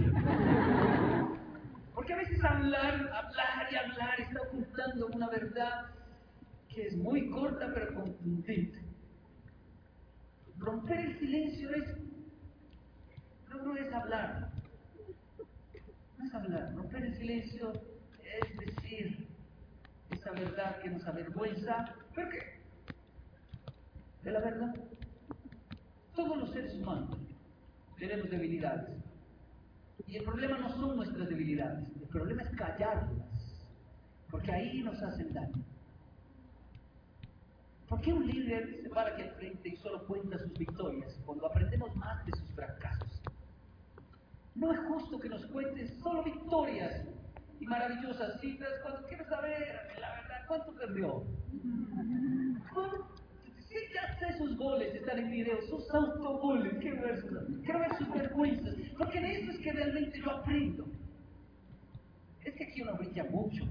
Porque 1.95 2.13
a 2.13 2.17
veces 2.17 2.43
hablar, 2.43 2.93
hablar 2.93 3.67
y 3.71 3.75
hablar 3.75 4.21
está 4.21 4.41
ocultando 4.43 5.07
una 5.07 5.27
verdad 5.29 5.85
que 6.69 6.85
es 6.85 6.95
muy 6.95 7.29
corta 7.31 7.71
pero 7.73 7.95
contundente. 7.95 8.79
Romper 10.59 10.99
el 10.99 11.17
silencio 11.17 11.73
es, 11.73 11.97
no, 13.49 13.63
no 13.63 13.75
es 13.75 13.91
hablar, 13.93 14.51
no 16.17 16.25
es 16.25 16.33
hablar, 16.33 16.75
romper 16.75 17.05
el 17.05 17.15
silencio 17.15 17.73
es 17.73 18.57
decir 18.57 19.27
esa 20.11 20.31
verdad 20.31 20.79
que 20.81 20.89
nos 20.89 21.05
avergüenza, 21.07 21.95
¿pero 22.13 22.29
qué? 22.29 22.59
De 24.23 24.31
la 24.31 24.39
verdad. 24.39 24.75
Todos 26.17 26.35
los 26.35 26.49
seres 26.49 26.73
humanos 26.73 27.15
tenemos 27.99 28.27
debilidades. 28.31 28.89
Y 30.07 30.17
el 30.17 30.23
problema 30.23 30.57
no 30.57 30.69
son 30.71 30.95
nuestras 30.95 31.29
debilidades, 31.29 31.87
el 31.95 32.07
problema 32.07 32.41
es 32.41 32.49
callarlas, 32.57 33.67
porque 34.31 34.51
ahí 34.51 34.81
nos 34.81 34.99
hacen 35.03 35.31
daño. 35.31 35.63
¿Por 37.87 38.01
qué 38.01 38.13
un 38.13 38.25
líder 38.25 38.81
se 38.81 38.89
para 38.89 39.11
aquí 39.11 39.21
al 39.21 39.35
frente 39.35 39.69
y 39.69 39.75
solo 39.75 40.07
cuenta 40.07 40.39
sus 40.39 40.53
victorias 40.57 41.15
cuando 41.23 41.45
aprendemos 41.45 41.95
más 41.95 42.25
de 42.25 42.31
sus 42.39 42.51
fracasos? 42.55 43.21
No 44.55 44.73
es 44.73 44.79
justo 44.87 45.19
que 45.19 45.29
nos 45.29 45.45
cuentes 45.45 45.99
solo 45.99 46.23
victorias 46.23 47.07
y 47.59 47.65
maravillosas 47.67 48.41
citas 48.41 48.69
cuando 48.81 49.07
quieres 49.07 49.27
saber 49.27 49.95
la 49.99 50.15
verdad 50.15 50.47
cuánto 50.47 50.73
perdió. 50.73 51.23
¿Cuánto? 52.73 53.16
Ya 54.21 54.37
sus 54.37 54.57
goles, 54.57 54.93
están 54.95 55.19
en 55.19 55.31
video, 55.31 55.59
sus 55.69 55.89
autogoles, 55.91 56.73
quiero 56.79 57.01
ver, 57.01 57.21
sus- 57.21 57.31
ver 57.63 57.97
sus 57.97 58.09
vergüenzas, 58.13 58.73
porque 58.97 59.19
de 59.19 59.41
eso 59.41 59.51
es 59.51 59.59
que 59.59 59.71
realmente 59.71 60.19
yo 60.19 60.31
aprendo. 60.31 60.85
Es 62.43 62.53
que 62.55 62.63
aquí 62.65 62.81
uno 62.81 62.95
brilla 62.97 63.23
mucho. 63.25 63.65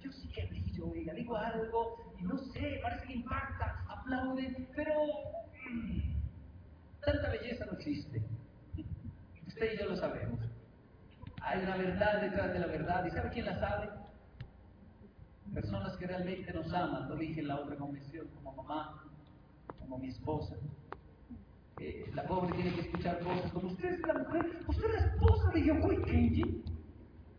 Yo 0.00 0.12
sí 0.12 0.28
que 0.28 0.46
brillo, 0.46 0.88
oiga, 0.90 1.14
digo 1.14 1.36
algo 1.36 1.96
y 2.20 2.24
no 2.24 2.36
sé, 2.38 2.78
parece 2.82 3.06
que 3.06 3.12
impacta, 3.14 3.84
aplauden, 3.88 4.68
pero 4.76 4.92
mm, 5.70 6.00
tanta 7.04 7.30
belleza 7.30 7.64
no 7.66 7.72
existe. 7.78 8.22
Usted 9.46 9.72
y 9.74 9.78
yo 9.78 9.88
lo 9.88 9.96
sabemos. 9.96 10.40
Hay 11.40 11.62
una 11.62 11.76
verdad 11.76 12.20
detrás 12.20 12.52
de 12.52 12.58
la 12.58 12.66
verdad, 12.66 13.06
¿y 13.06 13.10
sabe 13.10 13.30
quién 13.30 13.46
la 13.46 13.58
sabe? 13.58 13.88
Personas 15.52 15.96
que 15.96 16.06
realmente 16.06 16.52
nos 16.52 16.72
aman, 16.72 17.08
lo 17.08 17.16
dije 17.16 17.40
en 17.40 17.48
la 17.48 17.60
otra 17.60 17.76
convención, 17.76 18.26
como 18.36 18.62
mamá, 18.62 19.02
como 19.78 19.98
mi 19.98 20.08
esposa. 20.08 20.56
Eh, 21.78 22.10
la 22.14 22.24
pobre 22.24 22.54
tiene 22.54 22.74
que 22.74 22.80
escuchar 22.82 23.18
cosas 23.20 23.52
como 23.52 23.68
usted 23.68 23.94
es 23.94 24.00
la 24.06 24.14
mujer, 24.14 24.46
usted 24.66 24.84
es 24.84 24.92
la 24.94 25.06
esposa 25.06 25.50
de 25.52 25.64
Yokoi 25.64 26.02
Kenji. 26.04 26.64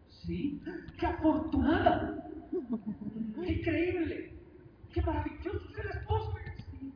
Sí, 0.10 0.62
qué 1.00 1.06
afortunada, 1.06 2.26
qué 3.42 3.54
increíble, 3.54 4.34
qué 4.94 5.02
maravilloso, 5.02 5.58
usted 5.68 5.80
es 5.80 5.86
la 5.86 5.92
esposa. 6.02 6.32
Sí. 6.70 6.94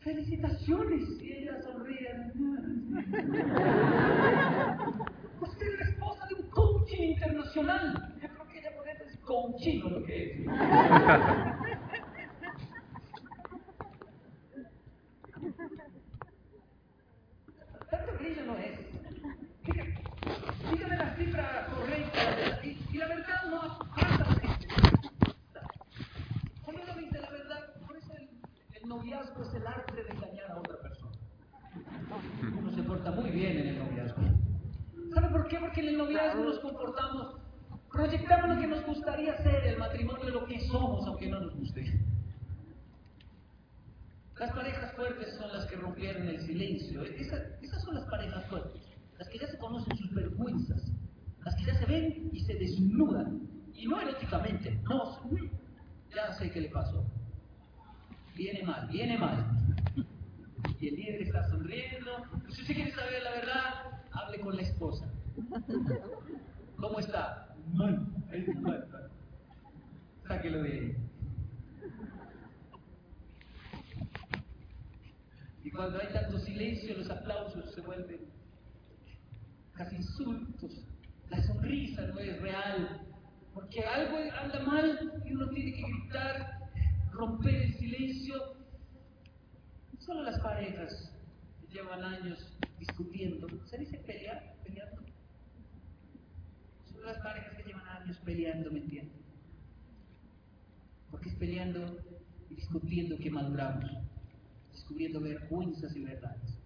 Felicitaciones, 0.00 1.22
y 1.22 1.32
ella 1.32 1.62
sonríe. 1.62 2.26
Usted 5.40 5.66
es 5.66 5.78
la 5.80 5.84
esposa 5.86 6.26
de 6.28 6.34
un 6.36 6.48
coaching 6.50 7.02
internacional. 7.02 8.14
Yo 8.22 8.28
creo 8.28 8.46
que 8.48 8.58
ella 8.58 8.70
coaching 9.26 9.80
lo 9.90 10.04
que 10.04 10.24
es. 10.24 10.46
Tanto 17.90 18.12
brillo 18.18 18.44
no 18.46 18.56
es. 18.56 18.78
Dígame, 20.70 20.96
la 20.96 21.16
cifra 21.16 21.66
correcta 21.74 22.60
y, 22.64 22.78
y 22.92 22.98
la 22.98 23.08
verdad 23.08 23.42
no 23.50 23.78
pasa. 23.94 24.26
Dice 26.98 27.20
la 27.20 27.30
verdad, 27.30 27.74
por 27.86 27.96
eso 27.96 28.12
el, 28.14 28.28
el 28.80 28.88
noviazgo 28.88 29.42
es 29.42 29.54
el 29.54 29.66
arte 29.66 30.02
de 30.02 30.10
engañar 30.10 30.50
a 30.50 30.58
otra 30.58 30.76
persona. 30.80 31.12
Uno 32.58 32.70
se 32.70 32.76
comporta 32.78 33.10
muy 33.10 33.30
bien 33.30 33.58
en 33.58 33.66
el 33.68 33.78
noviazgo. 33.78 34.22
¿Sabe 35.14 35.28
por 35.28 35.46
qué? 35.48 35.58
Porque 35.58 35.80
en 35.82 35.88
el 35.88 35.98
noviazgo 35.98 36.44
nos 36.44 36.58
comportamos, 36.60 37.36
proyectamos 37.96 38.54
lo 38.54 38.60
que 38.60 38.66
nos 38.66 38.86
gustaría 38.86 39.36
ser, 39.38 39.66
el 39.66 39.78
matrimonio 39.78 40.30
lo 40.30 40.46
que 40.46 40.60
somos, 40.68 41.06
aunque 41.06 41.28
no 41.28 41.40
nos 41.40 41.54
guste. 41.56 42.00
Las 44.38 44.52
parejas 44.52 44.92
fuertes 44.94 45.34
son 45.36 45.50
las 45.52 45.64
que 45.66 45.76
rompieron 45.76 46.28
el 46.28 46.40
silencio. 46.42 47.02
Esas, 47.04 47.40
esas 47.62 47.82
son 47.82 47.94
las 47.94 48.04
parejas 48.04 48.44
fuertes, 48.46 48.82
las 49.18 49.28
que 49.28 49.38
ya 49.38 49.46
se 49.48 49.58
conocen 49.58 49.96
sus 49.96 50.14
vergüenzas, 50.14 50.92
las 51.44 51.56
que 51.56 51.64
ya 51.64 51.78
se 51.78 51.86
ven 51.86 52.30
y 52.32 52.40
se 52.40 52.54
desnudan. 52.54 53.48
Y 53.74 53.86
no 53.86 54.00
eróticamente, 54.00 54.78
no, 54.82 55.20
ya 56.14 56.32
sé 56.34 56.50
qué 56.50 56.60
le 56.60 56.68
pasó. 56.68 57.04
Viene 58.34 58.62
mal, 58.62 58.86
viene 58.88 59.16
mal. 59.18 59.46
Y 60.78 60.88
el 60.88 60.94
líder 60.96 61.22
está 61.22 61.48
sonriendo. 61.48 62.10
Si 62.50 62.60
usted 62.60 62.74
quiere 62.74 62.92
saber 62.92 63.22
la 63.22 63.30
verdad, 63.30 64.02
hable 64.12 64.40
con 64.40 64.56
la 64.56 64.62
esposa. 64.62 65.10
¿Cómo 66.76 66.98
está? 66.98 67.45
Mal, 67.74 68.06
es 68.32 68.60
mal. 68.60 68.86
Sáquelo 70.26 70.62
de 70.62 70.72
ahí. 70.72 70.96
Y 75.64 75.70
cuando 75.70 75.98
hay 75.98 76.12
tanto 76.12 76.38
silencio, 76.38 76.96
los 76.96 77.10
aplausos 77.10 77.74
se 77.74 77.80
vuelven 77.80 78.20
casi 79.74 79.96
insultos. 79.96 80.86
La 81.28 81.42
sonrisa 81.42 82.06
no 82.06 82.18
es 82.20 82.40
real. 82.40 83.00
Porque 83.52 83.80
algo 83.84 84.16
anda 84.38 84.60
mal 84.60 85.12
y 85.24 85.32
uno 85.32 85.48
tiene 85.48 85.72
que 85.72 85.82
gritar, 85.82 86.58
romper 87.10 87.54
el 87.54 87.74
silencio. 87.74 88.56
Solo 89.98 90.22
las 90.22 90.38
parejas 90.40 91.12
que 91.60 91.66
llevan 91.68 92.02
años 92.04 92.56
discutiendo. 92.78 93.48
¿Se 93.64 93.78
dice 93.78 93.98
pelear? 93.98 94.54
Peleando. 94.62 95.02
Solo 96.92 97.06
las 97.06 97.18
parejas 97.18 97.55
años 98.06 98.20
peleando, 98.24 98.70
¿me 98.70 98.78
entienden? 98.78 99.20
Porque 101.10 101.28
es 101.28 101.34
peleando 101.34 101.98
y 102.48 102.54
discutiendo 102.54 103.18
que 103.18 103.30
maduramos, 103.30 103.90
descubriendo 104.72 105.20
vergüenzas 105.20 105.96
y 105.96 106.04
verdades. 106.04 106.58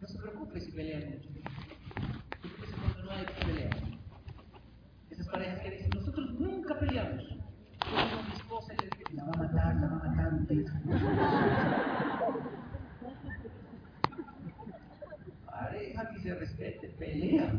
No 0.00 0.08
se 0.08 0.18
preocupe 0.18 0.60
si 0.60 0.72
pelean 0.72 1.10
mucho. 1.10 1.28
Preocúpese 2.40 2.72
cuando 2.80 3.04
no 3.04 3.10
hay 3.12 3.26
que 3.26 3.44
pelear. 3.44 3.76
Esas 5.10 5.28
parejas 5.28 5.60
que 5.60 5.70
dicen, 5.70 5.90
nosotros 5.94 6.40
nunca 6.40 6.78
peleamos. 6.78 7.22
Yo 7.22 7.36
digo 7.36 8.22
mi 8.26 8.32
esposa 8.34 8.72
y 8.74 8.76
le 8.82 8.90
digo, 8.96 9.10
la 9.12 9.24
va 9.26 9.32
a 9.32 9.36
matar, 9.36 9.76
la 9.76 9.86
va 9.86 9.96
a 9.96 10.08
matar 10.08 10.34
un 10.34 10.46
día. 10.46 10.72
Pareja 15.46 16.10
que 16.10 16.19
se 16.30 16.36
respete, 16.36 16.88
pelea. 16.90 17.52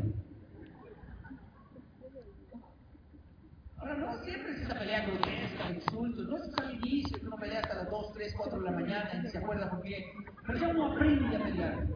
Ahora 3.76 3.96
no 3.96 4.24
siempre 4.24 4.52
es 4.52 4.60
esa 4.62 4.78
pelea 4.78 5.04
grotesca, 5.06 5.70
insultos, 5.74 6.28
no 6.28 6.36
es 6.36 6.58
al 6.58 6.74
inicio 6.76 7.18
que 7.18 7.26
uno 7.26 7.36
pelea 7.36 7.60
hasta 7.60 7.74
las 7.74 7.90
2, 7.90 8.12
3, 8.14 8.34
4 8.36 8.58
de 8.58 8.64
la 8.64 8.70
mañana 8.70 9.22
y 9.22 9.28
se 9.28 9.38
acuerda 9.38 9.68
por 9.68 9.82
qué. 9.82 10.04
Pero 10.46 10.58
ya 10.58 10.68
uno 10.68 10.92
aprende 10.92 11.36
a 11.36 11.44
pelear. 11.44 11.86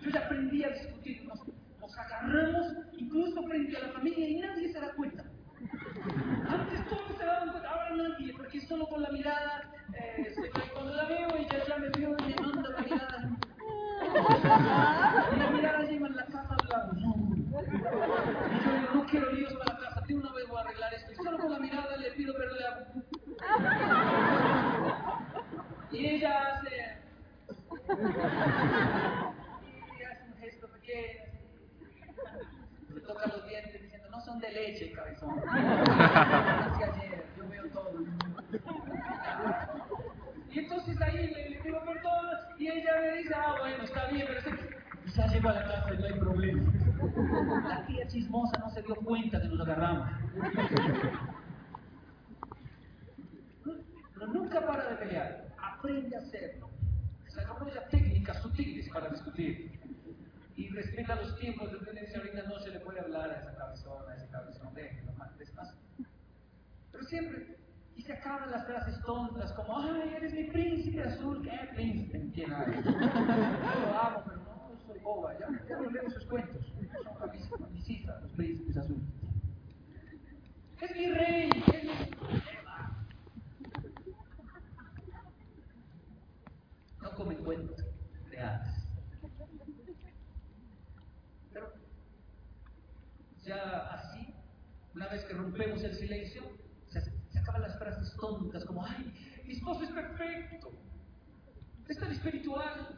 Yo 0.00 0.10
ya 0.10 0.20
aprendí 0.20 0.64
a 0.64 0.70
discutir, 0.70 1.24
nos, 1.24 1.98
agarramos, 1.98 2.72
incluso 2.98 3.42
frente 3.44 3.76
a 3.76 3.86
la 3.86 3.92
familia 3.92 4.28
y 4.28 4.40
nadie 4.40 4.72
se 4.72 4.80
da 4.80 4.92
cuenta. 4.94 5.24
Antes 6.48 6.88
todos 6.88 7.16
se 7.16 7.24
daban 7.24 7.50
cuenta, 7.50 7.70
ahora 7.70 7.96
nadie, 7.96 8.32
porque 8.36 8.60
solo 8.62 8.86
con 8.88 9.02
la 9.02 9.10
mirada, 9.10 9.70
eh, 9.94 10.34
cuando 10.72 10.94
la 10.94 11.04
veo 11.04 11.28
ella 11.36 11.64
ya 11.68 11.76
me 11.76 11.90
vio 11.90 12.16
y 12.18 12.22
mirada. 12.24 12.51
Y 14.22 15.36
la 15.36 15.50
mirada 15.50 15.82
lleva 15.82 16.06
en 16.06 16.16
la 16.16 16.24
casa 16.26 16.48
al. 16.50 16.98
Y 16.98 18.64
yo 18.64 18.94
no 18.94 19.06
quiero 19.06 19.32
líos 19.32 19.52
para 19.54 19.80
la 19.80 19.88
casa, 19.88 20.00
de 20.06 20.14
una 20.14 20.32
vez 20.32 20.48
voy 20.48 20.58
a 20.58 20.60
arreglar 20.60 20.94
esto. 20.94 21.12
Y 21.12 21.16
solo 21.16 21.38
con 21.38 21.52
la 21.52 21.58
mirada 21.58 21.96
le 21.96 22.12
pido 22.12 22.34
perdón. 22.34 23.04
Y 25.90 26.06
ella 26.06 26.54
hace. 26.54 26.98
Y 29.98 30.02
hace 30.02 30.24
un 30.24 30.36
gesto 30.38 30.68
pequeño. 30.68 31.24
Le 32.94 33.00
toca 33.00 33.26
los 33.26 33.48
dientes 33.48 33.82
diciendo, 33.82 34.08
no 34.10 34.20
son 34.20 34.38
de 34.38 34.52
leche, 34.52 34.92
cabezón. 34.92 35.42
Yo 37.36 37.48
veo 37.48 37.68
todo. 37.70 37.92
Y 40.50 40.58
entonces 40.58 41.00
ahí 41.00 41.28
le, 41.28 41.41
y 42.62 42.68
ella 42.68 43.00
me 43.00 43.16
dice, 43.18 43.34
ah, 43.34 43.56
bueno, 43.58 43.82
está 43.82 44.06
bien, 44.06 44.24
pero 44.28 44.56
que 44.56 45.10
ya 45.10 45.26
llego 45.26 45.48
a 45.48 45.52
la 45.52 45.64
casa 45.64 45.94
y 45.94 45.98
no 45.98 46.06
hay 46.06 46.12
problema. 46.12 46.72
La 47.68 47.86
tía 47.86 48.06
chismosa 48.06 48.56
no 48.60 48.70
se 48.70 48.82
dio 48.82 48.94
cuenta 48.94 49.40
que 49.40 49.48
nos 49.48 49.60
agarramos. 49.60 50.08
Pero 54.14 54.26
nunca 54.28 54.64
para 54.64 54.90
de 54.90 54.96
pelear, 54.96 55.48
aprende 55.58 56.16
a 56.16 56.20
hacerlo. 56.20 56.70
Desarrolla 57.24 57.88
técnicas 57.88 58.40
sutiles 58.40 58.88
para 58.90 59.08
discutir. 59.08 59.80
Y 60.54 60.68
respeta 60.68 61.16
los 61.16 61.36
tiempos 61.40 61.72
de 61.72 61.78
violencia. 61.78 62.18
Ahorita 62.18 62.42
no 62.44 62.60
se 62.60 62.70
le 62.70 62.78
puede 62.78 63.00
hablar 63.00 63.28
a 63.28 63.40
esa 63.40 63.56
cabezona, 63.56 64.12
a 64.12 64.16
ese 64.16 64.28
cabezón, 64.28 64.72
déjenlo 64.74 65.12
más. 65.14 65.32
Pero 66.92 67.04
siempre, 67.06 67.56
y 67.96 68.02
se 68.02 68.12
acaban 68.12 68.50
las 68.50 68.66
frases 68.66 69.00
tontas 69.04 69.52
como, 69.52 69.78
ay, 69.78 70.14
eres 70.16 70.32
mi 70.34 70.44
príncipe 70.44 71.02
azul, 71.02 71.42
¿qué 71.42 71.68
príncipe? 71.74 72.30
¿Quién 72.34 72.52
eres? 72.52 72.84
Yo 72.84 72.90
lo 72.90 73.98
amo, 73.98 74.22
pero 74.24 74.36
no, 74.38 74.76
soy 74.86 74.98
boba, 75.00 75.38
ya, 75.38 75.48
ya 75.68 75.76
no 75.76 75.90
leo 75.90 76.10
sus 76.10 76.24
cuentos. 76.26 76.72
Son 77.18 77.30
mis, 77.32 77.70
mis 77.72 77.90
hijas, 77.90 78.22
los 78.22 78.32
príncipes 78.32 78.76
azules. 78.76 79.04
Es 80.80 80.96
mi 80.96 81.12
rey, 81.12 81.50
es 81.72 81.84
mi... 81.84 81.90
No 87.02 87.10
comen 87.14 87.38
cuentos 87.44 87.92
hadas. 88.42 88.86
Pero 91.52 91.72
ya 93.44 93.78
así, 93.94 94.34
una 94.94 95.08
vez 95.08 95.24
que 95.24 95.34
rompemos 95.34 95.82
el 95.82 95.94
silencio, 95.94 96.42
se, 97.42 97.44
se 97.44 97.50
acaban 97.50 97.62
las 97.62 97.78
frases 97.78 98.16
tontas 98.16 98.64
como, 98.64 98.84
ay, 98.84 99.12
mi 99.46 99.52
esposo 99.54 99.82
es 99.82 99.90
perfecto, 99.90 100.70
es 101.88 101.98
tan 101.98 102.12
espiritual, 102.12 102.96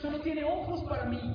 solo 0.00 0.20
tiene 0.20 0.44
ojos 0.44 0.84
para 0.84 1.04
mí. 1.06 1.34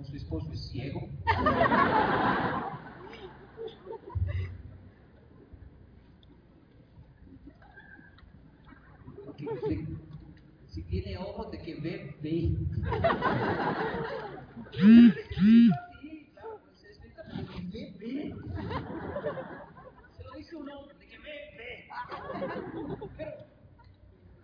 ¿O 0.00 0.04
su 0.04 0.16
esposo 0.16 0.50
es 0.52 0.70
ciego? 0.70 1.08
Porque 9.24 9.46
si, 9.68 9.86
si 10.68 10.82
tiene 10.84 11.16
ojos 11.18 11.50
de 11.50 11.58
que 11.58 11.74
ve, 11.74 12.16
ve. 12.22 12.56
Sí, 14.72 15.12
claro, 16.32 16.60
pues 16.64 16.84
es 16.84 16.98
neta, 17.00 17.22
de 17.24 17.44
que 17.44 17.60
ve, 17.70 17.94
ve. 17.98 18.34
Se 20.62 20.68
lo 20.68 20.70
dice 20.70 20.70
un 20.70 20.70
hombre, 20.70 20.96
de 20.98 21.06
que 21.06 21.18
ve. 21.18 21.88
Pero, 23.16 23.32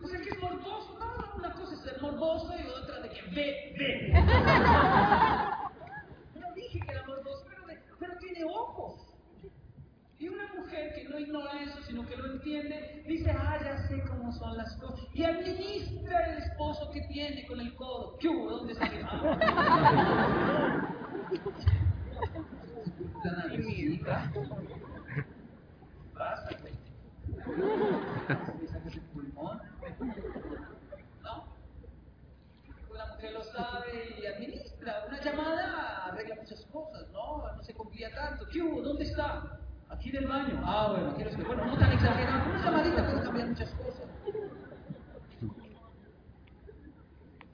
o 0.03 0.07
sea 0.09 0.21
que 0.21 0.29
es 0.29 0.39
morboso. 0.41 0.99
No, 0.99 1.07
una 1.37 1.53
cosa 1.53 1.75
es 1.75 1.81
ser 1.83 2.01
morboso 2.03 2.55
y 2.59 2.67
otra 2.67 3.01
de 3.01 3.09
que 3.11 3.23
ve, 3.31 3.75
ve. 3.79 4.13
No 6.35 6.55
dije 6.55 6.81
que 6.81 6.91
era 6.91 7.05
morboso, 7.07 7.45
pero, 7.49 7.63
pero 7.99 8.19
tiene 8.19 8.45
ojos. 8.45 9.05
Y 10.19 10.29
una 10.29 10.53
mujer 10.55 10.95
que 10.95 11.05
no 11.09 11.19
ignora 11.21 11.63
eso, 11.63 11.81
sino 11.85 12.05
que 12.05 12.17
lo 12.17 12.33
entiende, 12.33 13.05
dice, 13.07 13.31
ah, 13.31 13.57
ya 13.63 13.79
sé 13.87 14.03
cómo 14.09 14.33
son 14.33 14.57
las 14.57 14.77
cosas. 14.79 15.07
Y 15.15 15.23
administra 15.23 16.33
el 16.33 16.39
esposo 16.39 16.91
que 16.91 17.01
tiene 17.03 17.47
con 17.47 17.61
el 17.61 17.73
codo. 17.77 18.17
¿Qué 18.19 18.29
hubo? 18.29 18.51
¿Dónde 18.51 18.73
está? 18.73 18.91
Ah. 24.11 24.29
Pasa, 26.19 26.51
güey. 26.61 26.75
Sacas 28.69 28.95
el 28.95 29.01
pulmón. 29.13 29.61
¿No? 31.23 31.45
Una 32.91 33.07
mujer 33.07 33.33
lo 33.33 33.45
sabe 33.45 34.17
y 34.21 34.27
administra. 34.27 35.05
Una 35.07 35.21
llamada 35.21 36.07
arregla 36.07 36.35
muchas 36.37 36.65
cosas, 36.67 37.09
¿no? 37.13 37.55
No 37.55 37.63
se 37.63 37.73
confía 37.75 38.13
tanto. 38.15 38.47
¿Qué 38.53 38.61
hubo? 38.61 38.83
¿Dónde 38.83 39.05
está? 39.05 39.61
Aquí 39.91 40.11
del 40.11 40.27
baño. 40.27 40.61
Ah, 40.65 40.89
bueno, 40.91 41.13
lo 41.17 41.31
estoy. 41.31 41.45
Bueno, 41.45 41.65
no 41.67 41.79
tan 41.79 41.93
exagerado. 41.93 42.51
Una 42.51 42.65
llamadita 42.65 43.11
puede 43.11 43.23
cambiar 43.23 43.49
muchas 43.49 43.71
cosas. 43.71 44.09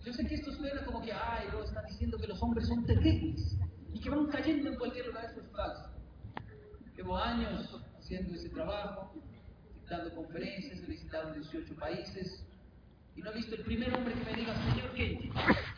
Yo 0.04 0.12
sé 0.12 0.26
que 0.26 0.34
esto 0.34 0.52
suena 0.52 0.84
como 0.84 1.02
que, 1.02 1.12
ay, 1.12 1.48
lo 1.52 1.64
están 1.64 1.84
diciendo 1.86 2.18
que 2.18 2.26
los 2.26 2.42
hombres 2.42 2.66
son 2.68 2.84
terribles 2.84 3.58
y 3.92 4.00
que 4.00 4.10
van 4.10 4.26
cayendo 4.26 4.70
en 4.70 4.76
cualquier 4.76 5.06
lugar. 5.06 5.24
Eso 5.26 5.40
es 5.40 5.50
falso. 5.50 5.90
Llevo 6.96 7.16
años 7.16 7.83
haciendo 8.04 8.34
ese 8.34 8.50
trabajo. 8.50 9.14
dando 9.88 10.14
conferencias, 10.14 10.82
he 10.82 10.86
visitado 10.86 11.32
18 11.34 11.74
países 11.76 12.44
y 13.16 13.20
no 13.20 13.30
he 13.30 13.34
visto 13.34 13.54
el 13.54 13.62
primer 13.62 13.94
hombre 13.94 14.14
que 14.14 14.24
me 14.24 14.34
diga, 14.34 14.54
señor 14.54 14.92
Kenji, 14.92 15.30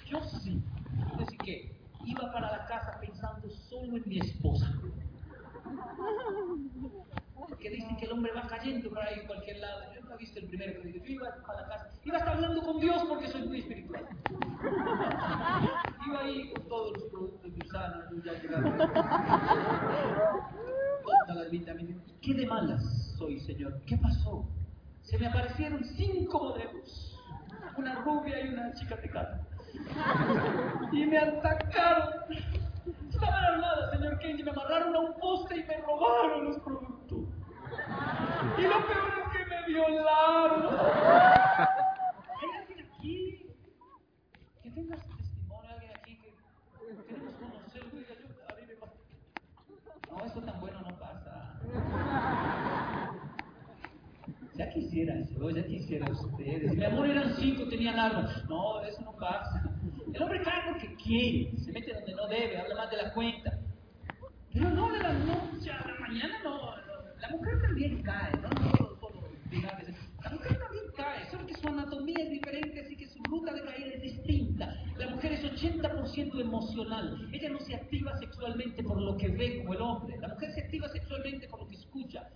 yo 0.06 0.22
sí. 0.42 0.62
Así 1.20 1.36
que 1.38 1.76
iba 2.04 2.32
para 2.32 2.50
la 2.50 2.66
casa 2.66 2.98
pensando 3.00 3.48
solo 3.68 3.96
en 3.96 4.02
mi 4.06 4.18
esposa. 4.18 4.72
Porque 7.34 7.70
dicen 7.70 7.96
que 7.96 8.06
el 8.06 8.12
hombre 8.12 8.32
va 8.32 8.46
cayendo 8.48 8.88
por 8.88 8.98
ahí 9.00 9.20
en 9.20 9.26
cualquier 9.26 9.58
lado. 9.58 9.82
Yo 9.94 10.00
no 10.02 10.14
he 10.14 10.18
visto 10.18 10.38
el 10.40 10.46
primero 10.46 10.80
que 10.80 10.88
dice, 10.88 11.00
yo 11.06 11.12
iba 11.14 11.36
para 11.46 11.62
la 11.62 11.68
casa, 11.68 11.90
iba 12.04 12.16
a 12.16 12.18
estar 12.20 12.34
hablando 12.34 12.62
con 12.62 12.80
Dios 12.80 13.04
porque 13.08 13.28
soy 13.28 13.42
muy 13.46 13.60
espiritual. 13.60 14.08
Iba 16.06 16.20
ahí 16.20 16.50
con 16.52 16.68
todos 16.68 16.92
los 16.96 17.04
productos 17.10 17.52
Usana, 17.64 18.08
ya 18.24 18.32
llegaron. 18.40 18.78
¿Qué 22.20 22.34
de 22.34 22.46
malas 22.46 22.82
soy, 23.18 23.38
Señor? 23.40 23.80
¿Qué 23.86 23.96
pasó? 23.98 24.44
Se 25.02 25.18
me 25.18 25.26
aparecieron 25.26 25.84
cinco 25.84 26.38
modelos. 26.40 27.16
Una 27.76 27.94
rubia 28.02 28.44
y 28.44 28.48
una 28.48 28.72
chica 28.74 29.00
tecata. 29.00 29.46
Y 30.92 31.06
me 31.06 31.18
atacaron. 31.18 32.14
Estaban 33.08 33.44
armadas, 33.44 33.90
señor 33.92 34.18
Kenji, 34.18 34.42
me 34.42 34.50
amarraron 34.50 34.94
a 34.96 35.00
un 35.00 35.14
poste 35.20 35.56
y 35.56 35.64
me 35.64 35.76
robaron 35.78 36.44
los 36.46 36.58
productos. 36.58 37.18
Y 38.58 38.62
lo 38.62 38.86
peor 38.86 39.12
es 39.22 39.28
que 39.32 39.46
me 39.46 39.66
violaron. 39.66 40.66
¿Hay 42.42 42.50
alguien 42.60 42.86
aquí 42.90 43.46
que 44.62 44.70
tenga 44.70 44.96
su 44.96 45.16
testimonio? 45.16 45.70
¿Alguien 45.70 45.92
aquí 45.96 46.18
que 46.18 46.34
queremos 47.06 47.34
conocerlo? 47.34 47.90
Diga, 47.92 48.14
yo, 48.20 48.26
a 48.48 48.54
mí 48.56 48.66
me 48.66 48.74
pasa. 48.74 48.94
No, 50.10 50.24
eso 50.24 50.40
tan 50.40 50.60
bueno 50.60 50.80
no 50.80 50.98
pasa. 50.98 51.60
Ya 54.54 54.70
quisiera 54.96 55.14
yo, 55.28 55.50
ya 55.50 55.66
quisiera 55.66 56.10
ustedes. 56.10 56.74
Mi 56.74 56.84
amor 56.84 57.06
eran 57.06 57.34
cinco, 57.36 57.68
tenían 57.68 57.98
armas. 57.98 58.42
No, 58.48 58.80
eso 58.82 59.02
no 59.02 59.12
pasa. 59.12 59.62
El 60.14 60.22
hombre 60.22 60.40
cae 60.42 60.70
porque 60.70 60.94
quiere, 60.94 61.54
se 61.58 61.70
mete 61.72 61.92
donde 61.92 62.14
no 62.14 62.26
debe, 62.28 62.56
habla 62.56 62.76
más 62.76 62.90
de 62.90 62.96
la 62.96 63.12
cuenta. 63.12 63.58
Pero 64.54 64.70
no 64.70 64.90
de 64.90 64.98
la 65.00 65.12
noche 65.12 65.70
a 65.70 65.86
la 65.86 66.00
mañana, 66.00 66.34
no. 66.42 66.76
La 67.20 67.28
mujer 67.28 67.60
también 67.60 68.02
cae, 68.02 68.32
no, 68.40 68.48
La 70.24 70.30
mujer 70.30 70.58
también 70.58 70.84
cae, 70.96 71.30
solo 71.30 71.46
que 71.46 71.54
su 71.54 71.68
anatomía 71.68 72.16
es 72.18 72.30
diferente, 72.30 72.80
así 72.80 72.96
que 72.96 73.06
su 73.08 73.22
ruta 73.24 73.52
de 73.52 73.64
caída 73.64 73.88
es 73.96 74.00
distinta. 74.00 74.74
La 74.96 75.10
mujer 75.10 75.32
es 75.32 75.44
80% 75.44 76.40
emocional. 76.40 77.28
Ella 77.32 77.50
no 77.50 77.60
se 77.60 77.74
activa 77.74 78.16
sexualmente 78.18 78.82
por 78.82 78.98
lo 79.02 79.18
que 79.18 79.28
ve 79.28 79.58
como 79.58 79.74
el 79.74 79.82
hombre. 79.82 80.16
La 80.20 80.28
mujer 80.28 80.54
se 80.54 80.62
activa 80.62 80.88
sexualmente 80.88 81.48
por 81.48 81.60
lo 81.60 81.68
que 81.68 81.76
escucha. 81.76 82.30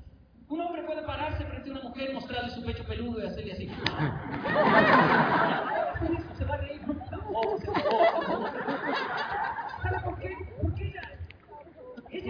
Un 0.50 0.60
hombre 0.60 0.82
puede 0.82 1.02
pararse 1.02 1.44
frente 1.44 1.70
a 1.70 1.72
una 1.74 1.82
mostrarle 2.08 2.50
su 2.50 2.62
pecho 2.64 2.84
peludo 2.84 3.22
y 3.22 3.26
hacerle 3.26 3.52
así. 3.52 3.68
se 6.38 6.44
va 6.44 6.54
a 6.54 6.58
reír. 6.58 6.80
Oh, 7.32 7.58
se 7.58 7.66
¿Sabe 9.82 10.00
por 10.04 10.18
qué? 10.18 10.36
Porque 10.62 10.88
ella, 10.88 11.02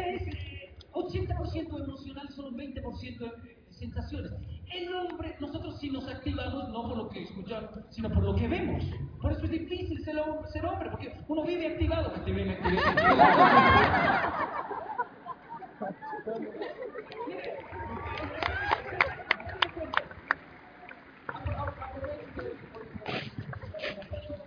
es 0.03 0.23
eh, 0.27 0.77
80% 0.93 1.85
emocional, 1.85 2.29
solo 2.31 2.51
20% 2.53 3.19
de 3.19 3.61
sensaciones. 3.71 4.33
El 4.73 4.95
hombre, 4.95 5.37
nosotros 5.41 5.79
sí 5.81 5.91
nos 5.91 6.07
activamos 6.07 6.69
no 6.69 6.89
por 6.89 6.97
lo 6.97 7.09
que 7.09 7.23
escuchamos, 7.23 7.71
sino 7.91 8.11
por 8.11 8.23
lo 8.23 8.37
que 8.37 8.47
vemos. 8.47 8.85
Por 9.21 9.33
eso 9.33 9.45
es 9.45 9.51
difícil 9.51 10.05
ser, 10.05 10.19
hombre, 10.19 10.91
porque 10.91 11.13
uno 11.29 11.45
vive 11.45 11.67
activado. 11.67 12.13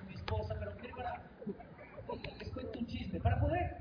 mi 0.08 0.14
esposa, 0.14 0.56
pero 0.60 0.72
para, 0.96 1.22
les 2.40 2.50
cuento 2.52 2.80
un 2.80 2.88
chisme, 2.88 3.20
para 3.20 3.40
poder, 3.40 3.78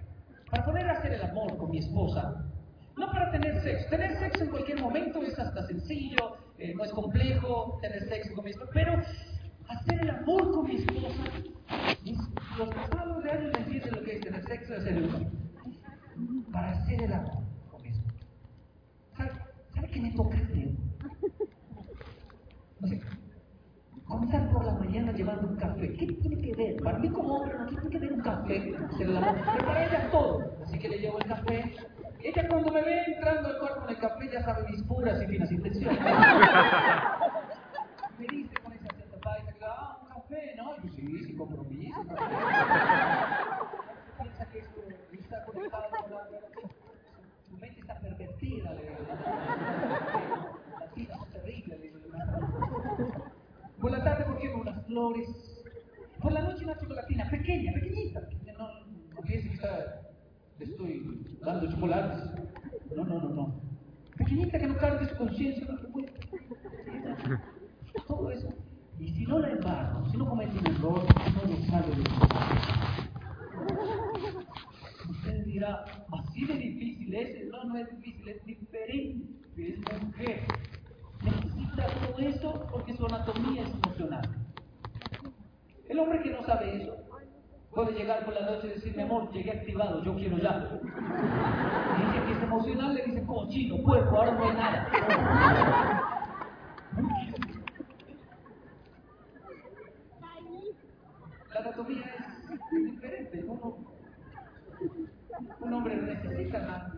para 0.52 0.66
poder 0.66 0.86
hacer 0.90 1.14
el 1.14 1.22
amor 1.22 1.56
con 1.56 1.70
mi 1.70 1.78
esposa, 1.78 2.44
no 2.98 3.10
para 3.10 3.30
tener 3.30 3.58
sexo, 3.62 3.88
tener 3.88 4.18
sexo 4.18 4.44
en 4.44 4.50
cualquier 4.50 4.82
momento 4.82 5.22
es 5.22 5.38
hasta 5.38 5.66
sencillo, 5.66 6.36
eh, 6.58 6.74
no 6.74 6.84
es 6.84 6.92
complejo 6.92 7.78
tener 7.80 8.06
sexo 8.06 8.34
con 8.34 8.44
mi 8.44 8.50
esposa, 8.50 8.70
pero 8.74 8.92
hacer 9.68 10.02
el 10.02 10.10
amor 10.10 10.52
con 10.52 10.66
mi 10.66 10.76
esposa, 10.76 11.24
los 12.58 12.68
pasados 12.68 13.24
de 13.24 13.30
años 13.30 13.52
me 13.54 13.64
entienden 13.64 13.94
lo 13.94 14.02
que 14.02 14.12
es 14.12 14.20
tener 14.20 14.44
sexo 14.44 14.74
hacer 14.74 14.98
el 14.98 15.04
amor. 15.08 15.22
Para 16.52 16.70
hacer 16.72 17.02
el 17.02 17.12
amor 17.14 17.44
con 17.70 17.82
mi 17.82 17.88
esposa. 17.88 18.26
¿Sabe, 19.16 19.30
¿sabe 19.74 19.88
qué 19.88 20.00
me 20.02 20.12
toca 20.12 20.36
hacer? 20.36 20.68
O 22.82 22.86
sea, 22.86 22.98
comenzar 24.12 24.48
por 24.50 24.64
la 24.66 24.74
mañana 24.74 25.12
llevando 25.12 25.48
un 25.48 25.56
café. 25.56 25.92
¿Qué 25.94 26.06
tiene 26.06 26.42
que 26.42 26.54
ver? 26.54 26.76
Para 26.82 26.98
mí 26.98 27.08
como 27.08 27.36
hombre 27.36 27.58
no 27.58 27.66
tiene 27.66 27.88
que 27.88 27.98
ver 27.98 28.12
un 28.12 28.20
café, 28.20 28.56
el 29.00 29.16
amor. 29.16 29.34
Pero 29.52 29.66
para 29.66 29.86
ella 29.86 30.10
todo. 30.10 30.40
Así 30.64 30.78
que 30.78 30.88
le 30.88 30.98
llevo 30.98 31.18
el 31.18 31.24
café. 31.24 31.74
Ella 32.20 32.48
cuando 32.48 32.72
me 32.72 32.82
ve 32.82 33.02
entrando 33.06 33.48
al 33.48 33.58
cuarto 33.58 33.80
con 33.80 33.90
el 33.90 33.98
café 33.98 34.30
ya 34.30 34.42
sabe 34.42 34.68
mis 34.70 34.82
puras 34.82 35.22
y 35.22 35.26
finas 35.26 35.50
intenciones. 35.50 35.98
me 38.18 38.26
dice 38.26 38.54
con 38.62 38.72
esa 38.74 38.86
acento 38.86 39.18
paisa, 39.20 39.52
ah, 39.62 39.98
un 40.02 40.08
café, 40.08 40.54
¿no? 40.56 40.76
Y 40.76 40.82
yo, 40.86 40.92
sí, 40.92 41.24
sin 41.24 41.36
compromiso. 41.38 42.02
Piensa 44.22 44.46
que 44.52 44.58
esto 44.58 44.80
está 45.12 45.44
conectado 45.46 45.84
con 45.90 46.10
la... 46.10 46.28
Su 47.48 47.56
mente 47.56 47.80
está 47.80 47.98
pervertida, 47.98 48.74
le 48.74 48.82
digo. 48.82 48.98
Las 50.78 50.92
finas 50.92 51.18
son 51.18 51.28
terribles, 51.30 51.80
le 51.80 51.88
digo. 51.88 51.92
Por 53.82 53.90
la 53.90 54.04
tarde, 54.04 54.24
¿por 54.26 54.38
qué? 54.38 54.52
Con 54.52 54.60
unas 54.60 54.86
flores. 54.86 55.28
Por 56.20 56.30
la 56.30 56.42
noche 56.42 56.64
una 56.64 56.78
chocolatina, 56.78 57.28
pequeña, 57.28 57.72
pequeñita. 57.72 58.20
No, 58.56 58.68
no 58.86 59.22
piense 59.22 59.48
que 59.48 59.54
está, 59.54 60.02
le 60.60 60.64
estoy 60.66 61.36
dando 61.40 61.68
chocolates. 61.68 62.30
No, 62.94 63.04
no, 63.04 63.20
no, 63.20 63.28
no. 63.30 63.60
Pequeñita 64.16 64.60
que 64.60 64.68
no 64.68 64.76
cargue 64.76 65.08
su 65.08 65.16
conciencia, 65.16 65.66
no 65.66 65.88
puede. 65.90 66.12
Todo 68.06 68.30
eso. 68.30 68.48
Y 69.00 69.08
si 69.08 69.26
no 69.26 69.40
la 69.40 69.50
embargo, 69.50 70.08
si 70.12 70.16
no 70.16 70.28
comete 70.28 70.56
un 70.56 70.66
error, 70.76 71.02
no 71.34 71.52
le 71.52 71.66
sale 71.66 71.88
de 71.88 72.02
Usted 75.10 75.44
dirá, 75.44 75.84
así 76.12 76.46
de 76.46 76.54
difícil 76.54 77.14
es. 77.16 77.48
No, 77.48 77.64
no 77.64 77.76
es 77.78 77.90
difícil, 77.96 78.28
es 78.28 78.44
diferente. 78.44 79.26
Es 79.56 80.02
mujer 80.04 80.46
necesita 81.24 81.86
todo 81.86 82.18
eso 82.18 82.66
porque 82.70 82.94
su 82.94 83.06
anatomía 83.06 83.62
es 83.62 83.70
emocional. 83.70 84.22
El 85.88 85.98
hombre 85.98 86.22
que 86.22 86.30
no 86.30 86.42
sabe 86.42 86.82
eso 86.82 86.96
puede 87.70 87.92
llegar 87.92 88.24
por 88.24 88.34
la 88.34 88.42
noche 88.42 88.66
y 88.66 88.70
decir, 88.70 88.96
mi 88.96 89.02
amor, 89.02 89.30
llegué 89.32 89.50
activado, 89.50 90.02
yo 90.04 90.14
quiero 90.14 90.38
ya. 90.38 90.68
Y 91.98 92.06
dice 92.06 92.24
que 92.26 92.32
es 92.32 92.42
emocional, 92.42 92.94
le 92.94 93.04
dice, 93.04 93.24
cochino, 93.26 93.82
puerco, 93.82 94.16
ahora 94.16 94.32
no 94.32 94.44
hay 94.44 94.56
nada. 94.56 94.88
La 101.54 101.60
anatomía 101.60 102.04
es 102.50 102.84
diferente. 102.84 103.44
Uno, 103.46 103.76
un 105.60 105.72
hombre 105.72 105.96
no 105.96 106.02
necesita 106.02 106.58
nada, 106.58 106.94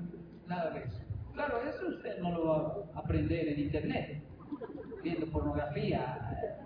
nada 0.46 0.70
de 0.70 0.84
eso. 0.84 1.04
Claro, 1.34 1.60
eso 1.62 1.88
usted 1.88 2.20
no 2.20 2.30
lo 2.30 2.46
va 2.46 2.74
a 2.94 2.98
aprender 3.00 3.48
en 3.48 3.58
internet, 3.58 4.22
viendo 5.02 5.26
pornografía, 5.26 6.60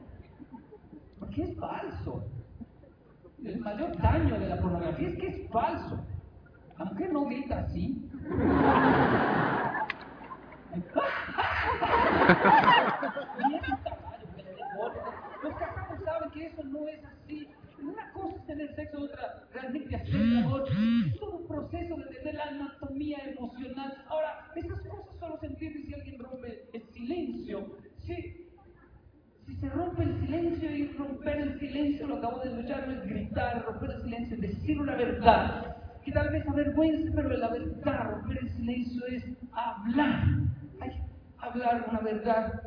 porque 1.18 1.42
es 1.42 1.56
falso. 1.56 2.24
El 3.42 3.60
mayor 3.78 3.96
daño 3.98 4.38
de 4.40 4.48
la 4.48 4.60
pornografía 4.60 5.08
es 5.08 5.18
que 5.18 5.26
es 5.28 5.50
falso. 5.50 6.04
La 6.78 6.84
mujer 6.84 7.12
no 7.12 7.24
grita 7.26 7.58
así. 7.60 8.10
Los 15.42 15.54
casados 15.54 16.04
saben 16.04 16.30
que 16.30 16.46
eso 16.46 16.62
no 16.64 16.88
es 16.88 17.04
así. 17.04 17.48
Una 17.80 18.12
cosa 18.12 18.36
es 18.36 18.46
tener 18.46 18.74
sexo, 18.74 19.00
otra 19.02 19.44
realmente 19.52 19.94
hacer. 19.94 20.14
Es 20.16 21.20
todo 21.20 21.36
un 21.38 21.46
proceso 21.46 21.96
de 21.96 22.02
entender 22.02 22.34
la 22.34 22.44
anatomía 22.44 23.18
emocional. 23.26 24.04
Ahora, 24.08 24.50
esas 24.56 24.80
cosas 24.82 25.16
solo 25.20 25.38
se 25.38 25.46
entienden 25.46 25.86
si 25.86 25.94
alguien 25.94 26.18
rompe 26.18 26.68
el 26.72 26.82
silencio. 26.92 27.76
Si, 27.98 28.14
si 28.14 28.47
se 29.60 29.68
rompe 29.70 30.02
el 30.02 30.20
silencio 30.20 30.70
y 30.70 30.88
romper 30.92 31.38
el 31.38 31.58
silencio, 31.58 32.06
lo 32.06 32.16
acabo 32.16 32.38
de 32.40 32.50
escuchar, 32.50 32.86
no 32.86 32.94
es 32.94 33.08
gritar, 33.08 33.64
romper 33.64 33.90
el 33.90 34.02
silencio, 34.02 34.34
es 34.36 34.40
decir 34.40 34.80
una 34.80 34.96
verdad. 34.96 35.76
Que 36.04 36.12
tal 36.12 36.30
vez 36.30 36.46
avergüence, 36.46 37.10
pero 37.14 37.28
la 37.30 37.48
verdad, 37.48 38.10
romper 38.10 38.38
el 38.38 38.50
silencio 38.50 39.06
es 39.06 39.24
hablar. 39.52 40.24
Hay 40.80 40.90
hablar 41.38 41.86
una 41.88 42.00
verdad, 42.00 42.62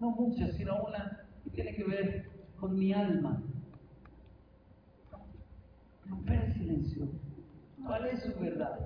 no 0.00 0.10
muchas, 0.10 0.54
sino 0.56 0.82
una 0.82 1.20
que 1.44 1.50
tiene 1.50 1.74
que 1.74 1.84
ver 1.84 2.30
con 2.58 2.74
mi 2.76 2.92
alma 2.92 3.40
romper 6.12 6.42
el 6.44 6.54
silencio. 6.54 7.08
¿Cuál 7.84 8.06
es 8.06 8.22
su 8.22 8.38
verdad? 8.38 8.78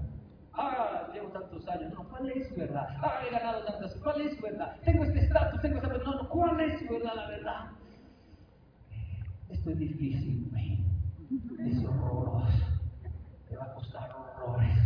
Ah, 0.59 1.09
llevo 1.13 1.29
tantos 1.29 1.69
años. 1.69 1.93
No, 1.93 2.09
¿cuál 2.09 2.31
es 2.31 2.57
verdad? 2.57 2.89
Ah, 3.03 3.21
he 3.27 3.31
ganado 3.31 3.65
tantas. 3.65 3.95
¿Cuál 3.97 4.21
es 4.23 4.41
verdad? 4.41 4.77
Tengo 4.85 5.05
este 5.05 5.21
estatus, 5.21 5.61
tengo 5.61 5.77
esta. 5.77 5.89
No, 5.99 6.15
no, 6.15 6.29
¿cuál 6.29 6.61
es 6.61 6.89
verdad, 6.89 7.15
la 7.15 7.29
verdad? 7.29 7.71
Esto 9.51 9.71
es 9.71 9.79
difícil, 9.79 10.49
güey. 10.51 10.85
Es 11.69 11.85
horroroso. 11.85 12.65
Te 13.49 13.57
va 13.57 13.65
a 13.65 13.75
costar 13.75 14.11
horrores. 14.17 14.79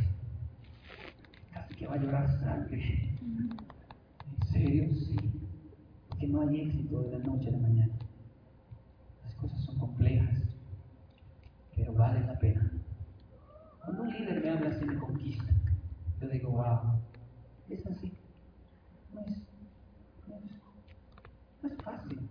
Casi 1.53 1.75
que 1.75 1.87
va 1.87 1.95
a 1.95 1.99
llorar 1.99 2.31
sangre. 2.41 3.18
¿En 3.23 4.47
serio? 4.49 4.95
Sí. 4.95 5.16
Porque 6.09 6.27
no 6.27 6.49
hay 6.49 6.62
éxito 6.62 7.03
de 7.03 7.18
la 7.18 7.18
noche 7.18 7.49
a 7.49 7.53
la 7.53 7.59
mañana. 7.59 7.95
Las 9.23 9.35
cosas 9.37 9.61
son 9.61 9.79
complejas, 9.79 10.43
pero 11.77 11.93
valen 11.95 12.27
la 12.27 12.39
pena. 12.39 12.71
Un 13.89 14.11
líder 14.11 14.43
me 14.43 14.51
habla 14.51 14.68
así 14.68 14.85
me 14.85 14.99
conquista. 14.99 15.53
Yo 16.21 16.29
digo, 16.29 16.51
wow, 16.51 17.01
es 17.68 17.87
así. 17.87 18.12
No 19.14 19.21
es, 19.23 19.37
no 21.62 21.71
fácil. 21.83 22.29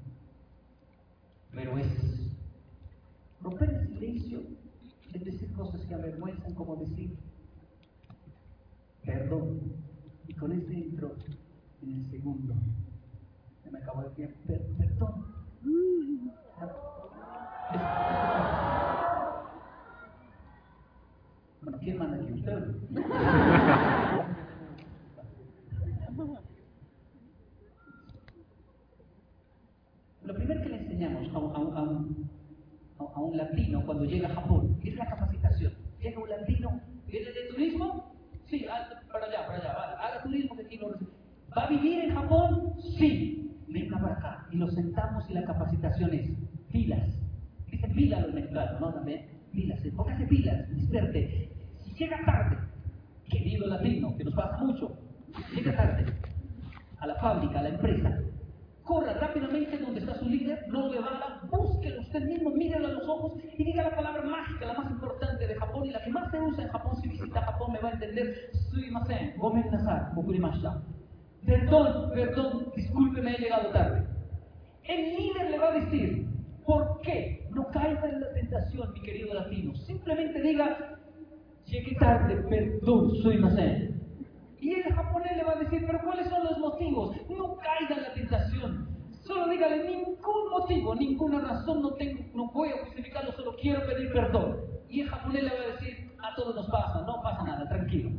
Pero 1.52 1.78
es 1.78 1.88
romper 3.42 3.70
el 3.70 3.88
silencio 3.88 4.42
es 5.14 5.26
decir 5.26 5.52
cosas 5.54 5.82
que 5.86 5.96
avergüenzan, 5.96 6.54
como 6.54 6.76
decir 6.76 7.18
perdón. 9.04 9.60
Y 10.28 10.34
con 10.34 10.52
ese 10.52 10.74
intro 10.74 11.16
en 11.82 11.94
el 11.94 12.12
segundo, 12.12 12.54
se 13.64 13.72
me 13.72 13.80
acabó 13.80 14.04
decir, 14.04 14.36
per 14.46 14.62
perdón. 14.78 15.26
Bueno, 21.70 21.84
¿quién 21.84 21.97
manda 21.99 22.17
aquí? 22.17 22.34
¿Usted? 22.34 22.65
Lo 30.26 30.36
primero 30.36 30.61
que 30.61 30.70
le 30.70 30.78
enseñamos 30.78 31.34
a 31.34 31.38
un, 31.39 31.55
a 31.55 31.59
un- 31.59 31.78
a 31.78 31.82
un- 31.84 32.30
a 33.15 33.20
un 33.22 33.38
latino 33.38 33.86
cuando 33.86 34.05
llega 34.05 34.28
a 34.30 34.34
Japón 34.36 34.78
es 34.84 34.95
la 34.95 35.05
capacitación. 35.07 35.74
Llega 36.01 36.20
un 36.22 36.30
latino, 36.30 36.82
¿viene 37.07 37.28
de 37.28 37.47
turismo? 37.51 38.13
Sí, 38.49 38.65
ah, 38.70 38.89
para 39.11 39.26
allá, 39.28 39.45
para 39.47 39.59
allá, 39.59 39.74
haga 39.99 40.24
turismo 40.24 40.55
que 40.55 40.63
aquí 40.63 40.78
recibe. 40.78 41.11
¿Va 41.57 41.63
a 41.65 41.70
vivir 41.70 41.99
en 41.99 42.13
Japón? 42.15 42.74
Sí, 42.97 43.51
venga 43.67 43.99
para 43.99 44.15
acá. 44.15 44.47
Y 44.51 44.57
lo 44.57 44.67
sentamos 44.72 45.30
y 45.30 45.34
la 45.34 45.43
capacitación 45.45 46.13
es 46.13 46.32
pilas. 46.72 47.09
Dicen 47.72 47.93
pilas 47.93 48.22
los 48.24 48.34
mexicanos, 48.34 48.82
¿no? 48.82 48.93
También 48.93 49.26
pilas, 49.51 49.80
póngase 49.95 50.26
pilas, 50.28 50.59
llega 52.10 52.26
tarde, 52.26 52.57
querido 53.30 53.68
latino, 53.68 54.16
que 54.18 54.24
nos 54.24 54.34
pasa 54.34 54.57
mucho, 54.57 54.97
llega 55.53 55.76
tarde 55.76 56.05
a 56.99 57.07
la 57.07 57.16
fábrica, 57.16 57.60
a 57.60 57.64
la 57.64 57.70
empresa, 57.70 58.20
corra 58.84 59.14
rápidamente 59.14 59.78
donde 59.78 59.99
está 59.99 60.16
su 60.16 60.26
líder, 60.26 60.66
no 60.70 60.91
le 60.91 60.99
va 60.99 61.39
búsquelo 61.51 62.01
usted 62.01 62.24
mismo, 62.24 62.49
mírelo 62.49 62.88
a 62.88 62.91
los 62.91 63.07
ojos 63.07 63.34
y 63.57 63.64
diga 63.64 63.84
la 63.84 63.95
palabra 63.95 64.24
mágica, 64.24 64.66
la 64.66 64.74
más 64.74 64.91
importante 64.91 65.47
de 65.47 65.55
Japón 65.55 65.86
y 65.86 65.91
la 65.91 66.03
que 66.03 66.10
más 66.10 66.32
se 66.32 66.39
usa 66.39 66.64
en 66.64 66.70
Japón, 66.70 66.95
si 67.01 67.10
visita 67.10 67.41
Japón 67.41 67.74
me 67.74 67.80
va 67.80 67.89
a 67.89 67.93
entender, 67.93 68.49
suimasen, 68.72 69.38
gomen 69.38 69.70
nasai, 69.72 70.01
okurimashita. 70.16 70.82
Perdón, 71.45 72.12
perdón, 72.14 72.72
discúlpeme, 72.76 73.36
he 73.36 73.39
llegado 73.39 73.70
tarde. 73.70 74.05
El 74.84 75.16
líder 75.16 75.51
le 75.51 75.60
va 75.60 75.68
a 75.70 75.80
decir, 75.80 76.28
¿por 76.66 77.01
qué? 77.01 77.47
No 77.51 77.68
caiga 77.68 78.10
en 78.10 78.20
la 78.20 78.34
tentación, 78.34 78.91
mi 78.93 79.01
querido 79.01 79.34
latino. 79.34 79.76
Simplemente 79.76 80.41
diga, 80.41 80.99
llegué 81.70 81.95
tarde, 81.95 82.36
perdón, 82.49 83.15
soy 83.22 83.38
Masen. 83.38 84.01
Y 84.59 84.74
el 84.74 84.93
japonés 84.93 85.38
le 85.38 85.43
va 85.43 85.53
a 85.53 85.59
decir, 85.59 85.84
pero 85.86 85.99
¿cuáles 86.03 86.28
son 86.28 86.43
los 86.43 86.57
motivos? 86.59 87.15
No 87.30 87.55
caiga 87.57 87.95
en 87.95 88.03
la 88.03 88.13
tentación. 88.13 88.89
Solo 89.24 89.47
dígale 89.49 89.88
ningún 89.88 90.49
motivo, 90.49 90.95
ninguna 90.95 91.39
razón, 91.41 91.82
no 91.82 91.91
tengo, 91.93 92.24
no 92.34 92.51
voy 92.51 92.70
a 92.70 92.86
justificarlo, 92.86 93.32
solo 93.34 93.55
quiero 93.61 93.86
pedir 93.86 94.11
perdón. 94.11 94.57
Y 94.89 95.01
el 95.01 95.09
japonés 95.09 95.43
le 95.43 95.49
va 95.49 95.61
a 95.61 95.76
decir, 95.76 96.11
a 96.22 96.36
todos 96.36 96.55
nos 96.55 96.70
pasa, 96.70 97.03
no 97.05 97.22
pasa 97.22 97.43
nada, 97.43 97.70
tranquilo. 97.70 98.09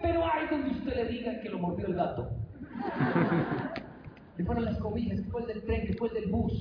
Pero 0.00 0.24
hay 0.24 0.48
donde 0.48 0.70
usted 0.70 0.94
le 0.94 1.04
diga 1.06 1.40
que 1.40 1.50
lo 1.50 1.58
mordió 1.58 1.86
el 1.86 1.94
gato. 1.94 2.30
Que 4.36 4.44
fueron 4.44 4.66
las 4.66 4.78
cobijas, 4.78 5.20
que 5.20 5.30
fue 5.32 5.40
el 5.40 5.48
del 5.48 5.64
tren, 5.64 5.84
que 5.84 5.94
fue 5.94 6.06
el 6.10 6.14
del 6.14 6.30
bus. 6.30 6.52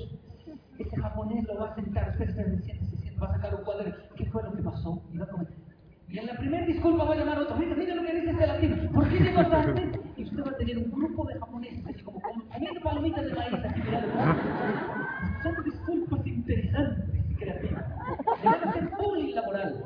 Ese 0.80 0.97
japonés 0.99 1.45
lo 1.45 1.59
va 1.59 1.70
a 1.70 1.76
sentar, 1.76 2.09
espérese, 2.09 2.43
siéntese, 2.63 2.97
siéntese, 2.97 3.20
va 3.20 3.28
a 3.28 3.34
sacar 3.34 3.53
un 3.53 3.63
cuaderno. 3.63 3.93
¿Qué 4.15 4.26
fue 4.32 4.41
lo 4.41 4.51
que 4.53 4.63
pasó? 4.63 5.03
Y 5.13 5.18
va 5.20 5.26
a 5.26 5.28
comentar. 5.28 5.66
Y 6.10 6.20
en 6.20 6.26
la 6.26 6.38
primera 6.38 6.66
disculpa 6.66 7.03
va 7.03 7.14
a 7.14 7.18
llamar 7.18 7.38
a 7.38 7.41
otro. 7.41 7.58
Mira, 7.58 7.76
mira 7.76 7.95
lo 7.95 8.03
que 8.03 8.14
dice 8.14 8.32
este 8.32 8.47
latino. 8.47 8.91
¿Por 8.93 9.10
qué 9.10 9.20
llegó 9.20 9.45
tarde? 9.47 9.91
Y 10.18 10.24
usted 10.24 10.43
va 10.43 10.49
a 10.49 10.58
tener 10.58 10.78
un 10.80 10.89
grupo 10.89 11.28
de 11.28 11.39
japoneses 11.39 11.86
así 11.86 12.01
como 12.01 12.20
comiendo 12.20 12.82
palomitas 12.82 13.24
de 13.24 13.34
maíz 13.36 13.53
aquí 13.53 13.82
mirando. 13.84 14.14
Son 15.43 15.64
disculpas 15.64 16.26
interesantes 16.26 17.24
y 17.30 17.36
creativas. 17.36 17.86
Le 18.43 18.49
van 18.49 18.64
a 18.64 18.70
hacer 18.72 18.89
bullying 18.97 19.36
laboral. 19.36 19.86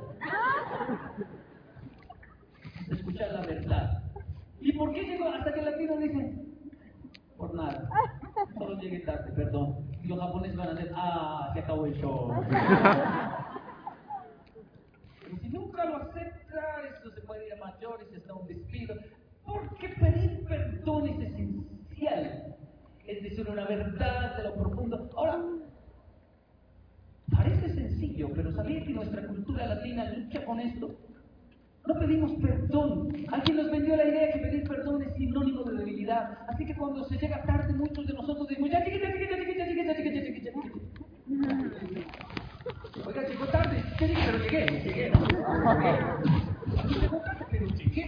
Escuchar 2.91 3.33
la 3.33 3.41
verdad. 3.41 4.03
¿Y 4.61 4.71
por 4.71 4.93
qué 4.93 5.01
llegó 5.03 5.27
hasta 5.27 5.53
que 5.53 5.59
el 5.59 5.65
latino 5.65 5.97
dice? 5.97 6.33
Por 7.35 7.53
nada. 7.53 7.89
Solo 8.57 8.79
llegué 8.79 8.99
tarde, 8.99 9.33
perdón. 9.33 9.75
Y 10.01 10.07
los 10.07 10.19
japoneses 10.19 10.55
van 10.55 10.69
a 10.69 10.73
decir, 10.75 10.91
ah, 10.95 11.49
se 11.53 11.59
acabó 11.59 11.87
el 11.87 11.95
show. 11.95 12.31
Nunca 15.51 15.85
lo 15.85 15.97
acepta, 15.97 16.81
eso 16.89 17.11
se 17.11 17.21
puede 17.21 17.47
ir 17.47 17.53
a 17.53 17.57
mayores, 17.57 18.07
está 18.13 18.33
un 18.33 18.47
despido. 18.47 18.95
Porque 19.45 19.89
pedir 19.89 20.45
perdón 20.47 21.07
es 21.07 21.19
esencial. 21.19 22.55
Es 23.05 23.23
decir, 23.23 23.49
una 23.49 23.65
verdad 23.65 24.37
de 24.37 24.43
lo 24.43 24.55
profundo. 24.55 25.09
Ahora, 25.17 25.43
parece 27.31 27.69
sencillo, 27.73 28.29
pero 28.33 28.51
¿sabía 28.51 28.85
que 28.85 28.93
nuestra 28.93 29.27
cultura 29.27 29.67
latina 29.67 30.09
lucha 30.13 30.45
con 30.45 30.59
esto? 30.59 30.95
No 31.85 31.99
pedimos 31.99 32.31
perdón. 32.41 33.11
Alguien 33.31 33.57
nos 33.57 33.71
vendió 33.71 33.95
la 33.95 34.07
idea 34.07 34.31
que 34.31 34.39
pedir 34.39 34.63
perdón 34.67 35.01
es 35.01 35.13
sinónimo 35.15 35.63
de 35.63 35.77
debilidad. 35.77 36.37
Así 36.47 36.65
que 36.65 36.75
cuando 36.75 37.03
se 37.05 37.17
llega 37.17 37.43
tarde, 37.43 37.73
muchos 37.73 38.07
de 38.07 38.13
nosotros 38.13 38.47
decimos, 38.47 38.69
ya 38.69 38.85
llegué, 38.85 39.01
ya 39.01 39.09
llegué, 39.09 39.29
ya 39.29 39.37
llegué, 39.37 39.57
ya 39.57 39.65
llegué, 39.65 39.85
ya 39.85 39.93
llegué, 39.93 40.13
ya 40.13 40.21
llegué, 40.21 40.41
ya 40.41 40.51
llegué. 40.51 42.20
Oiga, 43.13 43.27
llegó 43.27 43.45
tarde. 43.47 43.83
¿Qué 43.99 44.07
dije? 44.07 44.21
Pero 44.25 44.37
llegué, 44.37 44.83
llegué. 44.85 45.09
No, 45.09 45.27
llegué. 45.27 47.01
Llegó 47.01 47.17
tarde, 47.17 47.45
pero 47.51 47.67
llegué. 47.67 48.07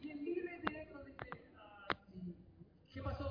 Y 0.00 0.10
el 0.10 0.24
líder 0.24 0.60
directo 0.66 1.04
dice, 1.04 1.28
ah. 1.58 1.86
¿Qué 2.94 3.02
pasó? 3.02 3.30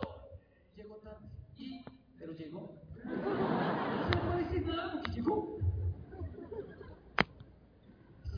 Llegó 0.76 0.98
tarde. 0.98 1.28
¿Y? 1.58 1.84
Pero 2.20 2.34
llegó. 2.34 2.76
No 3.04 4.12
se 4.12 4.18
puede 4.18 4.44
decir 4.44 4.68
nada 4.68 4.92
porque 4.92 5.12
llegó. 5.12 5.58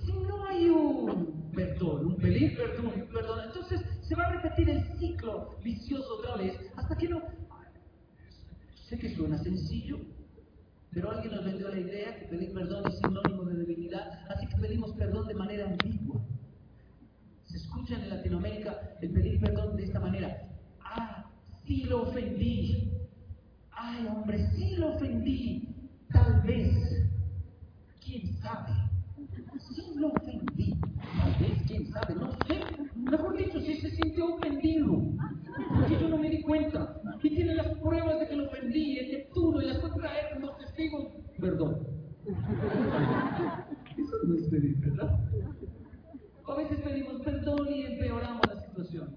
Si 0.05 0.13
no 0.13 0.45
hay 0.45 0.69
un 0.69 1.51
perdón, 1.53 2.05
un 2.05 2.15
pedir 2.15 2.55
perdón, 2.55 2.93
un 2.95 3.07
perdón, 3.07 3.41
entonces 3.45 3.81
se 4.07 4.15
va 4.15 4.23
a 4.23 4.31
repetir 4.41 4.69
el 4.69 4.85
ciclo 4.99 5.57
vicioso 5.61 6.19
otra 6.19 6.37
vez 6.37 6.57
hasta 6.77 6.95
que 6.95 7.09
no. 7.09 7.23
Sé 8.87 8.97
que 8.97 9.13
suena 9.13 9.37
sencillo, 9.37 9.99
pero 10.91 11.11
alguien 11.11 11.35
nos 11.35 11.45
vendió 11.45 11.69
la 11.69 11.79
idea 11.79 12.19
que 12.19 12.25
pedir 12.25 12.53
perdón 12.53 12.83
es 12.87 12.97
sinónimo 12.97 13.43
de 13.43 13.57
debilidad, 13.57 14.25
así 14.29 14.47
que 14.47 14.57
pedimos 14.57 14.91
perdón 14.93 15.27
de 15.27 15.35
manera 15.35 15.65
ambigua. 15.65 16.21
Se 17.45 17.57
escucha 17.57 17.95
en 17.95 18.09
Latinoamérica 18.09 18.97
el 19.01 19.11
pedir 19.11 19.39
perdón 19.39 19.75
de 19.75 19.83
esta 19.83 19.99
manera. 19.99 20.49
Ah, 20.83 21.29
sí 21.65 21.83
lo 21.83 22.03
ofendí. 22.03 22.91
Ay, 23.71 24.07
hombre, 24.07 24.47
sí 24.55 24.75
lo 24.77 24.95
ofendí. 24.95 25.67
Tal 26.11 26.41
vez. 26.41 26.75
¿Quién 28.03 28.33
sabe? 28.41 28.73
Sí 29.75 29.93
lo 29.95 30.09
ofendí. 30.09 30.75
Tal 31.17 31.35
vez, 31.39 31.63
quién 31.67 31.91
sabe, 31.91 32.15
no 32.15 32.31
sé. 32.47 32.61
Mejor 32.95 33.37
dicho, 33.37 33.59
si 33.59 33.75
se 33.81 33.91
sintió 33.91 34.35
ofendido. 34.35 35.01
Porque 35.75 35.99
yo 35.99 36.09
no 36.09 36.17
me 36.17 36.29
di 36.29 36.41
cuenta. 36.41 36.95
Y 37.21 37.29
tiene 37.29 37.55
las 37.55 37.67
pruebas 37.77 38.19
de 38.19 38.27
que 38.27 38.35
lo 38.35 38.45
ofendí, 38.45 38.97
el 38.99 39.11
Neptuno, 39.11 39.61
y 39.61 39.65
las 39.65 39.77
puede 39.79 39.99
Perdón. 41.39 41.87
Eso 43.97 44.15
no 44.25 44.35
es 44.35 44.47
pedir, 44.47 44.77
¿verdad? 44.77 45.19
A 46.47 46.55
veces 46.55 46.79
pedimos 46.79 47.21
perdón 47.21 47.67
y 47.69 47.85
empeoramos 47.85 48.41
la 48.47 48.59
situación. 48.61 49.15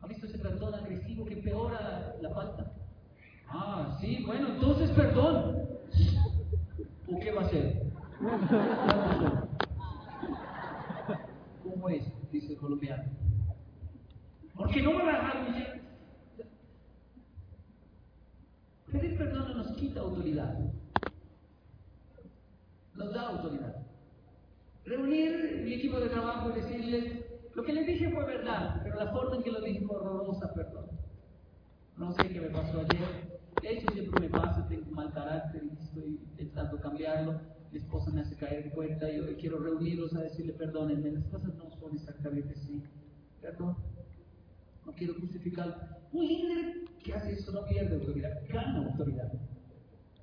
¿Ha 0.00 0.06
visto 0.06 0.26
ese 0.26 0.38
perdón 0.38 0.74
agresivo 0.74 1.24
que 1.24 1.34
empeora 1.34 2.14
la 2.20 2.30
falta? 2.30 2.72
Ah, 3.48 3.98
sí, 4.00 4.22
bueno, 4.24 4.54
entonces 4.54 4.90
perdón. 4.90 5.68
¿O 7.08 7.18
qué 7.18 7.32
va 7.32 7.42
a 7.42 7.46
hacer? 7.46 7.82
¿Cómo 11.64 11.88
es? 11.88 12.04
Dice 12.30 12.52
el 12.52 12.58
colombiano. 12.58 13.02
Porque 14.54 14.80
no 14.80 14.92
me 14.92 15.04
va 15.04 15.10
a 15.10 15.16
dejar 15.16 15.48
humillar. 15.48 15.80
Pedir 18.92 19.16
perdón 19.16 19.48
no 19.48 19.54
nos 19.54 19.76
quita 19.76 20.00
autoridad. 20.00 20.58
Nos 22.94 23.12
da 23.12 23.28
autoridad. 23.28 23.76
reunir 24.84 25.62
mi 25.64 25.74
equipo 25.74 26.00
de 26.00 26.08
trabajo 26.08 26.50
y 26.50 26.60
decirles, 26.60 27.24
lo 27.54 27.62
que 27.62 27.72
les 27.72 27.86
dije 27.86 28.10
fue 28.10 28.24
verdad, 28.24 28.80
pero 28.82 28.96
la 28.96 29.12
forma 29.12 29.36
en 29.36 29.42
que 29.42 29.52
lo 29.52 29.60
dije 29.60 29.86
fue 29.86 29.96
horrorosa, 29.96 30.52
perdón. 30.52 30.86
No 31.96 32.12
sé 32.12 32.28
qué 32.28 32.40
me 32.40 32.48
pasó 32.48 32.80
ayer. 32.80 33.40
De 33.62 33.72
hecho, 33.72 33.92
siempre 33.92 34.20
me 34.20 34.28
pasa, 34.28 34.66
tengo 34.68 34.90
mal 34.90 35.12
carácter 35.12 35.62
y 35.62 35.82
estoy 35.82 36.20
intentando 36.30 36.80
cambiarlo. 36.80 37.40
Mi 37.70 37.78
esposa 37.78 38.10
me 38.10 38.22
hace 38.22 38.34
caer 38.36 38.66
en 38.66 38.70
cuenta 38.70 39.08
y 39.10 39.20
hoy 39.20 39.36
quiero 39.36 39.58
reunirlos 39.58 40.14
a 40.14 40.22
decirle, 40.22 40.54
perdónenme, 40.54 41.12
las 41.12 41.24
cosas 41.26 41.54
no 41.54 41.70
son 41.78 41.94
exactamente 41.94 42.54
así. 42.54 42.82
Perdón. 43.40 43.76
No 44.84 44.92
quiero 44.92 45.14
justificarlo. 45.14 45.99
Un 46.12 46.26
líder 46.26 46.84
que 47.02 47.14
hace 47.14 47.32
eso 47.32 47.52
no 47.52 47.64
pierde 47.66 47.94
autoridad, 47.94 48.42
gana 48.48 48.86
autoridad. 48.90 49.32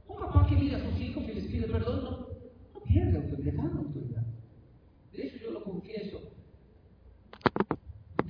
Un 0.08 0.18
papá 0.18 0.48
que 0.48 0.56
mira 0.56 0.78
a 0.78 0.90
sus 0.90 1.00
hijos 1.00 1.24
y 1.24 1.34
les 1.34 1.46
pide 1.46 1.68
perdón 1.68 2.04
no, 2.04 2.84
pierde 2.84 3.18
autoridad, 3.18 3.54
gana 3.56 3.80
autoridad. 3.80 4.24
De 5.14 5.28
hecho, 5.28 5.38
yo 5.38 5.52
lo 5.52 5.64
confieso. 5.64 6.20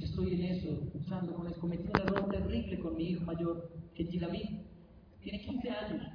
Estoy 0.02 0.34
en 0.36 0.46
eso, 0.46 0.90
luchando 0.94 1.34
con 1.34 1.48
eso. 1.48 1.60
Cometí 1.60 1.88
un 1.88 2.02
error 2.02 2.30
terrible 2.30 2.80
con 2.80 2.96
mi 2.96 3.10
hijo 3.10 3.26
mayor, 3.26 3.70
que 3.94 4.04
es 4.04 4.20
David. 4.20 4.62
Tiene 5.22 5.42
15 5.42 5.70
años. 5.70 6.08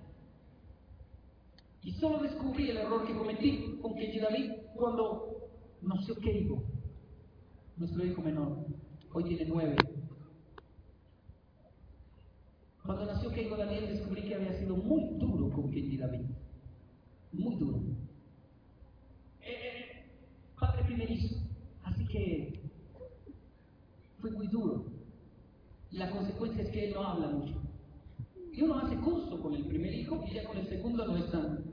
Y 1.82 1.93
solo 1.93 2.18
descubrí 2.18 2.70
el 2.70 2.76
error 2.78 3.07
que 3.07 3.14
cometí 3.14 3.78
con 3.82 3.95
Kenji 3.95 4.20
David 4.20 4.53
cuando 4.74 5.51
nació 5.82 6.14
Keigo, 6.16 6.62
nuestro 7.76 8.05
hijo 8.07 8.22
menor. 8.22 8.66
Hoy 9.12 9.24
tiene 9.24 9.45
9. 9.47 9.76
Cuando 12.85 13.07
nació 13.07 13.30
Keiko 13.30 13.57
Daniel 13.57 13.89
descubrí 13.89 14.22
que 14.22 14.35
había 14.35 14.59
sido 14.59 14.76
muy 14.76 15.05
duro 15.18 15.51
con 15.51 15.70
Kenji 15.70 15.97
David. 15.99 16.26
Muy 17.33 17.55
duro. 17.57 17.78
Eh, 19.41 19.51
eh, 19.51 20.05
padre 20.59 20.85
primerizo. 20.85 21.37
Así 21.85 22.05
que 22.07 22.61
fue 24.20 24.30
muy 24.33 24.49
duro. 24.49 24.85
La 25.93 26.11
consecuencia 26.11 26.62
es 26.62 26.70
que 26.70 26.89
él 26.89 26.95
no 26.95 27.07
habla 27.07 27.28
mucho. 27.28 27.55
Y 28.53 28.62
uno 28.62 28.78
hace 28.78 28.97
curso 28.97 29.41
con 29.41 29.55
el 29.55 29.64
primer 29.66 29.95
hijo 29.95 30.24
y 30.26 30.35
ya 30.35 30.45
con 30.45 30.59
el 30.59 30.66
segundo 30.68 31.07
no 31.07 31.16
es 31.16 31.30
tan. 31.30 31.64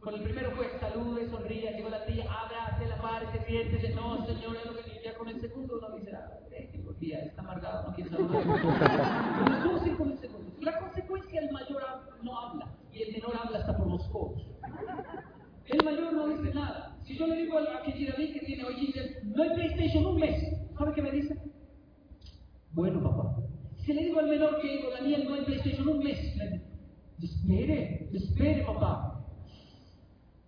Con 0.00 0.14
el 0.14 0.22
primero 0.22 0.52
fue 0.52 0.70
salude, 0.80 1.28
sonríe, 1.28 1.72
llegó 1.72 1.88
la 1.88 2.06
tía, 2.06 2.24
abra, 2.30 2.78
se 2.78 2.86
la 2.86 3.00
par, 3.02 3.30
se 3.32 3.44
siente, 3.44 3.92
no, 3.94 4.24
señor, 4.24 4.56
es 4.56 4.66
lo 4.66 4.76
que 4.76 5.02
ya 5.04 5.14
con 5.18 5.28
el 5.28 5.40
segundo 5.40 5.78
uno 5.78 5.96
dice, 5.96 6.12
ah, 6.14 6.45
está 7.12 7.42
amargado, 7.42 7.88
no 7.88 7.94
quiere 7.94 8.10
saludar. 8.10 8.42
Pero 8.42 9.96
con 9.96 10.10
el 10.10 10.18
segundo. 10.18 10.52
La 10.60 10.78
consecuencia, 10.78 11.40
el 11.40 11.50
mayor 11.52 11.82
no 12.22 12.38
habla 12.38 12.66
y 12.92 13.02
el 13.02 13.12
menor 13.12 13.32
habla 13.36 13.58
hasta 13.58 13.76
por 13.76 13.88
los 13.88 14.02
codos. 14.08 14.42
El 15.66 15.84
mayor 15.84 16.12
no 16.12 16.28
dice 16.28 16.54
nada. 16.54 16.96
Si 17.04 17.16
yo 17.16 17.26
le 17.26 17.36
digo 17.36 17.58
a 17.58 17.82
Kejirabi 17.82 18.32
que 18.32 18.40
tiene 18.40 18.64
hoy 18.64 18.94
no 19.24 19.42
hay 19.42 19.50
PlayStation 19.50 20.06
un 20.06 20.16
mes, 20.16 20.42
¿sabe 20.76 20.92
qué 20.94 21.02
me 21.02 21.10
dice? 21.10 21.36
Bueno, 22.72 23.02
papá. 23.02 23.36
Si 23.84 23.92
le 23.92 24.04
digo 24.04 24.18
al 24.18 24.28
menor 24.28 24.60
que 24.60 24.76
digo, 24.76 24.90
Daniel, 24.90 25.26
no 25.28 25.34
hay 25.34 25.42
PlayStation 25.42 25.88
un 25.88 25.98
mes, 25.98 26.36
me 26.36 26.44
dice, 26.44 26.62
espere, 27.22 28.10
espere, 28.12 28.64
papá. 28.64 29.24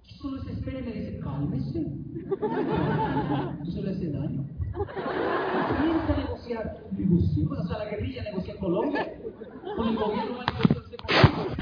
Solo 0.03 0.43
se 0.43 0.53
espera 0.53 0.81
y 0.81 0.83
me 0.83 0.93
dice, 0.93 1.21
cálmese. 1.21 1.79
Eso 3.69 3.83
le 3.83 3.91
hace 3.91 4.11
daño. 4.11 4.45
Comienza 4.73 6.28
negociar. 6.49 6.85
Negociamos, 6.93 7.59
o 7.59 7.67
sea, 7.67 7.79
la 7.79 7.85
guerrilla 7.87 8.23
negocia 8.23 8.55
en 8.55 8.61
Colombia. 8.61 9.15
Con 9.77 9.89
el 9.89 9.97
gobierno 9.97 10.39
negociarse 10.39 10.97
conmigo. 10.97 11.55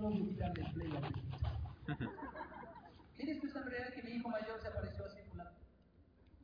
No 0.00 0.08
a 0.08 0.12
quitarle 0.12 0.62
el 0.62 0.72
play 0.72 0.88
a 0.88 1.98
Mire, 3.18 3.32
esto 3.32 3.46
es 3.46 3.52
tan 3.54 3.64
real 3.64 3.92
que 3.94 4.02
mi 4.02 4.10
hijo 4.16 4.28
mayor 4.28 4.60
se 4.60 4.68
apareció 4.68 5.06
así 5.06 5.18
por 5.28 5.36
la 5.38 5.52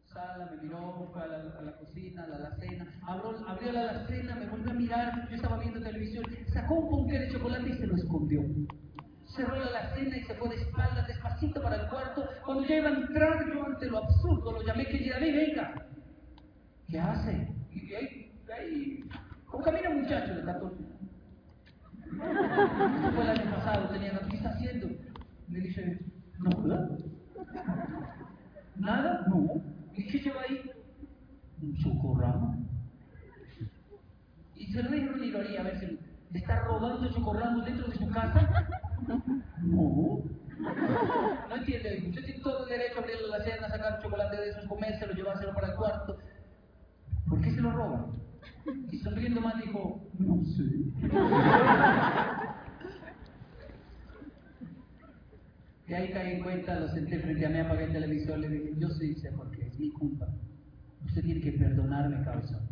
sala, 0.07 0.51
me 0.51 0.63
miró, 0.63 1.11
fue 1.13 1.23
a 1.23 1.27
la, 1.27 1.37
a 1.59 1.63
la 1.63 1.77
cocina, 1.77 2.25
a 2.25 2.27
la 2.29 2.37
alacena, 2.37 2.87
abrió, 3.07 3.49
abrió 3.49 3.73
la 3.73 3.81
alacena, 3.91 4.37
me 4.37 4.47
volvió 4.47 4.71
a 4.71 4.75
mirar, 4.75 5.29
yo 5.29 5.37
estaba 5.37 5.59
viendo 5.59 5.81
televisión, 5.83 6.25
sacó 6.53 6.75
un 6.75 6.91
ponqué 6.91 7.19
de 7.19 7.33
chocolate 7.33 7.69
y 7.69 7.75
se 7.75 7.87
lo 7.87 7.97
escondió 7.97 8.43
cerró 9.27 9.55
la 9.57 9.95
cena 9.95 10.17
y 10.17 10.25
se 10.25 10.35
fue 10.35 10.49
de 10.49 10.57
espaldas 10.57 11.07
despacito 11.07 11.63
para 11.63 11.77
el 11.77 11.89
cuarto. 11.89 12.29
Cuando 12.45 12.67
ya 12.67 12.79
iba 12.79 12.89
a 12.89 12.95
entrar, 12.95 13.47
yo 13.47 13.65
ante 13.65 13.87
lo 13.87 13.99
absurdo 13.99 14.53
lo 14.53 14.63
llamé 14.63 14.87
que 14.87 15.05
ya 15.05 15.19
venga. 15.21 15.90
¿Qué 16.91 16.99
hace? 16.99 17.49
Y 17.71 17.95
ahí, 17.95 18.33
ahí, 18.53 19.05
¿cómo 19.47 19.63
camina 19.63 19.91
un 19.91 20.03
muchacho 20.03 20.35
de 20.35 20.45
14? 20.45 20.77
Esto 22.11 23.13
fue 23.13 23.25
el 23.25 23.31
año 23.31 23.51
pasado, 23.55 23.89
tenía 23.91 24.21
¿qué 24.29 24.37
está 24.37 24.51
haciendo? 24.51 24.89
Me 25.47 25.61
dice, 25.61 26.01
nada. 26.41 26.89
¿Nada? 28.77 29.25
No. 29.29 29.63
¿Y 29.95 30.07
qué 30.09 30.19
lleva 30.19 30.43
ahí? 30.43 30.69
Un 31.63 31.77
chocorramo. 31.77 32.67
Y 34.57 34.73
se 34.73 34.83
lo 34.83 34.91
dije 34.91 35.09
a 35.09 35.25
Iroría, 35.25 35.61
a 35.61 35.65
ver 35.65 35.79
si 35.79 35.87
le 36.33 36.39
está 36.39 36.65
robando 36.65 37.09
chocorramos 37.13 37.65
dentro 37.67 37.87
de 37.87 37.97
su 37.99 38.09
casa. 38.09 38.67
No. 39.63 40.25
No 41.49 41.57
entiende. 41.57 42.05
Usted 42.09 42.25
tiene 42.25 42.41
todo 42.41 42.65
el 42.65 42.69
derecho 42.69 42.99
a 42.99 43.03
abrirle 43.03 43.29
la 43.29 43.45
cena, 43.45 43.69
sacar 43.69 44.03
chocolate 44.03 44.37
de 44.37 44.49
esos, 44.51 44.67
comérselo, 44.67 45.15
llevárselo 45.15 45.55
para 45.55 45.69
el 45.69 45.77
cuarto. 45.77 46.19
¿Por 47.31 47.41
qué 47.41 47.53
se 47.53 47.61
lo 47.61 47.71
roba? 47.71 48.13
Y 48.91 48.99
sonriendo 48.99 49.41
más 49.41 49.59
dijo, 49.63 50.03
no 50.19 50.45
sé. 50.45 50.65
Y 55.89 55.93
ahí 55.93 56.13
caí 56.13 56.35
en 56.35 56.43
cuenta, 56.45 56.79
lo 56.79 56.89
senté 56.91 57.19
frente 57.19 57.45
a 57.45 57.49
mí, 57.49 57.59
apagué 57.59 57.87
el 57.87 57.93
televisor, 57.93 58.39
le 58.39 58.49
dije, 58.49 58.75
yo 58.79 58.89
sí 58.91 59.13
sé 59.17 59.33
por 59.33 59.51
qué, 59.51 59.67
es 59.67 59.77
mi 59.81 59.91
culpa. 59.91 60.29
Usted 61.05 61.25
tiene 61.25 61.41
que 61.41 61.51
perdonarme, 61.51 62.23
cabezón. 62.23 62.70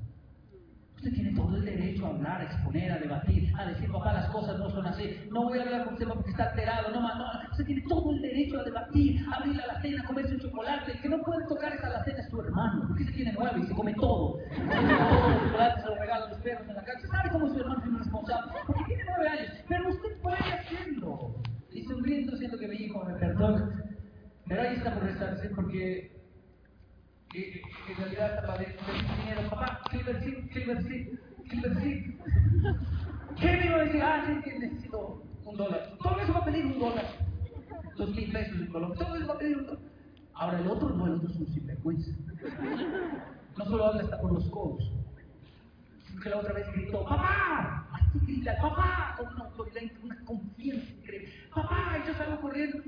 Usted 0.98 1.12
tiene 1.12 1.32
todo 1.36 1.54
el 1.54 1.64
derecho 1.64 2.06
a 2.06 2.08
hablar, 2.08 2.40
a 2.40 2.44
exponer, 2.44 2.90
a 2.90 2.98
debatir, 2.98 3.52
a 3.56 3.66
decir, 3.66 3.88
papá, 3.88 4.14
las 4.14 4.28
cosas 4.30 4.58
no 4.58 4.68
son 4.68 4.84
así. 4.84 5.14
No 5.30 5.44
voy 5.44 5.60
a 5.60 5.62
hablar 5.62 5.84
con 5.84 5.94
usted 5.94 6.08
porque 6.08 6.30
está 6.30 6.50
alterado. 6.50 6.90
No, 6.90 7.00
no, 7.00 7.24
usted 7.52 7.64
tiene 7.66 7.82
todo 7.88 8.10
el 8.10 8.20
derecho 8.20 8.58
a 8.58 8.64
debatir, 8.64 9.24
a 9.30 9.36
abrir 9.36 9.54
la 9.54 9.80
cena, 9.80 10.02
a 10.02 10.06
comerse 10.08 10.34
un 10.34 10.40
chocolate. 10.40 10.98
Que 11.00 11.08
no 11.08 11.22
puede 11.22 11.46
tocar 11.46 11.72
esa 11.72 11.86
alacena 11.86 12.18
es 12.18 12.28
tu 12.30 12.40
hermano, 12.40 12.84
porque 12.88 13.04
se 13.04 13.12
tiene 13.12 13.32
nueve 13.38 13.60
y 13.62 13.66
se 13.68 13.74
come 13.74 13.94
todo. 13.94 14.38
Se 14.50 14.56
come 14.56 14.94
todo 14.98 15.28
el 15.28 15.40
chocolate, 15.46 15.80
se 15.80 15.86
lo 15.86 15.94
regala 15.94 16.24
a 16.24 16.28
los 16.30 16.38
perros 16.38 16.68
en 16.68 16.74
la 16.74 16.82
calle. 16.82 17.06
¿Sabe 17.06 17.30
cómo 17.30 17.48
su 17.48 17.60
hermano 17.60 17.80
es 17.80 17.92
irresponsable? 17.92 18.52
Porque 18.66 18.84
tiene 18.86 19.04
nueve 19.06 19.28
años. 19.28 19.52
Pero 19.68 19.88
usted 19.90 20.20
puede 20.20 20.36
hacerlo. 20.36 21.34
Y 21.70 21.82
sonriendo, 21.84 22.36
siento 22.36 22.58
que 22.58 22.66
mi 22.66 22.74
hijo 22.74 23.04
me 23.04 23.14
perdona. 23.14 23.84
Pero 24.48 24.62
ahí 24.62 24.74
está 24.74 24.94
por 24.94 25.04
restarse 25.04 25.48
porque 25.50 25.78
que, 25.78 26.17
en 27.34 27.96
realidad 27.96 28.56
pedir 28.56 28.76
dinero. 29.18 29.50
Papá, 29.50 29.80
Silver 29.90 30.22
Seed, 30.22 30.52
Silver 30.52 30.82
Seed, 30.82 31.18
Silver 31.50 31.74
Seed. 31.80 32.14
¿Qué 33.38 33.46
me 33.46 33.66
iba 33.66 33.76
a 33.76 33.84
decir? 33.84 34.02
Ah, 34.02 34.24
sí, 34.26 34.42
que 34.42 34.58
necesito 34.58 35.22
un 35.44 35.56
dólar. 35.56 35.96
Todo 36.02 36.20
eso 36.20 36.32
va 36.32 36.38
a 36.40 36.44
pedir 36.44 36.66
un 36.66 36.78
dólar. 36.78 37.06
Dos 37.96 38.10
mil 38.14 38.32
pesos 38.32 38.60
en 38.60 38.66
Colombia. 38.68 38.98
Todo 38.98 39.16
eso 39.16 39.26
va 39.26 39.34
a 39.34 39.38
pedir 39.38 39.58
un 39.58 39.66
dólar. 39.66 39.82
Ahora 40.34 40.60
el 40.60 40.68
otro 40.68 40.90
no, 40.90 41.06
el 41.06 41.14
otro 41.14 41.30
es 41.30 41.36
un 41.36 41.46
sinvergüenza. 41.48 42.10
No 43.56 43.64
solo 43.64 43.84
habla 43.86 44.02
hasta 44.02 44.20
por 44.20 44.32
los 44.32 44.48
codos. 44.50 44.92
Que 46.22 46.30
la 46.30 46.38
otra 46.38 46.52
vez 46.52 46.66
gritó, 46.72 47.04
¡Papá! 47.04 47.88
Así 47.92 48.18
grita, 48.22 48.56
¡Papá! 48.60 49.14
Con 49.18 49.34
una 49.34 49.44
autoridad, 49.44 49.82
una 50.02 50.24
confianza 50.24 50.90
increíble. 50.92 51.32
¡Papá! 51.54 51.98
Y 52.02 52.08
yo 52.08 52.14
salgo 52.14 52.40
corriendo. 52.40 52.78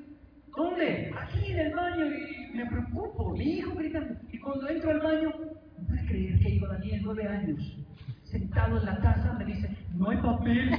¿Dónde? 0.61 1.11
Aquí 1.19 1.53
en 1.53 1.59
el 1.59 1.75
baño 1.75 2.05
y 2.05 2.55
me 2.55 2.67
preocupo. 2.67 3.31
Mi 3.35 3.45
hijo 3.45 3.75
gritando. 3.75 4.15
Y 4.31 4.39
cuando 4.39 4.69
entro 4.69 4.91
al 4.91 5.01
baño, 5.01 5.33
no 5.79 5.87
puede 5.87 6.07
creer 6.07 6.39
que 6.39 6.51
iba 6.51 6.69
Daniel, 6.69 7.01
nueve 7.03 7.27
años, 7.27 7.79
sentado 8.25 8.77
en 8.77 8.85
la 8.85 9.01
casa, 9.01 9.33
me 9.39 9.47
dice, 9.47 9.75
no 9.95 10.11
hay 10.11 10.19
papel. 10.19 10.71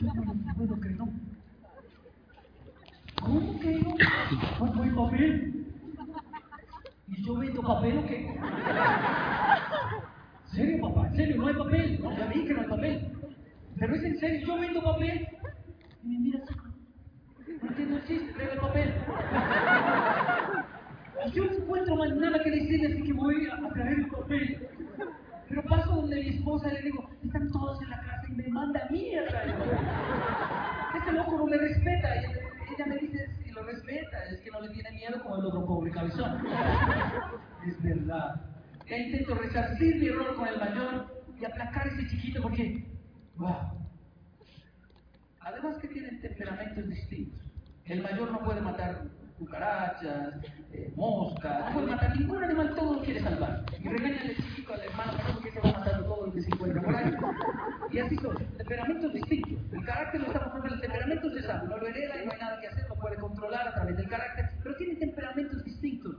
Yo 0.00 0.12
no 0.12 0.22
lo 0.22 0.34
puedo 0.54 0.80
creer, 0.80 0.98
no. 0.98 1.08
¿Cómo 3.22 3.58
que 3.60 3.78
no? 3.78 3.96
No 4.74 4.82
hay 4.82 4.90
papel. 4.90 5.66
¿Y 7.06 7.22
yo 7.22 7.36
vendo 7.38 7.62
papel 7.62 7.98
o 7.98 8.06
qué? 8.06 8.26
¿En 8.26 8.36
serio, 10.52 10.80
papá? 10.80 11.06
¿En 11.06 11.16
serio? 11.16 11.36
¿No 11.36 11.46
hay 11.46 11.54
papel? 11.54 12.00
No, 12.02 12.18
ya 12.18 12.26
vi 12.26 12.44
que 12.44 12.54
no 12.54 12.60
hay 12.60 12.68
papel. 12.68 13.12
Pero 13.78 13.94
es 13.94 14.04
en 14.04 14.18
serio, 14.18 14.46
yo 14.46 14.58
vendo 14.58 14.82
papel. 14.82 15.28
Y 16.04 16.08
me 16.08 16.18
mira 16.18 16.40
así. 16.42 16.54
No 17.62 17.68
entiendo 17.68 17.96
el 17.96 18.06
chiste, 18.06 18.52
el 18.52 18.58
papel. 18.58 18.94
Y 21.26 21.30
yo 21.30 21.44
no 21.44 21.52
encuentro 21.52 21.96
más 21.96 22.14
nada 22.16 22.42
que 22.42 22.50
decirle, 22.50 22.92
así 22.92 23.02
que 23.02 23.12
voy 23.14 23.48
a 23.48 23.68
traer 23.70 23.98
el 23.98 24.08
papel. 24.08 24.68
Pero 25.48 25.62
paso 25.64 25.92
donde 25.92 26.16
mi 26.16 26.28
esposa 26.28 26.72
le 26.72 26.82
digo, 26.82 27.08
están 27.22 27.50
todos 27.52 27.80
en 27.82 27.90
la 27.90 28.00
casa 28.00 28.26
y 28.28 28.32
me 28.34 28.48
manda 28.48 28.86
mierda. 28.90 29.44
Este 30.98 31.12
loco 31.12 31.38
no 31.38 31.46
me 31.46 31.56
respeta. 31.56 32.16
Y 32.16 32.74
ella 32.74 32.86
me 32.86 32.96
dice, 32.98 33.30
si 33.42 33.50
lo 33.52 33.62
respeta, 33.62 34.24
es 34.30 34.40
que 34.40 34.50
no 34.50 34.60
le 34.60 34.68
tiene 34.70 34.90
miedo 34.92 35.22
como 35.22 35.36
el 35.36 35.46
otro 35.46 35.64
pobre 35.64 35.90
cabezón. 35.90 36.46
Es 37.66 37.82
verdad. 37.82 38.40
Ya 38.86 38.98
intento 38.98 39.34
resarcir 39.36 39.96
mi 39.96 40.08
error 40.08 40.34
con 40.36 40.48
el 40.48 40.58
mayor 40.58 41.24
y 41.40 41.44
aplacar 41.44 41.86
a 41.86 41.90
ese 41.90 42.06
chiquito 42.08 42.42
porque, 42.42 42.86
wow, 43.36 43.84
Además 45.44 45.76
que 45.78 45.88
tienen 45.88 46.20
temperamentos 46.20 46.88
distintos. 46.88 47.40
El 47.84 48.02
mayor 48.02 48.32
no 48.32 48.40
puede 48.40 48.60
matar 48.62 49.02
cucarachas, 49.38 50.34
eh, 50.72 50.92
moscas, 50.96 51.66
no 51.66 51.72
puede 51.74 51.86
matar 51.88 52.16
ningún 52.16 52.42
animal, 52.42 52.74
todo 52.74 52.94
lo 52.94 53.02
quiere 53.02 53.20
salvar. 53.20 53.64
Y 53.78 53.88
regaña 53.88 54.20
al 54.22 54.36
chiquito 54.36 54.72
al 54.72 54.80
hermano 54.80 55.12
menor 55.12 55.42
que 55.42 55.50
se 55.50 55.60
va 55.60 55.72
matando 55.72 56.04
todo 56.06 56.26
lo 56.26 56.32
que 56.32 56.40
se 56.42 56.48
encuentra 56.50 56.82
por 56.82 56.96
ahí. 56.96 57.12
Y 57.90 57.98
así 58.00 58.16
son, 58.16 58.34
temperamentos 58.56 59.12
distintos. 59.12 59.72
El 59.72 59.84
carácter 59.84 60.20
lo 60.20 60.26
estamos 60.26 60.48
hablando, 60.48 60.74
el 60.74 60.80
temperamento 60.80 61.30
se 61.30 61.42
sabe, 61.42 61.68
no 61.68 61.76
lo 61.76 61.86
hereda 61.86 62.22
y 62.22 62.26
no 62.26 62.32
hay 62.32 62.38
nada 62.40 62.60
que 62.60 62.66
hacer, 62.66 62.88
lo 62.88 62.96
puede 62.96 63.16
controlar 63.16 63.68
a 63.68 63.74
través 63.74 63.96
del 63.96 64.08
carácter, 64.08 64.50
pero 64.62 64.74
tiene 64.76 64.96
temperamentos 64.96 65.62
distintos. 65.62 66.16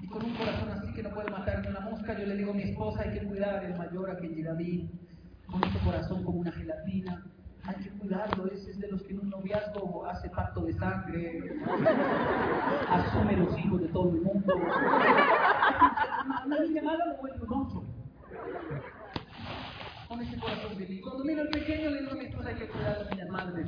Y 0.00 0.06
con 0.06 0.24
un 0.24 0.34
corazón 0.36 0.70
así 0.70 0.94
que 0.94 1.02
no 1.02 1.10
puede 1.10 1.30
matar 1.30 1.60
ni 1.60 1.68
una 1.68 1.80
mosca, 1.80 2.18
yo 2.18 2.24
le 2.24 2.36
digo 2.36 2.52
a 2.52 2.54
mi 2.54 2.62
esposa, 2.62 3.02
hay 3.02 3.18
que 3.18 3.26
cuidar 3.26 3.62
el 3.62 3.76
mayor 3.76 4.10
a 4.10 4.16
quien 4.16 4.34
llega 4.34 4.52
a 4.52 4.54
mí, 4.54 4.90
con 5.46 5.62
este 5.64 5.78
corazón 5.80 6.24
como 6.24 6.38
una 6.38 6.52
gelatina, 6.52 7.22
hay 7.64 7.74
que 7.76 7.90
cuidarlo, 7.90 8.46
ese 8.46 8.70
es 8.70 8.78
de 8.80 8.88
los 8.88 9.02
que 9.02 9.12
en 9.12 9.20
un 9.20 9.30
noviazgo 9.30 10.06
hace 10.06 10.28
pacto 10.30 10.62
de 10.62 10.72
sangre, 10.74 11.40
asume 12.88 13.36
los 13.36 13.58
hijos 13.58 13.80
de 13.80 13.88
todo 13.88 14.10
el 14.10 14.22
mundo. 14.22 14.54
Una 16.46 16.60
niña 16.60 16.82
mala 16.82 17.06
lo 17.06 17.16
vuelve 17.18 17.46
un. 17.46 17.84
Con 20.08 20.20
ese 20.20 20.40
corazón 20.40 20.76
de 20.76 20.86
mí. 20.86 21.00
Cuando 21.00 21.24
miro 21.24 21.42
al 21.42 21.48
pequeño, 21.48 21.90
le 21.90 22.00
digo 22.00 22.12
a 22.12 22.14
mi 22.14 22.24
hay 22.24 22.54
que 22.56 22.68
cuidar 22.68 22.96
a 22.96 22.98
las 23.00 23.10
niñas 23.10 23.28
madres. 23.28 23.66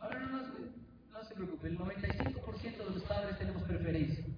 Ahora 0.00 0.18
no, 0.18 0.28
no, 0.28 0.38
no 1.12 1.24
se 1.24 1.34
preocupe, 1.34 1.68
el 1.68 1.78
95% 1.78 2.76
de 2.76 2.90
los 2.94 3.02
padres 3.04 3.38
tenemos 3.38 3.62
preferencia 3.62 4.29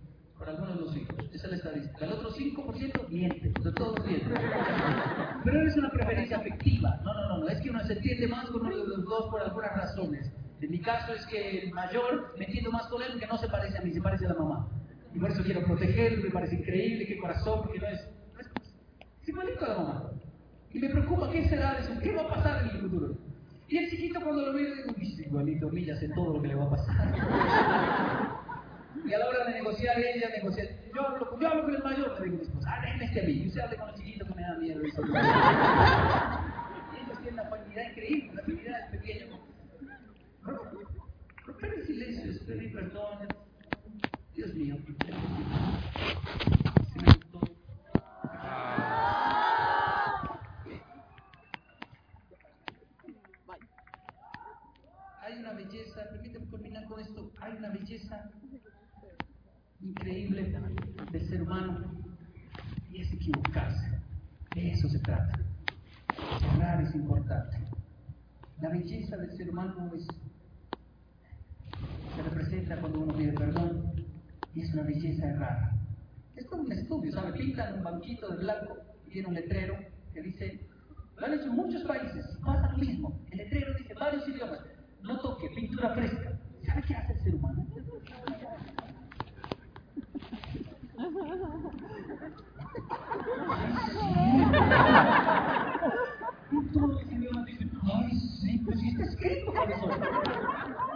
por 0.43 0.51
algunos 0.51 0.75
de 0.75 0.81
los 0.81 0.97
hijos. 0.97 1.15
Esa 1.33 1.47
es 1.47 1.51
la 1.51 1.57
estadística. 1.57 2.05
El 2.05 2.13
otro 2.13 2.31
5% 2.31 3.09
miente, 3.09 3.53
de 3.61 3.73
todos 3.73 4.05
mienten. 4.05 4.35
Pero 5.45 5.67
es 5.69 5.77
una 5.77 5.91
preferencia 5.91 6.37
afectiva. 6.39 7.01
No, 7.05 7.15
no, 7.15 7.29
no, 7.29 7.39
no. 7.39 7.49
Es 7.49 7.61
que 7.61 7.71
uno 7.71 7.81
se 7.85 7.93
entiende 7.93 8.27
más 8.27 8.47
con 8.51 8.67
uno 8.67 8.77
de 8.77 8.89
los 8.89 9.05
dos 9.05 9.29
por 9.31 9.41
algunas 9.41 9.73
razones. 9.77 10.33
En 10.61 10.71
mi 10.71 10.81
caso 10.81 11.13
es 11.13 11.25
que 11.27 11.61
el 11.61 11.73
mayor 11.73 12.35
me 12.39 12.45
entiendo 12.47 12.73
más 12.73 12.89
con 12.89 13.03
él 13.03 13.21
que 13.21 13.27
no 13.27 13.39
se 13.39 13.49
parece 13.49 13.79
a 13.79 13.83
mí, 13.83 13.93
se 13.93 14.01
parece 14.01 14.27
a 14.27 14.31
la 14.31 14.35
mamá. 14.35 14.69
Y 15.15 15.19
por 15.21 15.31
eso 15.31 15.45
quiero 15.45 15.63
protegerlo, 15.65 16.25
me 16.25 16.31
parece 16.31 16.57
increíble, 16.57 17.07
qué 17.07 17.19
corazón, 17.19 17.63
porque 17.63 17.79
no 17.79 17.87
es. 17.87 18.09
No 18.35 18.41
es, 18.41 18.49
igualito 19.29 19.65
a 19.65 19.69
la 19.69 19.77
mamá. 19.77 20.11
Y 20.73 20.79
me 20.81 20.89
preocupa 20.89 21.31
qué 21.31 21.49
será 21.49 21.75
de 21.75 21.81
eso, 21.83 21.93
qué 22.03 22.13
va 22.15 22.23
a 22.23 22.29
pasar 22.29 22.63
en 22.63 22.71
el 22.71 22.81
futuro. 22.81 23.15
Y 23.69 23.79
el 23.79 23.91
chiquito 23.91 24.21
cuando 24.21 24.47
lo 24.47 24.53
miro 24.53 24.75
digo, 24.75 24.93
"Uy, 24.97 25.25
igualito, 25.25 25.69
millas 25.71 26.03
en 26.03 26.13
todo 26.15 26.35
lo 26.35 26.43
que 26.43 26.49
le 26.49 26.55
va 26.57 26.65
a 26.65 26.71
pasar. 26.71 28.43
Y 29.05 29.13
a 29.15 29.19
la 29.19 29.29
hora 29.29 29.45
de 29.45 29.53
negociar, 29.55 29.99
ella 29.99 30.29
negocia. 30.31 30.65
Yo 30.95 31.07
hablo, 31.07 31.41
yo 31.41 31.49
hablo 31.49 31.63
con 31.65 31.75
el 31.75 31.83
mayor, 31.83 32.21
le 32.21 32.25
digo 32.25 32.37
a 32.37 32.39
mi 32.39 32.47
esposa, 32.47 32.71
este 33.01 33.21
a 33.21 33.25
mí. 33.25 33.33
Y 33.33 33.49
usted 33.49 33.61
hable 33.61 33.77
con 33.77 33.89
el 33.89 33.95
chiquito 33.97 34.27
que 34.27 34.35
me 34.35 34.43
da 34.43 34.55
miedo. 34.59 34.83
Y 34.83 34.87
ellos 34.87 35.03
tienen 37.23 37.41
una 37.41 37.43
afinidad 37.43 37.91
increíble, 37.91 38.31
una 38.31 38.43
afinidad 38.43 38.91
del 38.91 39.01
pequeño. 39.01 39.39
Romper 41.47 41.75
el 41.75 41.87
silencio, 41.87 42.47
pedir 42.47 42.73
perdón. 42.73 43.29
Dios 44.35 44.55
mío. 44.55 44.77
Se 46.93 47.01
me 47.01 47.13
gustó. 47.15 47.41
Hay 55.21 55.39
una 55.39 55.53
belleza, 55.53 56.09
permíteme 56.11 56.47
culminar 56.47 56.85
con 56.87 57.01
esto, 57.01 57.31
hay 57.41 57.53
una 57.57 57.71
belleza 57.71 58.31
increíble 59.81 60.55
del 61.13 61.29
ser 61.29 61.43
humano 61.43 61.91
y 62.91 63.01
es 63.01 63.13
equivocarse. 63.13 64.01
De 64.55 64.71
eso 64.71 64.89
se 64.89 64.99
trata. 65.01 65.39
Errar 66.55 66.83
es 66.83 66.95
importante. 66.95 67.59
La 68.61 68.69
belleza 68.83 69.17
del 69.17 69.37
ser 69.37 69.51
humano 69.51 69.91
es, 69.95 70.07
se 72.17 72.23
representa 72.23 72.81
cuando 72.81 73.01
uno 73.01 73.15
pide 73.15 73.33
perdón 73.33 73.93
y 74.55 74.63
es 74.63 74.75
una 74.75 74.83
belleza 74.83 75.29
errada. 75.29 75.73
Es 76.35 76.47
como 76.47 76.63
un 76.63 76.73
estudio, 76.73 77.13
¿sabe? 77.13 77.39
Pintan 77.39 77.75
un 77.75 77.85
banquito 77.85 78.29
de 78.29 78.39
blanco 78.39 78.77
y 79.07 79.11
tiene 79.11 79.29
un 79.29 79.35
letrero 79.35 79.77
que 80.13 80.23
dice, 80.23 80.67
lo 81.17 81.27
han 81.27 81.35
hecho 81.35 81.45
en 81.45 81.57
muchos 81.57 81.83
países, 81.85 82.27
pasa 82.45 82.73
lo 82.73 82.79
mismo. 82.79 83.21
El 83.31 83.39
letrero 83.39 83.73
dice 83.79 83.95
varios 83.95 84.29
idiomas, 84.29 84.59
no 85.03 85.21
toque, 85.21 85.49
pintura 85.55 85.95
fresca. 85.95 86.39
¿Sabe 86.67 86.83
qué 86.83 86.95
hace 86.95 87.13
el 87.13 87.21
ser 87.21 87.35
humano? 87.37 87.67
Todos 96.73 96.91
los 96.91 97.13
idiomas 97.13 97.45
dicen, 97.47 97.71
ay, 97.83 98.19
sí, 98.41 98.59
pues 98.65 98.79
sí 98.79 98.89
está 98.89 99.05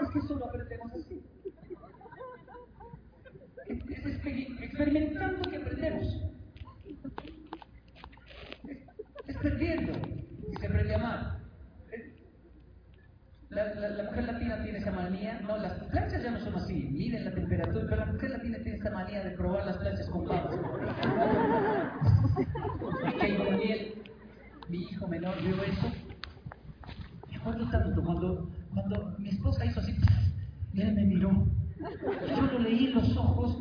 Es 0.03 0.11
que 0.13 0.21
solo 0.29 0.47
aprendemos 0.47 0.93
así. 0.95 1.23
Es, 3.69 3.79
es 3.91 4.05
exper- 4.07 4.63
experimentando 4.63 5.51
que 5.51 5.57
aprendemos. 5.57 6.07
Es, 9.27 9.37
perdiendo 9.39 9.93
que 9.93 10.59
se 10.61 10.67
aprende 10.67 10.95
a 10.95 10.99
amar. 10.99 11.37
La, 13.51 14.03
mujer 14.05 14.25
latina 14.25 14.63
tiene 14.63 14.79
esa 14.79 14.91
manía, 14.91 15.41
no, 15.41 15.57
las 15.57 15.73
planchas 15.85 16.23
ya 16.23 16.31
no 16.31 16.39
son 16.41 16.57
así, 16.57 16.75
miren 16.93 17.25
la 17.25 17.33
temperatura, 17.33 17.87
pero 17.89 18.05
la 18.05 18.13
mujer 18.13 18.31
latina 18.31 18.59
tiene 18.59 18.77
esa 18.77 18.91
manía 18.91 19.25
de 19.25 19.31
probar 19.31 19.65
las 19.65 19.79
planchas 19.79 20.09
con 20.11 20.27
papas. 20.27 20.57
Que 23.21 23.39
Daniel, 23.39 24.03
mi 24.69 24.79
hijo 24.83 25.09
menor, 25.09 25.35
vio 25.43 25.55
eso. 25.63 25.91
Me 27.31 27.37
acuerdo 27.37 27.71
tanto 27.71 28.03
cuando, 28.03 28.51
esposa 29.51 29.65
hizo 29.65 29.81
así, 29.81 29.97
y 30.73 30.81
él 30.81 30.95
me 30.95 31.05
miró. 31.05 31.47
Yo 32.29 32.43
lo 32.53 32.59
leí 32.59 32.87
en 32.87 32.95
los 32.95 33.17
ojos, 33.17 33.59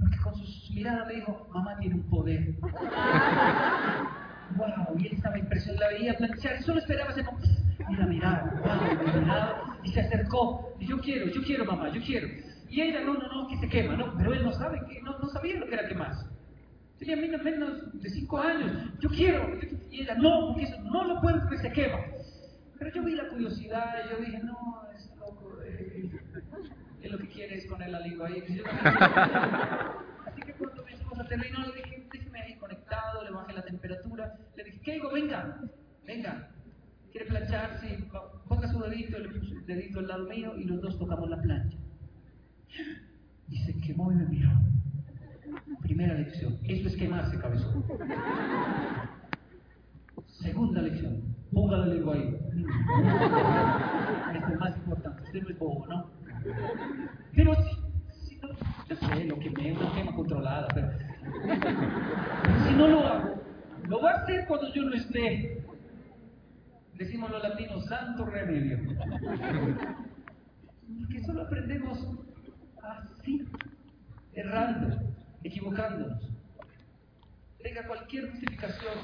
porque 0.00 0.16
con 0.22 0.34
su 0.34 0.72
mirada 0.72 1.04
me 1.06 1.14
dijo, 1.14 1.48
mamá 1.52 1.76
tiene 1.78 1.96
un 1.96 2.02
poder. 2.08 2.54
Wow, 4.56 4.98
y 4.98 5.08
él 5.08 5.12
estaba 5.12 5.38
impresionado, 5.38 5.90
la 5.90 5.98
veía 5.98 6.14
planchar 6.14 6.62
solo 6.62 6.78
esperaba 6.78 7.10
ese 7.10 7.22
momento. 7.22 7.48
Y 7.90 7.96
la 7.96 8.06
miraba, 8.06 8.50
wow, 8.64 9.06
la 9.06 9.20
miraba, 9.20 9.78
y 9.84 9.90
se 9.90 10.00
acercó. 10.00 10.74
Y 10.80 10.86
yo 10.86 10.98
quiero, 11.00 11.26
yo 11.26 11.42
quiero, 11.42 11.66
mamá, 11.66 11.90
yo 11.90 12.00
quiero. 12.00 12.28
Y 12.70 12.80
ella, 12.80 13.02
no, 13.04 13.12
no, 13.12 13.28
no, 13.28 13.46
que 13.46 13.58
se 13.58 13.68
quema, 13.68 13.94
no, 13.94 14.16
pero 14.16 14.32
él 14.32 14.42
no 14.42 14.52
sabe, 14.54 14.80
que 14.88 15.02
no, 15.02 15.18
no 15.18 15.28
sabía 15.28 15.60
lo 15.60 15.66
que 15.66 15.74
era 15.74 15.86
quemarse. 15.86 16.24
Tenía 16.98 17.16
menos, 17.16 17.42
menos 17.42 18.02
de 18.02 18.08
cinco 18.08 18.38
años. 18.38 18.72
Yo 19.00 19.10
quiero. 19.10 19.50
Y 19.90 20.00
ella, 20.00 20.14
no, 20.14 20.46
porque 20.48 20.62
eso 20.62 20.80
no 20.80 21.04
lo 21.04 21.20
puedo 21.20 21.40
porque 21.40 21.58
se 21.58 21.70
quema. 21.70 21.98
Pero 22.78 22.94
yo 22.94 23.02
vi 23.04 23.14
la 23.16 23.28
curiosidad 23.28 23.94
y 24.06 24.10
yo 24.10 24.18
dije, 24.24 24.38
no, 24.44 24.82
es 24.96 25.10
loco. 25.18 25.58
eh, 25.64 26.10
él 27.02 27.12
lo 27.12 27.18
que 27.18 27.28
quiere 27.28 27.56
es 27.56 27.66
poner 27.66 27.90
la 27.90 28.00
lengua 28.00 28.28
ahí. 28.28 28.42
Yo. 28.48 28.64
Así 30.26 30.42
que 30.42 30.52
cuando 30.54 30.84
mi 30.84 30.92
esposa 30.92 31.24
terminó, 31.26 31.60
le 31.66 31.72
dije, 31.74 32.06
déjeme 32.12 32.40
ahí 32.42 32.54
conectado, 32.56 33.24
le 33.24 33.30
bajé 33.30 33.52
la 33.52 33.62
temperatura. 33.64 34.34
Le 34.56 34.64
dije, 34.64 34.80
¿qué 34.84 34.92
digo? 34.94 35.10
Venga, 35.12 35.60
venga. 36.06 36.50
¿Quiere 37.10 37.26
planchar? 37.26 37.80
Sí, 37.80 38.02
po- 38.12 38.42
ponga 38.48 38.68
su 38.70 38.78
dedito, 38.80 39.18
le 39.18 39.28
puse 39.30 39.54
el 39.54 39.66
dedito 39.66 39.98
al 40.00 40.08
lado 40.08 40.24
mío 40.28 40.54
y 40.56 40.64
los 40.64 40.80
dos 40.80 40.98
tocamos 40.98 41.28
la 41.30 41.40
plancha. 41.40 41.76
Y 43.48 43.56
se 43.64 43.80
quemó 43.80 44.12
y 44.12 44.16
me 44.16 44.26
miró. 44.26 44.50
Primera 45.80 46.14
lección, 46.14 46.58
eso 46.64 46.88
es 46.88 46.96
quemarse, 46.96 47.38
cabezón. 47.38 47.82
Segunda 50.26 50.82
lección, 50.82 51.22
ponga 51.58 51.76
la 51.78 51.86
lengua 51.86 52.14
ahí. 52.14 52.36
Esto 54.34 54.52
es 54.52 54.58
más 54.60 54.76
importante, 54.76 55.22
usted 55.24 55.42
no 55.42 55.48
es 55.50 55.58
bobo, 55.58 55.86
¿no? 55.88 56.10
Pero 57.34 57.54
si, 57.54 57.70
si 58.28 58.36
no, 58.36 58.48
yo 58.88 58.96
sé, 58.96 59.24
lo 59.24 59.38
quemé, 59.40 59.72
una 59.72 59.92
quema 59.92 60.14
controlada, 60.14 60.68
pero 60.68 60.88
si 62.64 62.74
no 62.74 62.88
lo 62.88 63.06
hago, 63.06 63.42
lo 63.88 64.02
va 64.02 64.10
a 64.12 64.14
hacer 64.22 64.46
cuando 64.46 64.72
yo 64.72 64.82
no 64.84 64.94
esté. 64.94 65.64
Decimos 66.94 67.30
los 67.30 67.42
latinos, 67.42 67.84
santo 67.86 68.24
remedio. 68.24 68.78
Porque 71.00 71.22
solo 71.24 71.42
aprendemos 71.42 71.98
así, 72.82 73.44
errando, 74.32 74.96
equivocándonos. 75.42 76.30
Tenga 77.62 77.86
cualquier 77.86 78.30
justificación 78.30 78.94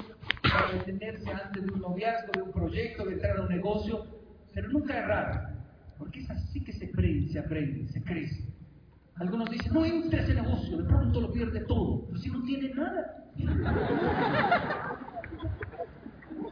detenerse 0.73 1.31
antes 1.31 1.65
de 1.65 1.71
un 1.71 1.81
noviazgo, 1.81 2.31
de 2.33 2.41
un 2.41 2.51
proyecto, 2.51 3.05
de 3.05 3.13
entrar 3.13 3.37
a 3.37 3.41
un 3.41 3.49
negocio, 3.49 4.05
pero 4.53 4.69
nunca 4.69 4.97
errar, 4.97 5.55
porque 5.97 6.21
es 6.21 6.29
así 6.29 6.63
que 6.63 6.73
se 6.73 6.85
aprende, 6.85 7.31
se 7.31 7.39
aprende, 7.39 7.87
se 7.91 8.03
crece. 8.03 8.43
Algunos 9.15 9.49
dicen, 9.49 9.73
no 9.73 9.85
entre 9.85 10.19
a 10.19 10.23
ese 10.23 10.33
negocio, 10.33 10.77
de 10.77 10.83
pronto 10.83 11.21
lo 11.21 11.31
pierde 11.31 11.61
todo, 11.61 12.05
pero 12.07 12.19
si 12.19 12.29
no 12.29 12.43
tiene 12.43 12.73
nada. 12.73 13.25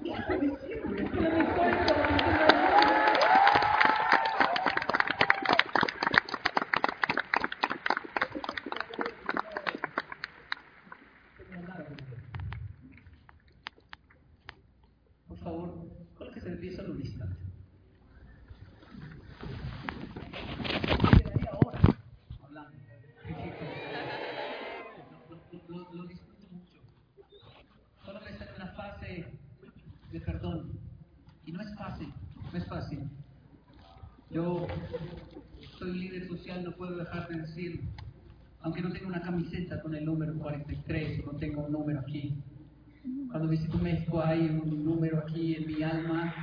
¿Qué 0.04 0.10
está 0.12 0.38
diciendo? 0.38 0.96
Es 0.96 1.10
que 1.12 1.22
la 1.22 1.30
mejor 1.30 1.68
es 1.68 1.92
para 1.92 2.08
que 2.08 2.16
tenga 2.16 2.48
nada. 2.48 3.04
Yo 34.34 34.66
soy 35.78 35.92
líder 35.94 36.28
aunque 38.62 38.82
no 38.82 38.92
tengo 38.92 39.08
una 39.08 39.22
camiseta 39.22 39.82
con 39.82 39.94
el 39.96 40.06
número 40.06 40.34
43, 40.36 41.26
no 41.26 41.34
tengo 41.34 41.66
un 41.66 41.72
número 41.72 42.00
aquí. 42.00 42.42
Cuando 43.30 43.50
visito 43.50 43.78
México 43.78 44.22
hay 44.24 44.42
un 44.42 44.86
número 44.86 45.20
aquí 45.20 45.56
en 45.56 45.68
mi 45.68 45.84
alma. 45.84 46.34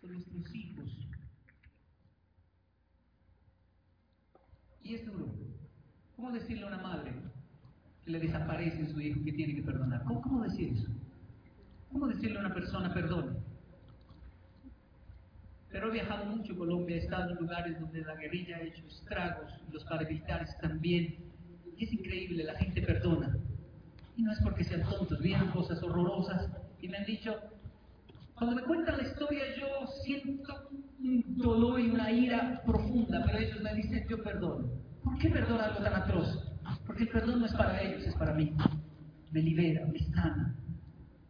Son 0.00 0.12
nuestros 0.12 0.54
hijos. 0.54 0.84
Y 4.82 4.94
es 4.94 5.06
duro. 5.06 5.26
¿Cómo 6.16 6.32
decirle 6.32 6.64
a 6.64 6.68
una 6.68 6.78
madre 6.78 7.12
que 8.04 8.10
le 8.10 8.20
desaparece 8.20 8.86
su 8.92 9.00
hijo 9.00 9.24
que 9.24 9.32
tiene 9.32 9.54
que 9.54 9.62
perdonar? 9.62 10.04
¿Cómo, 10.04 10.20
cómo 10.20 10.42
decir 10.42 10.74
eso? 10.74 10.88
¿Cómo 11.92 12.06
decirle 12.08 12.36
a 12.36 12.40
una 12.40 12.54
persona 12.54 12.92
perdón? 12.92 13.38
Pero 15.70 15.88
he 15.88 15.92
viajado 15.92 16.26
mucho 16.26 16.52
en 16.52 16.58
Colombia, 16.58 16.96
he 16.96 16.98
estado 16.98 17.30
en 17.30 17.36
lugares 17.36 17.80
donde 17.80 18.02
la 18.02 18.16
guerrilla 18.16 18.56
ha 18.56 18.60
hecho 18.60 18.84
estragos, 18.88 19.52
los 19.72 19.84
también. 20.58 21.16
Es 21.78 21.92
increíble, 21.92 22.44
la 22.44 22.54
gente 22.54 22.82
perdona. 22.82 23.36
Y 24.16 24.22
no 24.22 24.32
es 24.32 24.40
porque 24.42 24.64
sean 24.64 24.82
tontos, 24.82 25.18
vieron 25.20 25.50
cosas 25.50 25.82
horrorosas 25.82 26.50
y 26.80 26.88
me 26.88 26.98
han 26.98 27.06
dicho, 27.06 27.34
cuando 28.34 28.56
me 28.56 28.62
cuentan 28.62 28.96
la 28.98 29.04
historia 29.04 29.42
yo 29.58 29.86
siento 30.02 30.70
un 30.98 31.36
dolor 31.36 31.80
y 31.80 31.90
una 31.90 32.10
ira 32.10 32.62
profunda, 32.64 33.22
pero 33.24 33.38
ellos 33.38 33.60
me 33.60 33.74
dicen, 33.74 34.06
yo 34.08 34.22
perdono. 34.22 34.68
¿Por 35.04 35.18
qué 35.18 35.30
perdono 35.30 35.62
algo 35.62 35.82
tan 35.82 35.94
atroz? 35.94 36.50
Porque 36.86 37.04
el 37.04 37.08
perdón 37.08 37.40
no 37.40 37.46
es 37.46 37.54
para 37.54 37.80
ellos, 37.80 38.06
es 38.06 38.14
para 38.14 38.34
mí. 38.34 38.54
Me 39.30 39.42
libera, 39.42 39.86
me 39.86 39.98
sana. 40.00 40.54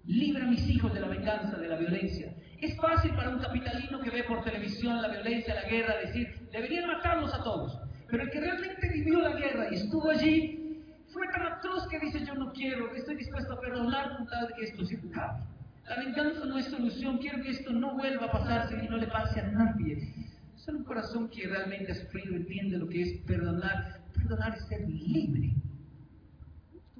Libra 0.04 0.44
a 0.44 0.50
mis 0.50 0.68
hijos 0.68 0.92
de 0.92 1.00
la 1.00 1.08
venganza, 1.08 1.56
de 1.56 1.68
la 1.68 1.76
violencia. 1.76 2.34
Es 2.60 2.76
fácil 2.76 3.12
para 3.14 3.30
un 3.30 3.38
capitalino 3.38 4.00
que 4.00 4.10
ve 4.10 4.24
por 4.24 4.42
televisión 4.42 5.00
la 5.00 5.08
violencia, 5.08 5.54
la 5.54 5.68
guerra, 5.68 5.96
decir, 6.04 6.48
deberían 6.52 6.86
matarlos 6.86 7.32
a 7.32 7.42
todos. 7.42 7.78
Pero 8.10 8.24
el 8.24 8.30
que 8.30 8.40
realmente 8.40 8.88
vivió 8.88 9.20
la 9.20 9.36
guerra 9.36 9.68
y 9.70 9.76
estuvo 9.76 10.10
allí, 10.10 10.84
fue 11.12 11.26
tan 11.28 11.42
atroz 11.42 11.86
que 11.88 11.98
dice, 11.98 12.24
yo 12.24 12.34
no 12.34 12.52
quiero, 12.52 12.94
estoy 12.94 13.16
dispuesto 13.16 13.52
a 13.52 13.60
perdonar 13.60 14.16
con 14.16 14.26
tal 14.26 14.48
de 14.48 14.54
que 14.54 14.64
esto 14.64 14.84
se 14.84 14.96
acabe. 14.96 15.42
La 15.88 15.96
venganza 15.96 16.44
no 16.44 16.58
es 16.58 16.66
solución, 16.66 17.18
quiero 17.18 17.42
que 17.42 17.50
esto 17.50 17.72
no 17.72 17.96
vuelva 17.96 18.26
a 18.26 18.32
pasarse 18.32 18.76
y 18.82 18.88
no 18.88 18.96
le 18.96 19.08
pase 19.08 19.40
a 19.40 19.46
nadie. 19.48 20.12
Solo 20.56 20.78
un 20.78 20.84
corazón 20.84 21.28
que 21.30 21.48
realmente 21.48 21.92
ha 21.92 21.94
sufrido 21.94 22.36
entiende 22.36 22.78
lo 22.78 22.88
que 22.88 23.02
es 23.02 23.12
perdonar. 23.26 24.00
Perdonar 24.14 24.54
es 24.54 24.66
ser 24.66 24.88
libre. 24.88 25.54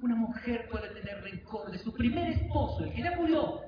Una 0.01 0.15
mujer 0.15 0.67
puede 0.69 0.89
tener 0.89 1.21
rencor 1.21 1.71
de 1.71 1.77
su 1.77 1.93
primer 1.93 2.31
esposo, 2.31 2.83
el 2.83 2.93
que 2.93 3.03
ya 3.03 3.15
murió, 3.15 3.61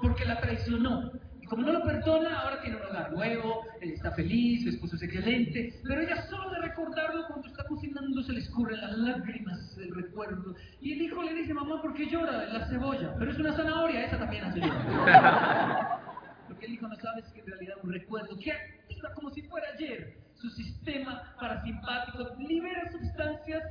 porque 0.00 0.24
la 0.24 0.40
traicionó. 0.40 1.10
Como 1.50 1.64
no 1.64 1.72
lo 1.72 1.82
perdona, 1.82 2.42
ahora 2.42 2.60
tiene 2.62 2.76
un 2.76 2.84
hogar 2.84 3.12
nuevo, 3.12 3.64
él 3.80 3.90
está 3.90 4.12
feliz, 4.12 4.62
su 4.62 4.68
esposo 4.68 4.94
es 4.94 5.02
excelente, 5.02 5.80
pero 5.82 6.00
ella 6.00 6.24
solo 6.28 6.48
de 6.50 6.60
recordarlo 6.60 7.26
cuando 7.26 7.48
está 7.48 7.64
cocinando 7.64 8.22
se 8.22 8.34
le 8.34 8.38
escurren 8.38 8.80
las 8.80 8.96
lágrimas 8.96 9.76
del 9.76 9.92
recuerdo. 9.92 10.54
Y 10.80 10.92
el 10.92 11.02
hijo 11.02 11.24
le 11.24 11.34
dice, 11.34 11.52
mamá, 11.52 11.82
¿por 11.82 11.92
qué 11.94 12.08
llora? 12.08 12.46
La 12.46 12.68
cebolla. 12.68 13.16
Pero 13.18 13.32
es 13.32 13.38
una 13.40 13.52
zanahoria, 13.56 14.06
esa 14.06 14.18
también 14.20 14.44
hace 14.44 14.60
llorar. 14.60 16.00
Lo 16.48 16.56
que 16.56 16.66
el 16.66 16.74
hijo 16.74 16.86
no 16.86 16.94
sabe 16.94 17.20
es 17.20 17.32
que 17.32 17.40
en 17.40 17.46
realidad 17.46 17.74
un 17.82 17.92
recuerdo 17.94 18.38
que 18.38 18.52
activa 18.52 19.12
como 19.14 19.30
si 19.30 19.42
fuera 19.42 19.66
ayer 19.74 20.18
su 20.34 20.48
sistema 20.50 21.34
parasimpático, 21.40 22.28
libera 22.38 22.92
sustancias 22.92 23.64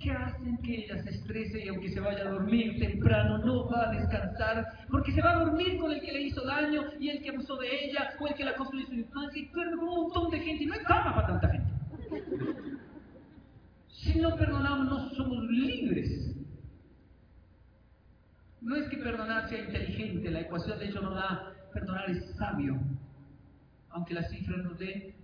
que 0.00 0.10
hacen 0.12 0.58
que 0.58 0.84
ella 0.84 1.02
se 1.02 1.10
estrese 1.10 1.64
y 1.64 1.68
aunque 1.68 1.90
se 1.90 2.00
vaya 2.00 2.20
a 2.20 2.30
dormir 2.30 2.78
temprano 2.78 3.38
no 3.38 3.68
va 3.68 3.88
a 3.88 3.92
descansar 3.92 4.64
porque 4.88 5.12
se 5.12 5.20
va 5.20 5.32
a 5.32 5.44
dormir 5.44 5.78
con 5.78 5.90
el 5.90 6.00
que 6.00 6.12
le 6.12 6.22
hizo 6.22 6.44
daño 6.44 6.82
y 7.00 7.08
el 7.10 7.22
que 7.22 7.30
abusó 7.30 7.56
de 7.56 7.84
ella 7.84 8.10
o 8.20 8.28
el 8.28 8.34
que 8.34 8.44
la 8.44 8.54
construyó 8.54 8.84
en 8.86 8.90
su 8.90 9.00
infancia 9.00 9.42
y 9.42 9.48
duerme 9.48 9.76
con 9.76 9.88
un 9.88 9.94
montón 10.02 10.30
de 10.30 10.40
gente 10.40 10.64
y 10.64 10.66
no 10.66 10.74
hay 10.74 10.84
cama 10.84 11.14
para 11.14 11.26
tanta 11.26 11.48
gente. 11.50 11.68
Si 13.90 14.20
no 14.20 14.36
perdonamos 14.36 14.86
no 14.86 15.10
somos 15.10 15.44
libres. 15.44 16.36
No 18.60 18.76
es 18.76 18.88
que 18.88 18.98
perdonar 18.98 19.48
sea 19.48 19.64
inteligente, 19.64 20.30
la 20.30 20.40
ecuación 20.40 20.78
de 20.78 20.86
hecho 20.86 21.00
no 21.00 21.14
da, 21.14 21.54
perdonar 21.72 22.10
es 22.10 22.24
sabio. 22.36 22.78
Aunque 23.90 24.14
la 24.14 24.22
cifra 24.24 24.56
nos 24.58 24.78
dé, 24.78 25.14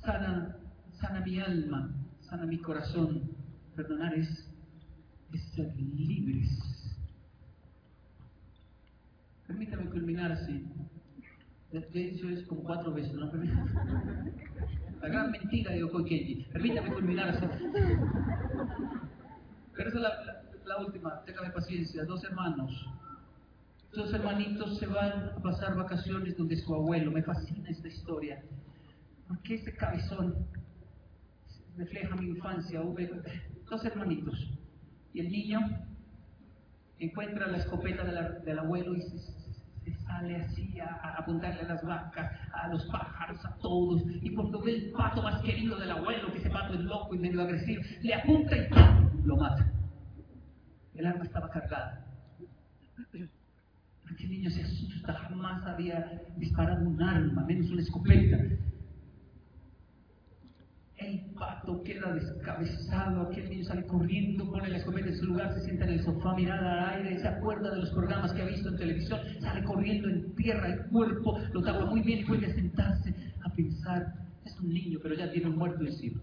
sana, 0.00 0.56
sana 1.00 1.20
mi 1.20 1.38
alma, 1.38 1.90
sana 2.20 2.46
mi 2.46 2.58
corazón, 2.58 3.35
Perdonar 3.76 4.14
es, 4.14 4.50
ser 5.54 5.76
libres. 5.76 6.48
Permítame 9.46 9.90
culminar 9.90 10.32
así. 10.32 10.64
De 11.70 12.08
hecho 12.08 12.30
es 12.30 12.42
como 12.46 12.62
cuatro 12.62 12.94
veces, 12.94 13.12
¿no? 13.12 13.30
La 15.02 15.08
gran 15.08 15.30
mentira 15.30 15.72
de 15.72 15.84
Okoikeji. 15.84 16.46
Permítame 16.52 16.90
culminar 16.90 17.28
así. 17.28 17.46
Pero 19.74 19.88
esa 19.90 19.98
es 19.98 20.02
la, 20.02 20.42
la, 20.64 20.78
última, 20.78 21.22
téngame 21.26 21.50
paciencia. 21.50 22.04
Dos 22.06 22.24
hermanos. 22.24 22.72
Dos 23.92 24.12
hermanitos 24.14 24.78
se 24.78 24.86
van 24.86 25.32
a 25.36 25.42
pasar 25.42 25.76
vacaciones 25.76 26.34
donde 26.38 26.56
su 26.56 26.74
abuelo. 26.74 27.12
Me 27.12 27.22
fascina 27.22 27.68
esta 27.68 27.88
historia. 27.88 28.42
Porque 29.28 29.56
ese 29.56 29.74
cabezón 29.74 30.34
refleja 31.76 32.16
mi 32.16 32.28
infancia 32.28 32.80
dos 33.68 33.84
hermanitos. 33.84 34.50
Y 35.12 35.20
el 35.20 35.30
niño 35.30 35.60
encuentra 36.98 37.46
la 37.46 37.58
escopeta 37.58 38.04
del 38.04 38.58
abuelo 38.58 38.94
y 38.94 39.02
se, 39.02 39.36
sale 40.04 40.36
así 40.36 40.78
a, 40.80 41.16
apuntarle 41.18 41.60
a 41.60 41.68
las 41.68 41.84
vacas, 41.84 42.32
a 42.52 42.68
los 42.68 42.84
pájaros, 42.86 43.44
a 43.44 43.56
todos. 43.58 44.02
Y 44.22 44.34
cuando 44.34 44.60
ve 44.62 44.76
el 44.76 44.90
pato 44.90 45.22
más 45.22 45.40
querido 45.42 45.78
del 45.78 45.90
abuelo, 45.90 46.32
que 46.32 46.38
ese 46.38 46.50
pato 46.50 46.74
es 46.74 46.80
loco 46.80 47.14
y 47.14 47.18
medio 47.18 47.42
agresivo, 47.42 47.82
le 48.02 48.14
apunta 48.14 48.56
y 48.56 48.68
lo 49.24 49.36
mata. 49.36 49.72
El 50.94 51.06
arma 51.06 51.24
estaba 51.24 51.50
cargada. 51.50 52.04
Aquel 54.10 54.30
niño 54.30 54.50
se 54.50 54.62
asusta, 54.62 55.12
jamás 55.12 55.62
había 55.66 56.22
disparado 56.36 56.88
un 56.88 57.02
arma, 57.02 57.44
menos 57.44 57.70
una 57.70 57.82
escopeta. 57.82 58.38
El 61.06 61.20
pato 61.38 61.84
queda 61.84 62.12
descabezado, 62.14 63.28
aquel 63.28 63.48
niño 63.48 63.64
sale 63.64 63.86
corriendo, 63.86 64.50
pone 64.50 64.68
la 64.68 64.78
escopeta 64.78 65.06
en 65.06 65.16
su 65.16 65.26
lugar, 65.26 65.54
se 65.54 65.60
sienta 65.60 65.84
en 65.84 65.92
el 65.92 66.02
sofá, 66.02 66.34
mirada 66.34 66.90
al 66.90 67.04
aire, 67.04 67.20
se 67.20 67.28
acuerda 67.28 67.70
de 67.70 67.76
los 67.76 67.90
programas 67.90 68.32
que 68.32 68.42
ha 68.42 68.46
visto 68.46 68.70
en 68.70 68.76
televisión, 68.76 69.20
sale 69.40 69.62
corriendo, 69.62 70.08
en 70.08 70.34
tierra 70.34 70.66
el 70.66 70.86
cuerpo, 70.86 71.38
lo 71.52 71.62
tapa 71.62 71.86
muy 71.86 72.00
bien 72.00 72.18
y 72.18 72.24
vuelve 72.24 72.46
a 72.46 72.54
sentarse 72.54 73.14
a 73.44 73.54
pensar, 73.54 74.14
es 74.44 74.58
un 74.58 74.68
niño, 74.68 74.98
pero 75.00 75.14
ya 75.14 75.30
tiene 75.30 75.48
un 75.48 75.58
muerto 75.58 75.84
encima 75.84 76.20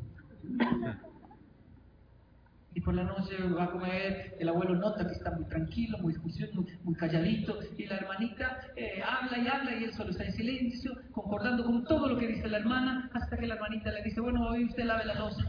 y 2.75 2.81
por 2.81 2.95
la 2.95 3.03
noche 3.03 3.37
va 3.57 3.65
a 3.65 3.71
comer, 3.71 4.35
el 4.39 4.49
abuelo 4.49 4.75
nota 4.75 5.05
que 5.05 5.13
está 5.13 5.31
muy 5.31 5.45
tranquilo, 5.45 5.97
muy 5.99 6.13
juicioso, 6.15 6.65
muy, 6.83 6.95
calladito, 6.95 7.59
y 7.77 7.85
la 7.85 7.97
hermanita 7.97 8.59
eh, 8.75 9.01
habla 9.03 9.37
y 9.37 9.47
habla 9.47 9.75
y 9.75 9.83
él 9.83 9.93
solo 9.93 10.09
está 10.09 10.23
en 10.25 10.33
silencio, 10.33 10.91
concordando 11.11 11.63
con 11.63 11.83
todo 11.83 12.09
lo 12.09 12.17
que 12.17 12.27
dice 12.27 12.47
la 12.47 12.57
hermana, 12.57 13.09
hasta 13.13 13.37
que 13.37 13.47
la 13.47 13.55
hermanita 13.55 13.91
le 13.91 14.03
dice, 14.03 14.21
bueno, 14.21 14.47
hoy 14.47 14.65
usted 14.65 14.85
lave 14.85 15.05
la 15.05 15.15
losa. 15.15 15.43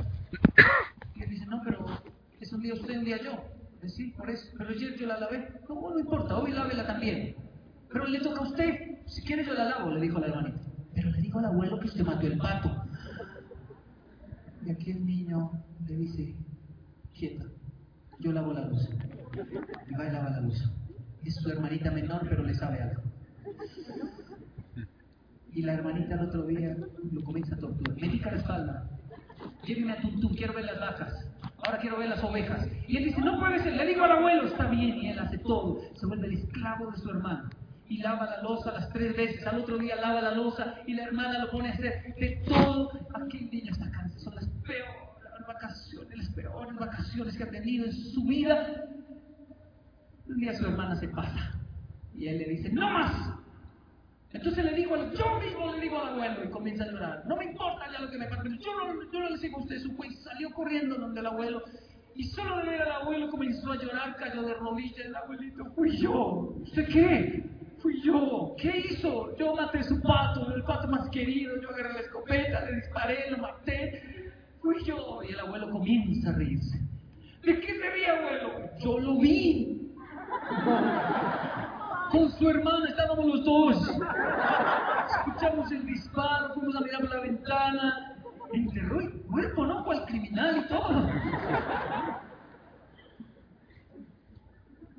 Y 1.15 1.23
él 1.23 1.31
dice, 1.31 1.47
no, 1.47 1.61
pero 1.65 1.87
es 2.41 2.53
un 2.53 2.61
día 2.61 2.75
usted, 2.75 2.99
un 2.99 3.05
día 3.05 3.23
yo. 3.23 3.43
Dice, 3.81 3.97
sí, 3.97 4.11
por 4.17 4.29
eso, 4.29 4.51
pero 4.59 4.71
ayer 4.71 4.95
yo 4.99 5.07
la 5.07 5.19
lavé. 5.19 5.49
No, 5.69 5.91
no 5.91 5.99
importa, 5.99 6.39
hoy 6.39 6.53
lávela 6.53 6.87
también. 6.87 7.37
Pero 7.89 8.07
le 8.07 8.21
toca 8.21 8.41
a 8.41 8.49
usted, 8.49 8.75
si 9.07 9.23
quiere 9.25 9.45
yo 9.45 9.55
la 9.55 9.65
lavo, 9.65 9.91
le 9.91 10.01
dijo 10.01 10.19
la 10.19 10.27
hermanita. 10.27 10.61
Pero 10.95 11.11
le 11.11 11.21
digo 11.23 11.39
al 11.39 11.47
abuelo 11.47 11.79
que 11.81 11.87
usted 11.87 12.05
mató 12.05 12.27
el 12.27 12.37
pato. 12.37 12.71
Y 14.67 14.71
aquí 14.71 14.91
el 14.91 15.05
niño 15.05 15.51
le 15.87 15.97
dice, 15.97 16.35
quieta, 17.15 17.45
yo 18.19 18.33
lavo 18.33 18.53
la 18.53 18.67
luz. 18.67 18.89
Y 19.89 19.95
va 19.95 20.07
y 20.07 20.13
lava 20.13 20.31
la 20.31 20.41
luz. 20.41 20.63
Es 21.25 21.35
su 21.37 21.49
hermanita 21.51 21.91
menor, 21.91 22.27
pero 22.29 22.43
le 22.43 22.55
sabe 22.55 22.83
algo. 22.83 23.03
Y 25.53 25.63
la 25.63 25.75
hermanita 25.75 26.15
el 26.15 26.21
otro 26.21 26.47
día 26.47 26.77
lo 27.13 27.23
comienza 27.23 27.55
a 27.55 27.59
torturar. 27.59 27.97
Me 28.01 28.11
pica 28.11 28.31
la 28.31 28.39
espalda. 28.39 28.91
Lléveme 29.65 29.93
a 29.93 30.01
Tuntún, 30.01 30.35
quiero 30.35 30.53
ver 30.53 30.65
las 30.65 30.81
vacas. 30.81 31.13
Ahora 31.65 31.79
quiero 31.79 31.99
ver 31.99 32.11
las 32.11 32.23
ovejas. 32.23 32.69
Y 32.89 32.97
él 32.97 33.05
dice, 33.05 33.21
no 33.21 33.39
puede 33.39 33.63
ser. 33.63 33.75
Le 33.75 33.87
digo 33.87 34.05
al 34.05 34.13
abuelo, 34.13 34.47
está 34.47 34.69
bien. 34.69 34.97
Y 34.99 35.11
él 35.11 35.19
hace 35.19 35.39
todo. 35.39 35.81
Se 35.95 36.07
vuelve 36.07 36.27
el 36.27 36.35
esclavo 36.35 36.91
de 36.91 36.99
su 36.99 37.09
hermano. 37.09 37.49
Y 37.89 37.99
lava 37.99 38.27
la 38.27 38.43
losa 38.43 38.73
las 38.73 38.91
tres 38.93 39.17
veces. 39.17 39.47
Al 39.47 39.61
otro 39.61 39.79
día 39.79 39.97
lava 39.97 40.21
la 40.21 40.33
losa. 40.33 40.75
Y 40.87 40.95
la 40.95 41.05
hermana 41.05 41.39
lo 41.39 41.51
pone 41.51 41.69
a 41.69 41.73
hacer 41.73 42.15
de 42.19 42.43
todo. 42.47 42.91
Aquel 43.15 43.51
niño 43.51 43.73
está 43.73 43.91
cansado. 43.91 44.21
Son 44.21 44.35
las 44.35 44.49
peores 44.67 45.14
vacaciones, 45.47 46.17
las 46.17 46.31
peores 46.31 46.77
vacaciones 46.77 47.37
que 47.37 47.45
ha 47.45 47.51
tenido 47.51 47.87
en 47.87 47.93
su 47.93 48.25
vida. 48.25 48.85
Un 50.27 50.37
día 50.39 50.55
su 50.55 50.65
hermana 50.65 50.97
se 50.97 51.09
pasa 51.09 51.55
y 52.15 52.29
él 52.29 52.39
le 52.39 52.45
dice, 52.45 52.71
no 52.71 52.89
más. 52.89 53.35
Entonces 54.33 54.65
le 54.65 54.75
digo, 54.75 54.97
yo 54.97 55.41
mismo 55.41 55.73
le 55.73 55.81
digo 55.81 56.01
al 56.01 56.15
abuelo 56.15 56.45
y 56.45 56.51
comienza 56.51 56.85
a 56.85 56.89
llorar. 56.89 57.23
No 57.27 57.37
me 57.37 57.45
importa 57.45 57.91
ya 57.93 58.01
lo 58.01 58.11
que 58.11 58.19
me 58.19 58.27
pasa, 58.27 58.43
pero 58.43 58.57
yo 58.57 58.75
no, 58.75 59.13
yo 59.13 59.21
no 59.21 59.31
le 59.31 59.39
sigo 59.39 59.59
a 59.59 59.63
usted. 59.63 59.79
Su 59.79 59.95
juez 59.97 60.13
salió 60.25 60.51
corriendo 60.53 60.97
donde 60.97 61.21
el 61.21 61.27
abuelo 61.27 61.63
y 62.17 62.25
solo 62.25 62.59
de 62.59 62.71
ver 62.71 62.83
al 62.83 63.03
abuelo 63.03 63.31
comenzó 63.31 63.73
a 63.73 63.77
llorar, 63.77 64.17
cayó 64.17 64.43
de 64.43 64.55
rodillas. 64.55 65.07
El 65.07 65.17
abuelito, 65.17 65.65
fui 65.77 65.97
yo. 65.99 66.55
¿Usted 66.63 66.89
qué? 66.89 67.45
Fui 67.79 68.01
yo. 68.03 68.55
¿Qué 68.59 68.85
hizo? 68.91 69.37
Yo 69.37 69.55
maté 69.55 69.83
su 69.83 70.01
pato, 70.01 70.53
el 70.55 70.63
pato 70.65 70.89
más 70.89 71.09
querido. 71.11 71.61
Yo 71.61 71.71
agarré 71.71 71.93
la 71.93 72.01
escopeta, 72.01 72.65
le 72.65 72.77
disparé, 72.77 73.31
lo 73.31 73.39
maté. 73.39 74.24
Fui 74.65 74.83
yo. 74.83 75.23
Y 75.23 75.33
el 75.33 75.41
abuelo 75.41 75.71
comienza 75.71 76.31
a 76.31 76.33
reírse. 76.33 76.81
¿De 77.43 77.61
qué 77.61 77.75
se 77.75 77.91
ríe, 77.91 78.09
abuelo? 78.09 78.71
Yo 78.83 78.99
lo 78.99 79.19
vi. 79.21 79.93
Con 82.11 82.31
su 82.33 82.49
hermana 82.49 82.89
estábamos 82.89 83.27
los 83.27 83.45
dos. 83.45 83.77
Escuchamos 85.19 85.71
el 85.71 85.85
disparo, 85.85 86.55
fuimos 86.55 86.77
a 86.77 86.81
mirar 86.81 87.01
por 87.03 87.15
la 87.15 87.21
ventana. 87.21 88.17
Enterró 88.55 89.01
el 89.01 89.13
cuerpo, 89.25 89.67
¿no? 89.67 89.91
Al 89.91 90.07
criminal 90.07 90.57
y 90.57 90.69
todo. 90.69 91.11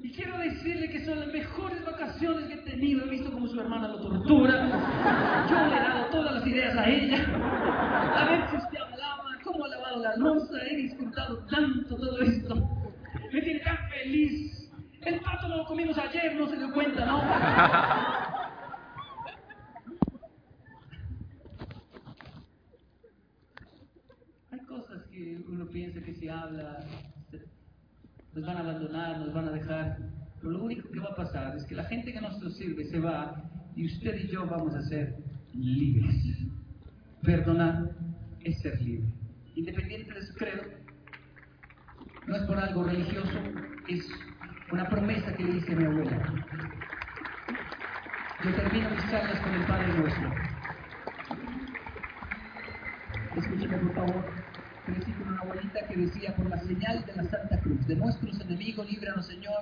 Y 0.04 0.12
quiero 0.12 0.38
decirle 0.38 0.90
que 0.92 1.06
son 1.06 1.20
las 1.22 1.30
mejores 1.30 1.84
vacaciones 1.84 2.46
que 2.46 2.54
he 2.54 2.58
tenido. 2.58 3.04
He 3.06 3.10
visto 3.10 3.32
cómo 3.32 3.48
su 3.48 3.60
hermana 3.60 3.88
lo 3.88 4.00
tortura. 4.00 5.48
Yo 5.50 5.68
le 5.68 5.76
he 5.76 5.80
dado 5.80 6.06
todas 6.12 6.36
las 6.36 6.46
ideas 6.46 6.78
a 6.78 6.88
ella. 6.88 7.26
A 8.16 8.26
ver 8.30 8.50
si 8.52 8.58
usted 8.58 8.95
lavado 9.96 10.02
la 10.02 10.16
loza. 10.18 10.58
He 10.70 10.76
disfrutado 10.76 11.46
tanto 11.46 11.96
todo 11.96 12.20
esto. 12.20 12.56
Me 13.32 13.42
tiene 13.42 13.60
tan 13.62 13.78
feliz. 13.90 14.72
El 15.02 15.20
pato 15.22 15.48
no 15.48 15.58
lo 15.58 15.66
comimos 15.66 15.98
ayer, 15.98 16.36
no 16.36 16.48
se 16.50 16.58
dio 16.58 16.74
cuenta, 16.74 17.06
¿no? 17.06 17.22
Hay 24.52 24.60
cosas 24.66 25.04
que 25.12 25.44
uno 25.48 25.68
piensa 25.68 26.02
que 26.02 26.14
si 26.16 26.28
habla 26.28 26.80
nos 28.34 28.46
van 28.46 28.58
a 28.58 28.62
abandonar, 28.62 29.20
nos 29.20 29.34
van 29.34 29.48
a 29.48 29.52
dejar. 29.52 29.98
Pero 30.40 30.52
lo 30.54 30.64
único 30.64 30.90
que 30.90 31.00
va 31.00 31.12
a 31.12 31.16
pasar 31.16 31.56
es 31.56 31.64
que 31.66 31.76
la 31.76 31.86
gente 31.86 32.12
que 32.12 32.20
nos 32.20 32.36
sirve 32.56 32.84
se 32.86 33.00
va 33.00 33.44
y 33.76 33.86
usted 33.86 34.24
y 34.24 34.28
yo 34.28 34.48
vamos 34.48 34.74
a 34.74 34.82
ser 34.84 35.16
libres. 35.54 36.16
Perdonar 37.22 37.92
es 38.44 38.60
ser 38.62 38.82
libre. 38.82 39.14
Independiente 39.56 40.14
de 40.14 40.22
su 40.22 40.34
credo, 40.36 40.64
no 42.28 42.36
es 42.36 42.44
por 42.44 42.58
algo 42.58 42.84
religioso, 42.84 43.40
es 43.88 44.06
una 44.70 44.90
promesa 44.90 45.34
que 45.34 45.44
le 45.46 45.58
hice 45.58 45.72
a 45.72 45.76
mi 45.78 45.86
abuela. 45.86 46.34
Yo 48.44 48.54
termino 48.54 48.90
mis 48.90 49.10
charlas 49.10 49.40
con 49.40 49.54
el 49.54 49.66
Padre 49.66 49.88
Nuestro. 49.94 50.34
Escúcheme 53.38 53.78
por 53.78 53.94
favor. 53.96 54.26
Crecí 54.86 55.12
con 55.14 55.28
una 55.30 55.42
abuelita 55.42 55.88
que 55.88 55.98
decía, 55.98 56.36
por 56.36 56.50
la 56.50 56.60
señal 56.60 57.06
de 57.06 57.16
la 57.16 57.24
Santa 57.24 57.60
Cruz, 57.62 57.88
de 57.88 57.96
nuestros 57.96 58.40
enemigos, 58.42 58.92
líbranos 58.92 59.26
Señor, 59.26 59.56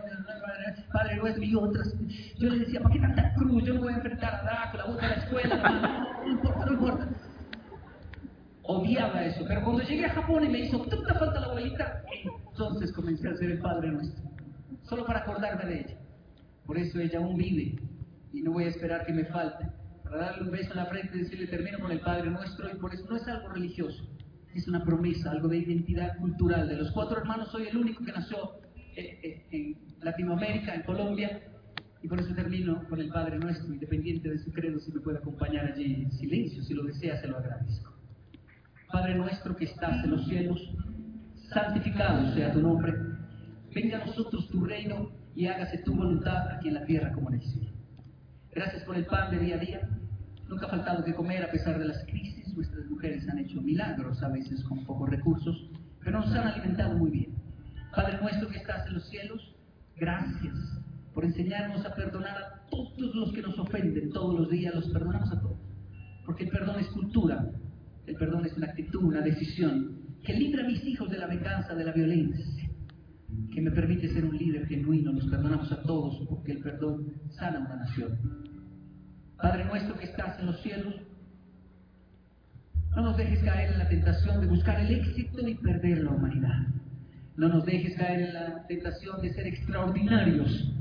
Padre 0.91 1.18
nuestro 1.18 1.44
y 1.44 1.56
otras. 1.56 1.94
Yo 2.40 2.49
le 2.49 2.60
decía, 2.60 2.82
¿para 2.82 2.95
qué 2.95 2.99
tanta 2.99 3.34
cruz? 3.36 3.64
Yo 3.64 3.76
no 3.76 3.82
voy 3.82 3.94
a 3.94 3.98
enfrentar 3.98 4.36
a 4.36 4.44
Drácula, 4.44 4.86
voy 4.86 4.99
a 4.99 5.07
la 5.07 5.15
escuela, 5.15 6.15
no 6.26 6.32
importa, 6.32 6.65
no 6.65 6.74
importa. 6.74 7.32
Odiaba 8.65 9.26
eso, 9.26 9.44
pero 9.45 9.61
cuando 9.61 9.84
llegué 9.84 10.06
a 10.06 10.14
Japón 10.14 10.45
y 10.45 10.49
me 10.49 10.60
hizo 10.61 10.80
tanta 10.85 11.14
falta 11.15 11.41
la 11.41 11.48
abuelita, 11.48 12.02
entonces 12.49 12.94
comencé 12.94 13.27
a 13.27 13.31
hacer 13.31 13.52
el 13.52 13.60
Padre 13.60 13.91
Nuestro, 13.91 14.23
solo 14.84 15.06
para 15.06 15.19
acordarme 15.19 15.65
de 15.65 15.80
ella. 15.81 15.98
Por 16.65 16.77
eso 16.77 16.98
ella 16.99 17.19
aún 17.19 17.35
vive 17.35 17.76
y 18.31 18.41
no 18.41 18.53
voy 18.53 18.64
a 18.64 18.69
esperar 18.69 19.06
que 19.06 19.11
me 19.11 19.26
falte. 19.26 19.68
Para 20.03 20.18
darle 20.18 20.44
un 20.44 20.52
beso 20.52 20.72
en 20.72 20.77
la 20.77 20.85
frente 20.85 21.18
y 21.18 21.22
decirle 21.22 21.48
termino 21.48 21.80
con 21.80 21.91
el 21.91 21.99
Padre 21.99 22.30
Nuestro 22.30 22.73
y 22.73 22.80
por 22.80 22.94
eso 22.94 23.06
no 23.10 23.18
es 23.18 23.27
algo 23.27 23.49
religioso, 23.49 24.07
es 24.56 24.65
una 24.68 24.81
promesa, 24.85 25.31
algo 25.31 25.49
de 25.49 25.57
identidad 25.57 26.18
cultural. 26.18 26.69
De 26.69 26.77
los 26.77 26.91
cuatro 26.91 27.18
hermanos 27.18 27.52
soy 27.52 27.68
el 27.68 27.76
único 27.76 28.06
que 28.06 28.14
nació 28.14 28.61
eh, 28.95 29.19
eh, 29.23 29.45
en 29.52 29.77
Latinoamérica, 29.99 30.73
en 30.73 30.84
Colombia, 30.84 31.41
y 32.02 32.07
por 32.07 32.19
eso 32.19 32.34
termino 32.34 32.88
con 32.88 33.02
el 33.02 33.10
Padre 33.10 33.40
Nuestro, 33.40 33.73
independiente 33.73 34.30
de 34.30 34.38
su 34.38 34.53
credo, 34.53 34.80
si 34.80 34.91
me 34.94 35.02
puede 35.02 35.18
acompañar 35.18 35.65
allí 35.65 36.03
en 36.03 36.11
silencio, 36.14 36.64
si 36.64 36.73
lo 36.73 36.84
desea, 36.84 37.19
se 37.19 37.27
lo 37.27 37.38
agradezco. 37.38 37.93
Padre 38.94 39.15
nuestro 39.15 39.56
que 39.56 39.65
estás 39.65 40.03
en 40.03 40.11
los 40.11 40.28
cielos, 40.28 40.61
santificado 41.52 42.32
sea 42.36 42.53
tu 42.53 42.61
nombre. 42.61 42.94
Venga 43.74 43.98
a 43.98 44.06
nosotros 44.06 44.48
tu 44.49 44.64
reino 44.64 45.10
y 45.34 45.48
hágase 45.48 45.80
tu 45.80 45.95
voluntad 45.95 46.48
aquí 46.49 46.68
en 46.68 46.76
la 46.76 46.86
tierra 46.86 47.11
como 47.11 47.30
en 47.30 47.41
el 47.41 47.41
cielo. 47.41 47.72
Gracias 48.52 48.84
por 48.84 48.95
el 48.95 49.07
pan 49.07 49.32
de 49.32 49.40
día 49.40 49.56
a 49.56 49.57
día. 49.57 49.90
Nunca 50.48 50.68
ha 50.68 50.70
faltado 50.70 51.03
que 51.03 51.15
comer 51.15 51.44
a 51.44 51.49
pesar 51.49 51.80
de 51.80 51.86
las 51.86 52.06
crisis. 52.06 52.53
Nuestras 52.53 52.86
mujeres 52.86 53.28
han 53.28 53.40
hecho 53.40 53.60
milagros 53.64 54.22
a 54.22 54.30
veces 54.30 54.64
con 54.65 54.86
pocos 54.86 55.10
recursos, 55.10 55.72
pero 56.03 56.20
nos 56.20 56.32
han 56.32 56.49
alimentado 56.49 56.95
muy 56.95 57.10
bien. 57.10 57.34
Padre 57.95 58.20
nuestro 58.22 58.48
que 58.48 58.57
estás 58.57 58.86
en 58.86 58.94
los 58.94 59.10
cielos, 59.10 59.56
gracias 59.95 60.53
por 61.15 61.26
enseñarnos 61.26 61.84
a 61.84 61.95
perdonar 61.95 62.38
a 62.38 62.70
todos 62.70 63.15
los 63.15 63.34
que 63.34 63.41
nos 63.41 63.57
ofenden 63.57 64.11
todos 64.11 64.40
los 64.40 64.52
días. 64.52 64.76
Los 64.76 64.88
perdonamos 64.90 65.32
a 65.32 65.41
todos. 65.41 65.57
Porque 66.28 66.44
el 66.44 66.52
perdón 66.52 66.80
es 66.80 66.88
cultura, 66.90 67.44
el 68.05 68.15
perdón 68.15 68.45
es 68.45 68.55
una 68.57 68.67
actitud, 68.67 69.03
una 69.03 69.21
decisión 69.21 70.03
que 70.23 70.34
libra 70.34 70.63
a 70.63 70.67
mis 70.67 70.84
hijos 70.85 71.09
de 71.09 71.17
la 71.17 71.27
venganza, 71.27 71.73
de 71.73 71.85
la 71.85 71.91
violencia, 71.91 72.69
que 73.51 73.61
me 73.61 73.71
permite 73.71 74.07
ser 74.09 74.25
un 74.25 74.38
líder 74.38 74.67
genuino. 74.67 75.11
Los 75.11 75.25
perdonamos 75.27 75.71
a 75.71 75.81
todos 75.84 76.25
porque 76.27 76.53
el 76.53 76.59
perdón 76.59 77.13
sana 77.30 77.59
una 77.59 77.75
nación. 77.77 78.17
Padre 79.38 79.65
nuestro 79.65 79.97
que 79.97 80.05
estás 80.05 80.39
en 80.39 80.45
los 80.47 80.61
cielos, 80.61 80.95
no 82.95 83.01
nos 83.01 83.17
dejes 83.17 83.39
caer 83.43 83.71
en 83.71 83.80
la 83.80 83.89
tentación 83.89 84.39
de 84.41 84.47
buscar 84.47 84.80
el 84.80 84.91
éxito 84.91 85.47
y 85.47 85.55
perder 85.55 86.03
la 86.03 86.11
humanidad. 86.11 86.67
No 87.35 87.49
nos 87.49 87.65
dejes 87.65 87.95
caer 87.95 88.21
en 88.21 88.34
la 88.34 88.67
tentación 88.67 89.21
de 89.21 89.34
ser 89.34 89.47
extraordinarios 89.47 90.71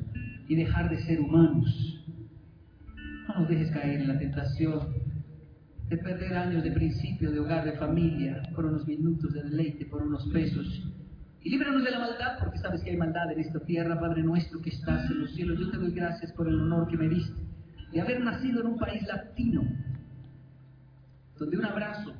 y 0.48 0.54
dejar 0.56 0.90
de 0.90 1.02
ser 1.02 1.20
humanos. 1.20 2.04
No 3.28 3.40
nos 3.40 3.48
dejes 3.48 3.70
caer 3.70 4.02
en 4.02 4.08
la 4.08 4.18
tentación 4.18 5.01
de 5.92 5.98
perder 5.98 6.34
años 6.34 6.64
de 6.64 6.72
principio, 6.72 7.30
de 7.30 7.38
hogar, 7.38 7.66
de 7.66 7.72
familia, 7.72 8.40
por 8.54 8.64
unos 8.64 8.86
minutos 8.86 9.30
de 9.34 9.42
deleite, 9.42 9.84
por 9.84 10.02
unos 10.02 10.26
pesos. 10.32 10.66
Y 11.42 11.50
líbranos 11.50 11.84
de 11.84 11.90
la 11.90 11.98
maldad, 11.98 12.38
porque 12.40 12.58
sabes 12.60 12.80
que 12.82 12.92
hay 12.92 12.96
maldad 12.96 13.30
en 13.30 13.40
esta 13.40 13.60
tierra, 13.60 14.00
Padre 14.00 14.22
nuestro 14.22 14.62
que 14.62 14.70
estás 14.70 15.10
en 15.10 15.18
los 15.20 15.34
cielos. 15.34 15.58
Yo 15.58 15.70
te 15.70 15.76
doy 15.76 15.92
gracias 15.92 16.32
por 16.32 16.48
el 16.48 16.58
honor 16.58 16.88
que 16.88 16.96
me 16.96 17.10
diste 17.10 17.38
de 17.92 18.00
haber 18.00 18.24
nacido 18.24 18.62
en 18.62 18.68
un 18.68 18.78
país 18.78 19.06
latino, 19.06 19.62
donde 21.38 21.58
un 21.58 21.64
abrazo 21.66 22.14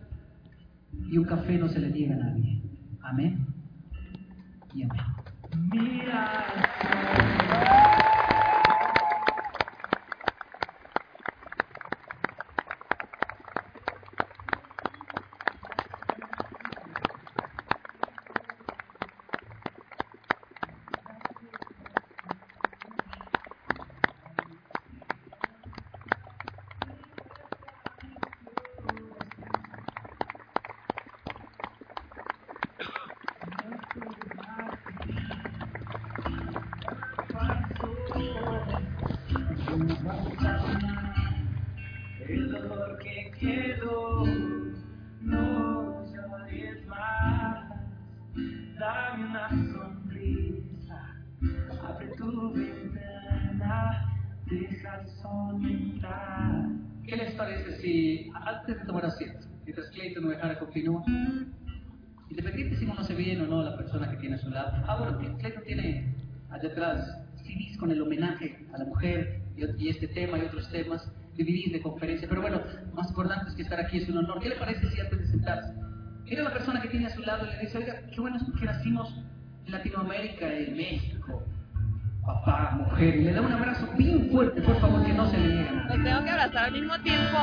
y 1.10 1.16
un 1.16 1.24
café 1.24 1.56
no 1.56 1.68
se 1.68 1.78
le 1.78 1.88
niega 1.88 2.14
a 2.14 2.18
nadie. 2.18 2.60
Amén 3.00 3.46
y 4.74 4.82
amén. 4.82 5.00
Mira, 5.70 6.44
parece 57.52 57.80
si, 57.80 58.30
antes 58.34 58.78
de 58.78 58.86
tomar 58.86 59.04
asiento, 59.06 59.46
mientras 59.64 59.88
Clayton 59.90 60.24
me 60.24 60.34
dejara 60.34 60.58
continúa, 60.58 61.04
independiente 62.28 62.76
si 62.76 62.84
uno 62.84 63.02
se 63.04 63.14
bien 63.14 63.40
o 63.42 63.46
no 63.46 63.62
la 63.62 63.76
persona 63.76 64.10
que 64.10 64.16
tiene 64.16 64.36
a 64.36 64.38
su 64.38 64.50
lado, 64.50 64.72
ah, 64.86 64.96
bueno, 64.98 65.38
Clayton 65.38 65.62
tiene 65.64 66.14
allá 66.50 66.68
atrás 66.68 67.18
CDs 67.36 67.76
con 67.78 67.90
el 67.90 68.00
homenaje 68.00 68.58
a 68.72 68.78
la 68.78 68.84
mujer 68.84 69.42
y, 69.56 69.84
y 69.84 69.88
este 69.88 70.08
tema 70.08 70.38
y 70.38 70.42
otros 70.42 70.70
temas, 70.70 71.10
DVDs 71.36 71.72
de 71.72 71.80
conferencia, 71.80 72.28
pero 72.28 72.42
bueno, 72.42 72.60
más 72.94 73.08
importante 73.08 73.50
es 73.50 73.56
que 73.56 73.62
estar 73.62 73.80
aquí 73.80 73.98
es 73.98 74.08
un 74.08 74.18
honor. 74.18 74.40
¿Qué 74.40 74.50
le 74.50 74.56
parece 74.56 74.90
si 74.90 75.00
antes 75.00 75.18
de 75.18 75.26
sentarse, 75.26 75.72
mira 76.24 76.42
a 76.42 76.44
la 76.44 76.52
persona 76.52 76.80
que 76.80 76.88
tiene 76.88 77.06
a 77.06 77.10
su 77.10 77.22
lado 77.22 77.46
y 77.46 77.50
le 77.50 77.58
dice, 77.60 77.78
oiga, 77.78 78.02
qué 78.12 78.20
bueno 78.20 78.36
es 78.36 78.60
que 78.60 78.66
nacimos 78.66 79.14
en 79.64 79.72
Latinoamérica, 79.72 80.52
en 80.52 80.76
México, 80.76 81.42
papá 82.24 82.72
mujer, 82.76 83.16
y 83.16 83.24
le 83.24 83.32
da 83.32 83.40
un 83.40 83.52
abrazo 83.52 83.86
bien 83.96 84.30
fuerte, 84.30 84.62
por 84.62 84.80
favor, 84.80 85.04
que 85.04 85.12
no 85.12 85.26
se 85.30 85.38
le 85.38 85.48
niegue. 85.48 85.70
Los 85.72 86.04
tengo 86.04 86.24
que 86.24 86.30
abrazar 86.30 86.64
al 86.64 86.72
mismo 86.72 86.98
tiempo. 87.00 87.38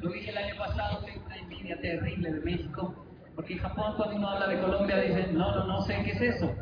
Lo 0.00 0.10
dije 0.10 0.30
el 0.30 0.38
año 0.38 0.56
pasado, 0.58 0.98
tengo 1.04 1.24
una 1.24 1.36
envidia 1.36 1.80
terrible 1.80 2.32
de 2.32 2.40
México, 2.40 2.94
porque 3.36 3.52
en 3.52 3.58
Japón 3.60 3.94
cuando 3.96 4.16
uno 4.16 4.28
habla 4.28 4.48
de 4.48 4.60
Colombia 4.60 5.00
dicen, 5.00 5.38
no, 5.38 5.54
no, 5.54 5.66
no 5.66 5.82
sé 5.82 6.02
qué 6.04 6.10
es 6.10 6.20
eso. 6.20 6.52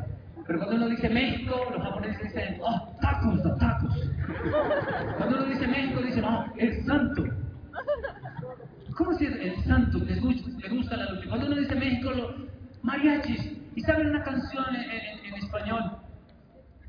Pero 0.45 0.59
cuando 0.59 0.75
uno 0.75 0.89
dice 0.89 1.09
México, 1.09 1.55
los 1.71 1.81
japoneses 1.81 2.21
dicen, 2.21 2.59
oh, 2.61 2.95
tacos, 3.01 3.43
los 3.43 3.57
tacos. 3.57 4.11
Cuando 5.17 5.37
uno 5.37 5.45
dice 5.45 5.67
México, 5.67 6.01
dicen, 6.01 6.25
oh, 6.25 6.45
el 6.57 6.85
santo. 6.85 7.23
¿Cómo 8.95 9.13
si 9.13 9.25
es 9.25 9.35
el 9.35 9.63
santo? 9.63 9.97
Les 9.99 10.21
gusta, 10.21 10.49
gusta 10.69 10.97
la 10.97 11.11
lucha. 11.11 11.29
Cuando 11.29 11.47
uno 11.47 11.55
dice 11.55 11.75
México, 11.75 12.11
los 12.11 12.50
mariachis. 12.83 13.57
¿Y 13.75 13.81
saben 13.81 14.09
una 14.09 14.23
canción 14.23 14.65
en, 14.75 15.33
español? 15.35 15.97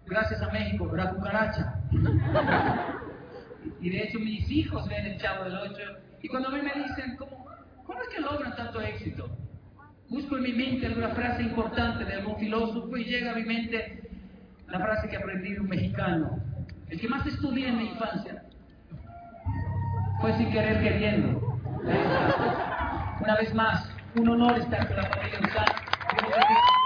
Gracias 0.06 0.42
a 0.42 0.50
México, 0.50 0.90
la 0.94 1.10
cucaracha. 1.10 1.80
Y 3.80 3.90
de 3.90 4.02
hecho 4.02 4.18
mis 4.18 4.50
hijos 4.50 4.88
ven 4.88 5.06
el 5.06 5.18
Chavo 5.18 5.44
del 5.44 5.56
Ocho 5.56 5.82
y 6.20 6.28
cuando 6.28 6.48
a 6.48 6.52
mí 6.52 6.60
me 6.62 6.82
dicen, 6.82 7.16
¿cómo, 7.16 7.46
¿cómo 7.84 8.00
es 8.02 8.08
que 8.08 8.20
logran 8.20 8.54
tanto 8.56 8.80
éxito? 8.80 9.28
Busco 10.08 10.36
en 10.36 10.42
mi 10.42 10.52
mente 10.52 10.86
alguna 10.86 11.10
frase 11.10 11.42
importante 11.42 12.04
de 12.04 12.14
algún 12.14 12.36
filósofo 12.36 12.96
y 12.96 13.04
llega 13.04 13.32
a 13.32 13.34
mi 13.34 13.44
mente 13.44 14.02
la 14.68 14.78
frase 14.78 15.08
que 15.08 15.16
aprendí 15.16 15.52
de 15.52 15.60
un 15.60 15.68
mexicano, 15.68 16.38
el 16.88 17.00
que 17.00 17.08
más 17.08 17.26
estudié 17.26 17.68
en 17.68 17.78
mi 17.78 17.88
infancia. 17.88 18.42
Fue 20.20 20.32
sin 20.36 20.50
querer 20.50 20.82
queriendo. 20.82 21.40
Una 23.20 23.36
vez 23.36 23.54
más, 23.54 23.91
un 24.14 24.28
honor 24.28 24.58
estar 24.58 24.86
con 24.86 24.96
la 24.96 25.06
familia 25.06 25.38
Usana. 25.40 26.81